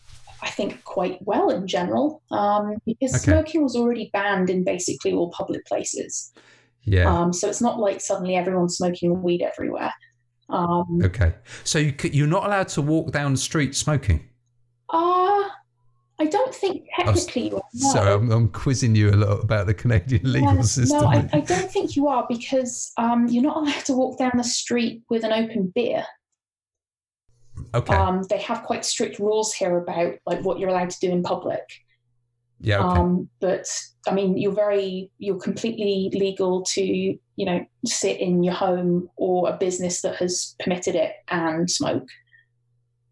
I 0.44 0.50
think 0.50 0.84
quite 0.84 1.20
well 1.22 1.50
in 1.50 1.68
general, 1.68 2.22
um, 2.32 2.76
because 2.86 3.14
okay. 3.16 3.32
smoking 3.32 3.64
was 3.64 3.76
already 3.76 4.10
banned 4.12 4.50
in 4.50 4.64
basically 4.64 5.14
all 5.14 5.32
public 5.32 5.66
places. 5.66 6.34
Yeah. 6.84 7.12
Um, 7.12 7.32
so 7.32 7.48
it's 7.48 7.62
not 7.62 7.80
like 7.80 8.02
suddenly 8.02 8.36
everyone's 8.36 8.78
smoking 8.78 9.22
weed 9.22 9.42
everywhere. 9.44 9.94
Um, 10.50 11.00
okay. 11.04 11.36
So 11.64 11.80
you, 11.80 11.94
you're 12.04 12.28
not 12.28 12.46
allowed 12.46 12.68
to 12.70 12.82
walk 12.82 13.12
down 13.12 13.34
the 13.34 13.38
street 13.40 13.76
smoking? 13.76 14.28
Uh, 14.90 15.31
I 16.22 16.26
don't 16.26 16.54
think 16.54 16.86
technically 16.96 17.48
you 17.48 17.56
are. 17.56 17.64
Sorry, 17.74 18.14
I'm, 18.14 18.32
I'm, 18.32 18.48
quizzing 18.50 18.94
you 18.94 19.10
a 19.10 19.18
lot 19.18 19.44
about 19.44 19.66
the 19.66 19.74
Canadian 19.74 20.22
legal 20.32 20.54
yeah, 20.54 20.62
system. 20.62 21.02
No, 21.02 21.08
I, 21.08 21.28
I, 21.34 21.40
don't 21.40 21.72
think 21.72 21.96
you 21.96 22.08
are 22.08 22.28
because 22.30 22.92
um, 22.98 23.28
you're 23.28 23.42
not 23.42 23.58
allowed 23.58 23.86
to 23.86 23.94
walk 23.94 24.20
down 24.20 24.34
the 24.36 24.44
street 24.44 25.02
with 25.10 25.24
an 25.24 25.34
open 25.34 25.72
beer. 25.74 26.06
Okay. 27.74 27.96
Um, 27.96 28.22
they 28.30 28.38
have 28.38 28.62
quite 28.62 28.86
strict 28.86 29.18
rules 29.18 29.52
here 29.52 29.80
about 29.80 30.14
like 30.28 30.42
what 30.42 30.60
you're 30.60 30.70
allowed 30.70 30.92
to 30.92 31.00
do 31.00 31.10
in 31.10 31.24
public. 31.24 31.64
Yeah. 32.60 32.86
Okay. 32.86 33.00
Um, 33.00 33.28
but 33.40 33.68
I 34.08 34.14
mean, 34.14 34.38
you're 34.38 34.54
very, 34.54 35.10
you're 35.18 35.40
completely 35.40 36.12
legal 36.14 36.62
to, 36.66 36.84
you 36.84 37.46
know, 37.46 37.66
sit 37.84 38.20
in 38.20 38.44
your 38.44 38.54
home 38.54 39.10
or 39.16 39.50
a 39.50 39.58
business 39.58 40.04
that 40.04 40.18
has 40.18 40.56
permitted 40.60 40.94
it 40.94 41.14
and 41.30 41.68
smoke, 41.68 42.08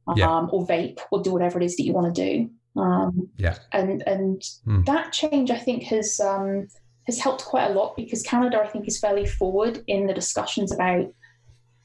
um, 0.08 0.16
yeah. 0.16 0.46
or 0.52 0.68
vape, 0.68 1.00
or 1.12 1.24
do 1.24 1.34
whatever 1.34 1.60
it 1.60 1.66
is 1.66 1.76
that 1.78 1.84
you 1.86 1.94
want 1.94 2.14
to 2.14 2.22
do. 2.22 2.52
Um, 2.80 3.30
yeah. 3.38 3.58
And 3.72 4.04
and 4.08 4.42
mm. 4.66 4.86
that 4.86 5.12
change, 5.14 5.52
I 5.52 5.58
think, 5.58 5.84
has 5.84 6.20
um, 6.20 6.68
has 7.06 7.20
helped 7.20 7.46
quite 7.46 7.70
a 7.70 7.74
lot 7.74 7.96
because 7.96 8.24
Canada, 8.24 8.62
I 8.62 8.68
think, 8.68 8.88
is 8.88 9.00
fairly 9.00 9.26
forward 9.26 9.84
in 9.88 10.08
the 10.08 10.14
discussions 10.14 10.74
about 10.74 11.14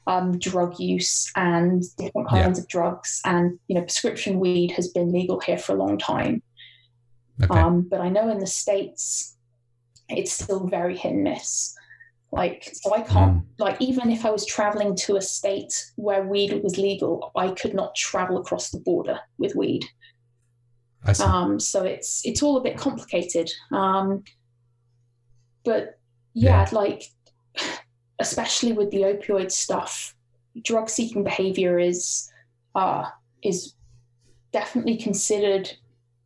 um, 0.07 0.37
drug 0.39 0.79
use 0.79 1.31
and 1.35 1.83
different 1.97 2.29
kinds 2.29 2.57
yeah. 2.57 2.63
of 2.63 2.67
drugs. 2.67 3.21
And 3.25 3.59
you 3.67 3.75
know, 3.75 3.81
prescription 3.81 4.39
weed 4.39 4.71
has 4.71 4.89
been 4.89 5.11
legal 5.11 5.39
here 5.39 5.57
for 5.57 5.73
a 5.73 5.79
long 5.79 5.97
time. 5.97 6.41
Okay. 7.43 7.59
Um, 7.59 7.81
but 7.81 7.99
I 7.99 8.09
know 8.09 8.29
in 8.29 8.39
the 8.39 8.47
states, 8.47 9.35
it's 10.07 10.31
still 10.31 10.67
very 10.67 10.95
hit 10.95 11.11
and 11.11 11.23
miss. 11.23 11.75
Like, 12.31 12.69
so 12.73 12.93
I 12.93 13.01
can't, 13.01 13.37
mm. 13.37 13.45
like, 13.59 13.81
even 13.81 14.09
if 14.09 14.25
I 14.25 14.29
was 14.29 14.45
traveling 14.45 14.95
to 14.97 15.15
a 15.15 15.21
state 15.21 15.73
where 15.95 16.23
weed 16.23 16.61
was 16.63 16.77
legal, 16.77 17.31
I 17.35 17.49
could 17.51 17.73
not 17.73 17.95
travel 17.95 18.37
across 18.37 18.71
the 18.71 18.79
border 18.79 19.19
with 19.37 19.55
weed. 19.55 19.85
Um, 21.19 21.59
so 21.59 21.83
it's 21.83 22.21
it's 22.25 22.41
all 22.41 22.57
a 22.57 22.63
bit 22.63 22.77
complicated. 22.77 23.51
Um, 23.71 24.23
but 25.63 25.99
yeah, 26.33 26.67
yeah, 26.71 26.77
like 26.77 27.03
especially 28.19 28.73
with 28.73 28.91
the 28.91 29.01
opioid 29.01 29.51
stuff, 29.51 30.15
drug 30.63 30.89
seeking 30.89 31.23
behavior 31.23 31.79
is 31.79 32.31
uh, 32.75 33.05
is 33.43 33.73
definitely 34.51 34.97
considered 34.97 35.71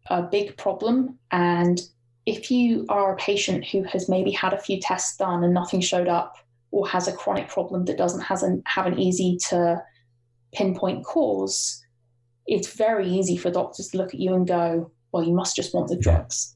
a 0.10 0.22
big 0.22 0.56
problem. 0.58 1.18
And 1.32 1.82
if 2.26 2.52
you 2.52 2.86
are 2.90 3.14
a 3.14 3.18
patient 3.18 3.66
who 3.66 3.84
has 3.84 4.10
maybe 4.10 4.32
had 4.32 4.54
a 4.54 4.60
few 4.60 4.80
tests 4.80 5.18
done 5.18 5.44
and 5.44 5.54
nothing 5.54 5.82
showed 5.82 6.08
up, 6.08 6.36
or 6.72 6.88
has 6.88 7.08
a 7.08 7.14
chronic 7.14 7.48
problem 7.50 7.86
that 7.86 7.98
doesn't 7.98 8.22
has 8.22 8.44
an, 8.44 8.62
have 8.66 8.86
an 8.86 9.00
easy 9.00 9.38
to 9.50 9.82
pinpoint 10.54 11.04
cause, 11.06 11.84
it's 12.50 12.74
very 12.74 13.08
easy 13.08 13.38
for 13.38 13.52
doctors 13.52 13.90
to 13.90 13.98
look 13.98 14.14
at 14.14 14.20
you 14.20 14.34
and 14.34 14.48
go, 14.48 14.92
well, 15.12 15.24
you 15.24 15.34
must 15.34 15.56
just 15.56 15.74
want 15.74 15.88
the 15.88 15.96
drugs. 15.96 16.56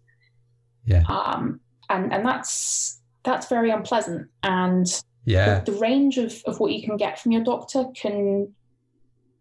Yeah. 0.86 1.04
Um, 1.08 1.60
and, 1.90 2.12
and 2.12 2.26
that's, 2.26 3.00
that's 3.24 3.48
very 3.48 3.70
unpleasant. 3.70 4.28
And 4.42 4.88
yeah. 5.26 5.60
the, 5.60 5.72
the 5.72 5.78
range 5.78 6.18
of, 6.18 6.34
of 6.46 6.60
what 6.60 6.72
you 6.72 6.84
can 6.84 6.98
get 6.98 7.20
from 7.20 7.32
your 7.32 7.44
doctor 7.44 7.86
can, 7.96 8.52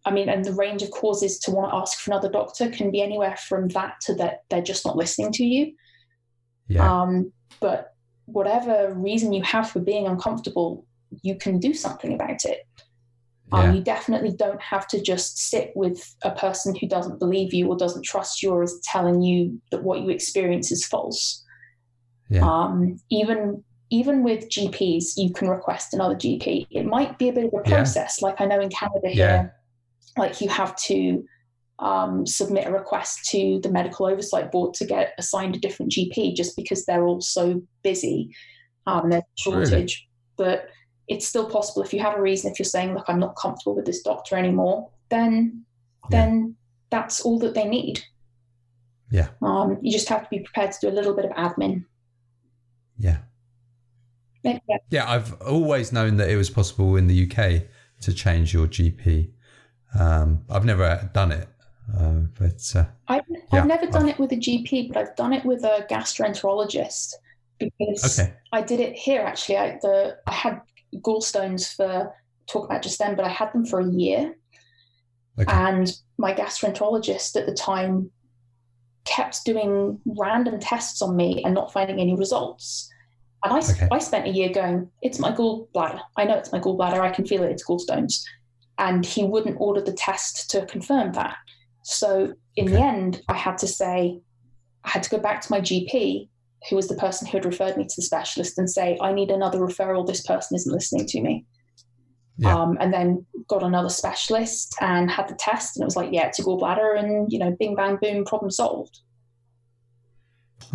I 0.05 0.11
mean, 0.11 0.29
and 0.29 0.45
the 0.45 0.53
range 0.53 0.83
of 0.83 0.91
causes 0.91 1.39
to 1.41 1.51
want 1.51 1.71
to 1.71 1.77
ask 1.77 1.99
for 1.99 2.11
another 2.11 2.31
doctor 2.31 2.69
can 2.69 2.91
be 2.91 3.01
anywhere 3.01 3.37
from 3.37 3.69
that 3.69 4.01
to 4.03 4.15
that 4.17 4.43
they're 4.51 4.63
just 4.63 4.85
not 4.85 4.97
listening 4.97 5.33
to 5.33 5.45
you. 5.45 5.73
Yeah. 6.69 7.03
Um, 7.03 7.33
but 7.61 7.95
whatever 8.27 8.93
reason 8.95 9.33
you 9.33 9.43
have 9.43 9.71
for 9.71 9.81
being 9.81 10.07
uncomfortable, 10.07 10.85
you 11.23 11.37
can 11.37 11.59
do 11.59 11.73
something 11.73 12.13
about 12.13 12.45
it. 12.45 12.67
Um, 13.53 13.67
yeah. 13.67 13.73
you 13.75 13.81
definitely 13.83 14.33
don't 14.33 14.61
have 14.63 14.89
to 14.89 15.01
just 15.01 15.39
sit 15.39 15.73
with 15.75 16.15
a 16.23 16.31
person 16.31 16.75
who 16.75 16.89
doesn't 16.89 17.19
believe 17.19 17.53
you 17.53 17.69
or 17.69 17.77
doesn't 17.77 18.05
trust 18.05 18.43
you 18.43 18.51
or 18.51 18.63
is 18.63 18.81
telling 18.83 19.21
you 19.21 19.61
that 19.71 19.83
what 19.83 20.01
you 20.01 20.09
experience 20.09 20.73
is 20.73 20.87
false. 20.87 21.45
Yeah. 22.31 22.49
Um, 22.49 22.99
even 23.11 23.63
even 23.91 24.23
with 24.23 24.49
GPs, 24.49 25.19
you 25.19 25.35
can 25.35 25.49
request 25.49 25.93
another 25.93 26.15
GP. 26.15 26.67
It 26.71 26.87
might 26.87 27.19
be 27.19 27.29
a 27.29 27.33
bit 27.33 27.45
of 27.45 27.53
a 27.53 27.69
process. 27.69 28.19
Yeah. 28.21 28.29
Like 28.29 28.41
I 28.41 28.47
know 28.47 28.59
in 28.59 28.71
Canada 28.71 29.09
here, 29.09 29.55
like 30.17 30.41
you 30.41 30.49
have 30.49 30.75
to 30.87 31.23
um, 31.79 32.27
submit 32.27 32.67
a 32.67 32.73
request 32.73 33.27
to 33.31 33.61
the 33.63 33.71
medical 33.71 34.07
oversight 34.07 34.51
board 34.51 34.73
to 34.75 34.87
get 34.87 35.13
assigned 35.19 35.57
a 35.57 35.59
different 35.59 35.93
GP 35.93 36.35
just 36.35 36.57
because 36.57 36.87
they're 36.87 37.05
all 37.05 37.21
so 37.21 37.61
busy. 37.83 38.35
Um, 38.87 39.11
there's 39.11 39.25
a 39.25 39.41
shortage. 39.41 40.09
Really? 40.39 40.53
But 40.55 40.69
it's 41.09 41.27
still 41.27 41.49
possible. 41.49 41.83
If 41.83 41.93
you 41.93 42.01
have 42.01 42.17
a 42.17 42.23
reason 42.23 42.51
if 42.51 42.59
you're 42.59 42.65
saying 42.65 42.95
look 42.95 43.05
i'm 43.09 43.19
not 43.19 43.37
comfortable 43.37 43.75
with 43.75 43.87
this 43.87 44.03
doctor 44.03 44.37
anymore 44.37 44.89
then 45.09 45.65
then 46.11 46.57
that's 46.91 47.21
all 47.21 47.39
that 47.39 47.55
they 47.55 47.65
need. 47.65 48.05
Yeah. 49.11 49.29
Um, 49.41 49.79
you 49.83 49.93
just 49.93 50.09
have 50.09 50.25
to 50.25 50.29
be 50.31 50.41
prepared 50.41 50.73
to 50.73 50.79
do 50.81 50.89
a 50.89 50.95
little 50.95 51.15
bit 51.15 51.25
of 51.25 51.31
admin. 51.33 51.85
Yeah. 52.99 53.19
Yeah, 54.45 54.59
yeah 54.91 55.09
i've 55.09 55.41
always 55.43 55.93
known 55.93 56.17
that 56.17 56.29
it 56.29 56.35
was 56.35 56.51
possible 56.51 56.97
in 56.97 57.07
the 57.07 57.31
uk 57.31 57.63
to 58.01 58.13
change 58.13 58.53
your 58.53 58.67
gp 58.67 59.31
um, 59.97 60.43
i've 60.51 60.65
never 60.65 61.09
done 61.15 61.31
it 61.31 61.49
uh, 61.97 62.23
but 62.37 62.61
uh, 62.75 62.87
I've, 63.07 63.23
yeah, 63.29 63.61
I've 63.61 63.67
never 63.69 63.87
done 63.87 64.03
I've, 64.03 64.09
it 64.09 64.19
with 64.19 64.33
a 64.33 64.37
gp 64.37 64.89
but 64.89 64.97
i've 64.97 65.15
done 65.15 65.33
it 65.33 65.45
with 65.45 65.63
a 65.63 65.87
gastroenterologist 65.89 67.15
because 67.63 68.19
okay. 68.19 68.33
I 68.53 68.63
did 68.63 68.81
it 68.81 68.95
here 68.95 69.23
actually. 69.23 69.59
I, 69.59 69.79
the, 69.83 70.19
I 70.27 70.33
had 70.33 70.61
gallstones 70.97 71.75
for 71.75 72.15
talk 72.47 72.67
about 72.67 72.83
just 72.83 72.99
then, 72.99 73.17
but 73.17 73.25
I 73.25 73.29
had 73.29 73.53
them 73.53 73.65
for 73.65 73.81
a 73.81 73.91
year. 73.91 74.35
Okay. 75.39 75.51
And 75.51 75.91
my 76.19 76.35
gastroenterologist 76.35 77.37
at 77.37 77.47
the 77.47 77.55
time 77.55 78.11
kept 79.05 79.45
doing 79.45 79.99
random 80.07 80.61
tests 80.61 81.03
on 81.03 81.17
me 81.17 81.43
and 81.45 81.55
not 81.55 81.73
finding 81.73 82.01
any 82.01 82.15
results. 82.15 82.89
And 83.45 83.55
I, 83.55 83.59
okay. 83.59 83.89
I 83.91 83.99
spent 83.99 84.27
a 84.27 84.31
year 84.31 84.51
going, 84.51 84.89
it's 85.01 85.19
my 85.19 85.33
gallbladder. 85.33 86.01
I 86.17 86.25
know 86.25 86.37
it's 86.37 86.53
my 86.53 86.61
gallbladder. 86.61 87.01
I 87.01 87.11
can 87.11 87.27
feel 87.27 87.43
it. 87.43 87.51
It's 87.51 87.67
gallstones. 87.67 88.23
And 88.79 89.05
he 89.05 89.25
wouldn't 89.25 89.57
order 89.61 89.81
the 89.81 89.93
test 89.93 90.51
to 90.51 90.67
confirm 90.67 91.13
that. 91.13 91.37
So 91.83 92.35
in 92.57 92.67
okay. 92.67 92.75
the 92.75 92.83
end, 92.83 93.23
I 93.29 93.37
had 93.37 93.59
to 93.59 93.67
say, 93.67 94.21
I 94.85 94.91
had 94.91 95.03
to 95.03 95.11
go 95.11 95.19
back 95.19 95.41
to 95.43 95.51
my 95.51 95.61
GP 95.61 96.29
who 96.69 96.77
was 96.77 96.89
the 96.89 96.95
person 96.97 97.27
who 97.27 97.37
had 97.39 97.45
referred 97.45 97.77
me 97.77 97.85
to 97.85 97.95
the 97.97 98.03
specialist 98.03 98.57
and 98.59 98.71
say, 98.71 98.97
I 99.01 99.13
need 99.13 99.31
another 99.31 99.59
referral. 99.59 100.07
This 100.07 100.23
person 100.25 100.55
isn't 100.57 100.73
listening 100.73 101.07
to 101.07 101.21
me. 101.21 101.45
Yeah. 102.39 102.57
Um, 102.57 102.79
and 102.81 102.93
then 102.93 103.27
got 103.49 103.63
another 103.63 103.89
specialist 103.91 104.75
and 104.81 105.11
had 105.11 105.29
the 105.29 105.35
test, 105.35 105.77
and 105.77 105.83
it 105.83 105.87
was 105.87 105.97
like, 105.97 106.11
yeah, 106.13 106.27
it's 106.29 106.39
a 106.39 106.43
gallbladder, 106.43 106.99
and 106.99 107.31
you 107.33 107.39
know, 107.39 107.55
bing 107.59 107.75
bang 107.77 107.99
boom, 108.01 108.25
problem 108.25 108.51
solved. 108.51 109.01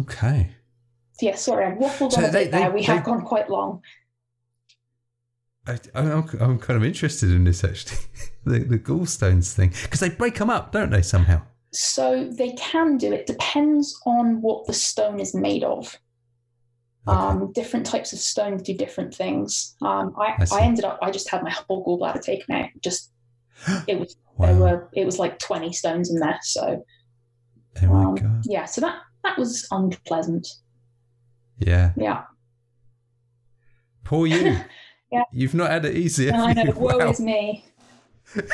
Okay. 0.01 0.51
yeah, 1.21 1.35
sorry, 1.35 1.65
I've 1.65 1.77
waffled 1.79 2.11
So 2.11 2.19
on 2.19 2.25
a 2.25 2.31
they- 2.31 2.43
bit 2.45 2.51
there. 2.51 2.69
they- 2.69 2.75
We 2.75 2.83
have 2.83 3.03
gone 3.03 3.21
quite 3.21 3.49
long. 3.49 3.81
I, 5.65 5.77
I'm, 5.95 6.29
I'm 6.39 6.59
kind 6.59 6.77
of 6.77 6.83
interested 6.85 7.31
in 7.31 7.43
this 7.43 7.63
actually, 7.63 7.97
the, 8.45 8.59
the 8.59 8.79
gallstones 8.79 9.53
thing, 9.53 9.73
because 9.83 9.99
they 9.99 10.09
break 10.09 10.35
them 10.35 10.49
up, 10.49 10.71
don't 10.71 10.91
they, 10.91 11.01
somehow? 11.01 11.41
So 11.79 12.25
they 12.25 12.51
can 12.53 12.97
do 12.97 13.13
it. 13.13 13.27
Depends 13.27 13.99
on 14.05 14.41
what 14.41 14.65
the 14.67 14.73
stone 14.73 15.19
is 15.19 15.33
made 15.33 15.63
of. 15.63 15.97
Okay. 17.07 17.17
Um, 17.17 17.51
different 17.53 17.85
types 17.85 18.11
of 18.11 18.19
stones 18.19 18.63
do 18.63 18.73
different 18.73 19.15
things. 19.15 19.75
Um, 19.81 20.13
I 20.17 20.35
I. 20.39 20.45
I 20.51 20.61
ended 20.63 20.83
up. 20.83 20.99
I 21.01 21.11
just 21.11 21.29
had 21.29 21.43
my 21.43 21.51
whole 21.51 21.85
gallbladder 21.85 22.21
taken 22.21 22.55
out. 22.55 22.69
Just 22.81 23.11
it 23.87 23.99
was 23.99 24.17
wow. 24.35 24.47
there 24.47 24.55
were 24.57 24.89
it 24.93 25.05
was 25.05 25.17
like 25.19 25.39
twenty 25.39 25.71
stones 25.71 26.09
in 26.09 26.19
there. 26.19 26.39
So 26.41 26.83
oh 27.81 27.87
my 27.87 28.03
um, 28.03 28.15
god. 28.15 28.41
yeah, 28.45 28.65
so 28.65 28.81
that 28.81 28.99
that 29.23 29.37
was 29.37 29.67
unpleasant. 29.71 30.47
Yeah. 31.59 31.93
Yeah, 31.95 32.23
Poor 34.07 34.25
you. 34.25 34.57
Yeah. 35.09 35.23
You've 35.31 35.53
not 35.53 35.71
had 35.71 35.85
it 35.85 35.95
easy. 35.95 36.29
I 36.29 36.51
know. 36.51 36.73
Woe 36.75 36.97
Wow. 36.97 37.11
is 37.11 37.21
me. 37.21 37.63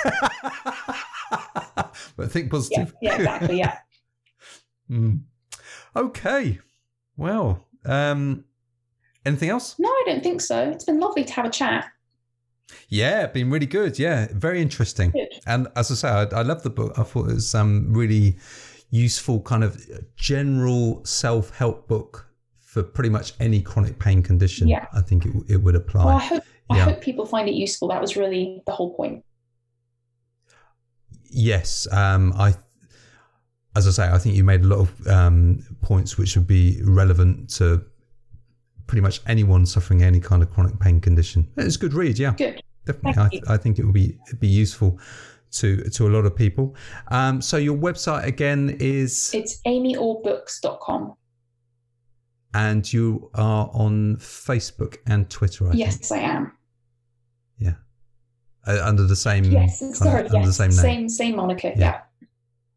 but 2.16 2.32
think 2.32 2.52
positive. 2.52 2.94
yeah, 3.02 3.16
exactly. 3.16 3.58
Yeah. 3.58 3.78
Mm. 4.92 5.22
Okay. 5.96 6.60
Well, 7.16 7.66
um, 7.86 8.44
anything 9.26 9.50
else? 9.50 9.76
No, 9.80 9.88
I 9.88 10.04
don't 10.06 10.22
think 10.22 10.42
so. 10.42 10.70
It's 10.70 10.84
been 10.84 11.00
lovely 11.00 11.24
to 11.24 11.34
have 11.34 11.46
a 11.46 11.50
chat. 11.50 11.86
Yeah, 12.90 13.28
been 13.28 13.50
really 13.50 13.66
good. 13.66 13.98
Yeah, 13.98 14.28
very 14.32 14.62
interesting. 14.62 15.12
Good. 15.12 15.30
And 15.48 15.70
as 15.78 15.90
I 15.90 15.96
say, 15.96 16.10
I, 16.10 16.24
I 16.40 16.42
love 16.42 16.64
the 16.64 16.70
book. 16.70 16.94
I 16.98 17.04
thought 17.04 17.30
it 17.30 17.36
was 17.36 17.56
um 17.56 17.94
really 17.94 18.38
useful, 18.90 19.42
kind 19.42 19.64
of 19.64 19.82
general 20.16 21.04
self 21.06 21.56
help 21.56 21.88
book 21.88 22.28
for 22.60 22.84
pretty 22.84 23.10
much 23.10 23.34
any 23.40 23.62
chronic 23.62 24.00
pain 24.00 24.22
condition. 24.22 24.68
Yeah. 24.68 24.88
I 24.94 25.02
think 25.02 25.26
it, 25.26 25.34
it 25.48 25.58
would 25.58 25.76
apply. 25.76 26.06
Well, 26.06 26.18
I 26.18 26.26
hope 26.26 26.44
I 26.70 26.80
hope 26.80 27.02
people 27.02 27.26
find 27.26 27.48
it 27.48 27.56
useful. 27.56 27.88
That 27.88 28.02
was 28.02 28.16
really 28.18 28.62
the 28.66 28.72
whole 28.72 28.96
point. 28.96 29.24
Yes, 31.34 31.88
um, 31.92 32.32
I, 32.38 32.54
as 33.76 33.88
I 33.88 33.92
say, 33.92 34.08
I 34.12 34.18
think 34.20 34.36
you 34.36 34.44
made 34.44 34.62
a 34.62 34.68
lot 34.68 34.80
of 34.80 35.08
um, 35.08 35.66
points 35.82 36.18
which 36.18 36.36
would 36.38 36.46
be 36.48 36.80
relevant 36.84 37.50
to 37.56 37.84
pretty 38.88 39.02
much 39.02 39.20
anyone 39.28 39.66
suffering 39.66 40.04
any 40.04 40.20
kind 40.20 40.44
of 40.44 40.52
chronic 40.52 40.80
pain 40.80 41.02
condition. 41.02 41.48
It's 41.58 41.76
a 41.76 41.80
good 41.80 41.94
read, 41.94 42.20
yeah, 42.20 42.34
Good. 42.36 42.62
definitely. 42.86 43.42
I. 43.48 43.54
I 43.56 43.58
think 43.58 43.80
it 43.80 43.86
would 43.86 43.94
be 43.96 44.18
it'd 44.28 44.40
be 44.40 44.48
useful 44.48 45.00
to 45.54 45.84
to 45.90 46.08
a 46.08 46.10
lot 46.10 46.26
of 46.26 46.36
people. 46.36 46.76
Um, 47.10 47.42
so 47.42 47.58
your 47.58 47.76
website 47.78 48.26
again 48.26 48.78
is, 48.80 49.32
It's 49.34 49.60
amyorrbooks.com. 49.66 51.14
and 52.54 52.94
you 52.94 53.32
are 53.34 53.70
on 53.74 54.18
Facebook 54.18 54.98
and 55.08 55.30
Twitter. 55.30 55.66
I 55.68 55.72
think, 55.72 55.80
Yes, 55.80 56.12
I 56.12 56.20
am. 56.20 56.52
Uh, 58.68 58.80
under 58.84 59.04
the 59.04 59.16
same 59.16 59.44
Yes, 59.46 59.82
of- 59.82 59.96
sorry. 59.96 60.26
under 60.26 60.38
Yes, 60.38 60.46
the 60.48 60.54
same 60.54 60.70
name. 60.70 60.78
same 60.78 61.10
same 61.10 61.36
moniker. 61.36 61.74
Yeah. 61.76 62.02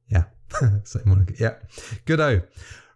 Yeah. 0.09 0.24
Yeah, 0.62 0.68
same 0.84 1.03
moniker. 1.07 1.34
Yeah, 1.39 1.55
good. 2.05 2.20
Oh, 2.20 2.41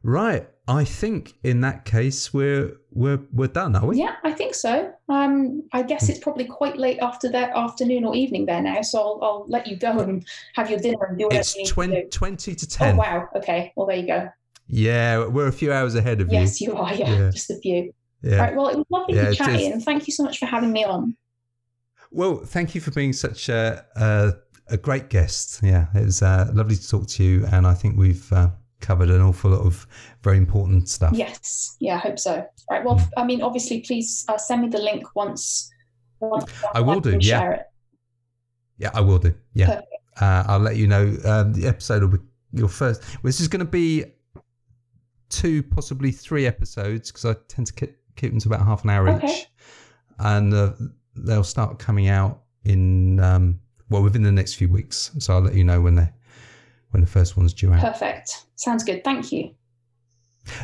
right. 0.02 0.48
I 0.68 0.84
think 0.84 1.34
in 1.42 1.62
that 1.62 1.84
case 1.84 2.32
we're 2.32 2.76
we're 2.92 3.18
we're 3.32 3.48
done, 3.48 3.74
are 3.74 3.84
we? 3.86 3.98
Yeah, 3.98 4.14
I 4.22 4.30
think 4.32 4.54
so. 4.54 4.92
Um, 5.08 5.64
I 5.72 5.82
guess 5.82 6.08
it's 6.08 6.20
probably 6.20 6.44
quite 6.44 6.76
late 6.76 7.00
after 7.00 7.28
that 7.32 7.50
afternoon 7.56 8.04
or 8.04 8.14
evening 8.14 8.46
there 8.46 8.62
now, 8.62 8.82
so 8.82 9.00
I'll, 9.00 9.18
I'll 9.22 9.44
let 9.48 9.66
you 9.66 9.76
go 9.76 9.98
and 9.98 10.24
have 10.54 10.70
your 10.70 10.78
dinner 10.78 11.04
and 11.06 11.18
do 11.18 11.24
whatever 11.24 11.40
It's 11.40 11.56
you 11.56 11.62
need 11.64 11.68
20, 11.70 11.94
to 11.96 12.02
do. 12.02 12.08
20 12.08 12.54
to 12.54 12.66
Oh 12.66 12.68
ten. 12.70 12.96
wow! 12.96 13.28
Okay, 13.34 13.72
well 13.74 13.86
there 13.88 13.96
you 13.96 14.06
go. 14.06 14.28
Yeah, 14.68 15.26
we're 15.26 15.48
a 15.48 15.52
few 15.52 15.72
hours 15.72 15.96
ahead 15.96 16.20
of 16.20 16.28
you. 16.32 16.38
Yes, 16.38 16.60
you 16.60 16.76
are. 16.76 16.94
Yeah, 16.94 17.10
Yeah. 17.18 17.30
just 17.30 17.50
a 17.50 17.56
few. 17.58 17.92
Yeah. 18.22 18.36
Right. 18.36 18.54
Well, 18.54 18.68
it 18.68 18.76
was 18.76 18.86
lovely 18.90 19.16
Yeah, 19.16 19.30
to 19.30 19.34
chat. 19.34 19.58
Ian. 19.58 19.80
Thank 19.80 20.06
you 20.06 20.12
so 20.12 20.22
much 20.22 20.38
for 20.38 20.46
having 20.46 20.70
me 20.70 20.84
on. 20.84 21.16
Well, 22.10 22.38
thank 22.38 22.74
you 22.74 22.80
for 22.80 22.90
being 22.90 23.12
such 23.12 23.48
a 23.48 23.84
a, 23.96 24.32
a 24.68 24.76
great 24.76 25.08
guest. 25.10 25.60
Yeah, 25.62 25.86
it 25.94 26.04
was 26.04 26.22
uh, 26.22 26.50
lovely 26.52 26.76
to 26.76 26.88
talk 26.88 27.06
to 27.08 27.24
you, 27.24 27.46
and 27.52 27.66
I 27.66 27.74
think 27.74 27.96
we've 27.96 28.32
uh, 28.32 28.50
covered 28.80 29.10
an 29.10 29.20
awful 29.20 29.50
lot 29.52 29.64
of 29.64 29.86
very 30.22 30.36
important 30.38 30.88
stuff. 30.88 31.12
Yes. 31.14 31.76
Yeah, 31.80 31.96
I 31.96 31.98
hope 31.98 32.18
so. 32.18 32.44
Right. 32.70 32.84
Well, 32.84 32.96
Mm. 32.96 33.08
I 33.16 33.24
mean, 33.24 33.42
obviously, 33.42 33.80
please 33.80 34.24
uh, 34.28 34.38
send 34.38 34.62
me 34.62 34.68
the 34.68 34.78
link 34.80 35.04
once. 35.14 35.70
once 36.20 36.50
I 36.74 36.80
will 36.80 37.00
do, 37.00 37.18
yeah. 37.20 37.40
Share 37.40 37.52
it. 37.52 37.62
Yeah, 38.78 38.90
I 38.94 39.00
will 39.02 39.18
do. 39.18 39.34
Yeah, 39.52 39.82
uh, 40.20 40.44
I'll 40.46 40.58
let 40.58 40.76
you 40.76 40.86
know. 40.86 41.14
Um, 41.24 41.52
the 41.52 41.66
episode 41.66 42.02
will 42.02 42.18
be 42.18 42.24
your 42.52 42.68
first. 42.68 43.02
Well, 43.22 43.28
this 43.28 43.40
is 43.40 43.46
going 43.48 43.64
to 43.64 43.70
be 43.70 44.04
two, 45.28 45.62
possibly 45.62 46.10
three 46.10 46.46
episodes 46.46 47.12
because 47.12 47.24
I 47.24 47.34
tend 47.48 47.66
to 47.68 47.72
keep, 47.74 47.96
keep 48.16 48.30
them 48.32 48.40
to 48.40 48.48
about 48.48 48.64
half 48.66 48.82
an 48.84 48.90
hour 48.90 49.08
Okay. 49.10 49.28
each, 49.28 49.46
and 50.18 50.52
uh, 50.54 50.72
they'll 51.16 51.44
start 51.44 51.78
coming 51.78 52.08
out 52.08 52.42
in 52.64 53.20
um, 53.20 53.58
well 53.88 54.02
within 54.02 54.22
the 54.22 54.32
next 54.32 54.54
few 54.54 54.68
weeks. 54.68 55.10
So 55.18 55.34
I'll 55.34 55.40
let 55.40 55.54
you 55.54 55.64
know 55.64 55.80
when 55.80 55.94
they 55.94 56.08
when 56.90 57.00
the 57.00 57.06
first 57.06 57.36
one's 57.36 57.52
due 57.54 57.72
out. 57.72 57.80
Perfect. 57.80 58.44
Sounds 58.56 58.82
good. 58.84 59.04
Thank 59.04 59.32
you. 59.32 59.50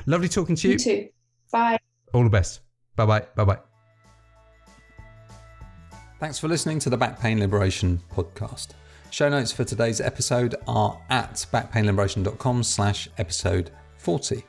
Lovely 0.07 0.29
talking 0.29 0.57
to 0.57 0.69
You 0.69 0.73
you. 0.75 0.79
too. 0.79 1.09
Bye. 1.53 1.79
All 2.13 2.25
the 2.25 2.31
best. 2.31 2.61
Bye 2.97 3.07
bye. 3.07 3.27
Bye 3.37 3.45
bye. 3.45 3.59
Thanks 6.19 6.39
for 6.39 6.49
listening 6.49 6.79
to 6.81 6.91
the 6.91 6.97
Back 6.97 7.21
Pain 7.21 7.39
Liberation 7.41 8.01
podcast. 8.15 8.69
Show 9.11 9.29
notes 9.29 9.53
for 9.53 9.65
today's 9.65 10.01
episode 10.01 10.55
are 10.67 10.99
at 11.11 11.47
backpainliberation.com 11.53 12.63
slash 12.63 13.09
episode 13.19 13.71
40, 13.99 14.43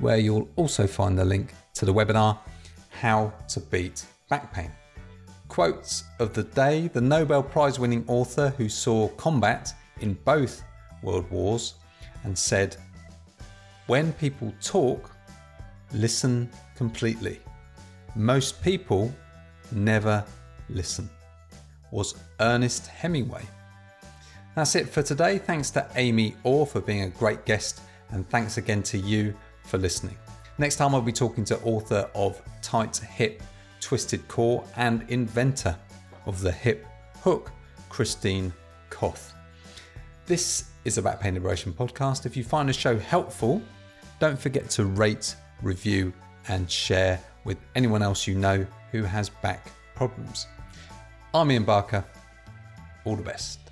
where 0.00 0.16
you'll 0.18 0.48
also 0.56 0.86
find 0.86 1.16
the 1.16 1.24
link 1.24 1.54
to 1.74 1.84
the 1.84 1.94
webinar, 1.94 2.38
How 2.90 3.32
to 3.48 3.60
Beat 3.60 4.04
Back 4.28 4.52
Pain. 4.52 4.70
Quotes 5.54 6.02
of 6.18 6.32
the 6.32 6.42
day 6.42 6.88
the 6.88 7.00
Nobel 7.00 7.40
Prize 7.40 7.78
winning 7.78 8.04
author 8.08 8.52
who 8.58 8.68
saw 8.68 9.06
combat 9.10 9.72
in 10.00 10.14
both 10.24 10.64
world 11.00 11.30
wars 11.30 11.74
and 12.24 12.36
said, 12.36 12.76
When 13.86 14.12
people 14.14 14.52
talk, 14.60 15.12
listen 15.92 16.50
completely. 16.74 17.38
Most 18.16 18.60
people 18.64 19.14
never 19.70 20.24
listen, 20.68 21.08
was 21.92 22.16
Ernest 22.40 22.88
Hemingway. 22.88 23.44
That's 24.56 24.74
it 24.74 24.88
for 24.88 25.04
today. 25.04 25.38
Thanks 25.38 25.70
to 25.70 25.86
Amy 25.94 26.34
Orr 26.42 26.66
for 26.66 26.80
being 26.80 27.02
a 27.02 27.10
great 27.10 27.44
guest, 27.44 27.80
and 28.10 28.28
thanks 28.28 28.56
again 28.56 28.82
to 28.82 28.98
you 28.98 29.32
for 29.62 29.78
listening. 29.78 30.16
Next 30.58 30.78
time, 30.78 30.96
I'll 30.96 31.00
be 31.00 31.12
talking 31.12 31.44
to 31.44 31.60
author 31.60 32.10
of 32.16 32.42
Tight 32.60 32.96
Hip, 32.96 33.40
Twisted 33.84 34.26
Core, 34.28 34.64
and 34.76 35.04
inventor 35.08 35.76
of 36.24 36.40
the 36.40 36.50
hip 36.50 36.86
hook, 37.20 37.52
Christine 37.90 38.50
Koth. 38.88 39.34
This 40.24 40.70
is 40.86 40.96
a 40.96 41.02
Back 41.02 41.20
Pain 41.20 41.34
Liberation 41.34 41.70
podcast. 41.70 42.24
If 42.24 42.34
you 42.34 42.44
find 42.44 42.66
the 42.66 42.72
show 42.72 42.98
helpful, 42.98 43.60
don't 44.20 44.38
forget 44.38 44.70
to 44.70 44.86
rate, 44.86 45.36
review, 45.60 46.14
and 46.48 46.70
share 46.70 47.20
with 47.44 47.58
anyone 47.74 48.02
else 48.02 48.26
you 48.26 48.34
know 48.36 48.66
who 48.90 49.02
has 49.02 49.28
back 49.28 49.70
problems. 49.94 50.46
I'm 51.34 51.52
Ian 51.52 51.64
Barker. 51.64 52.02
All 53.04 53.16
the 53.16 53.22
best. 53.22 53.63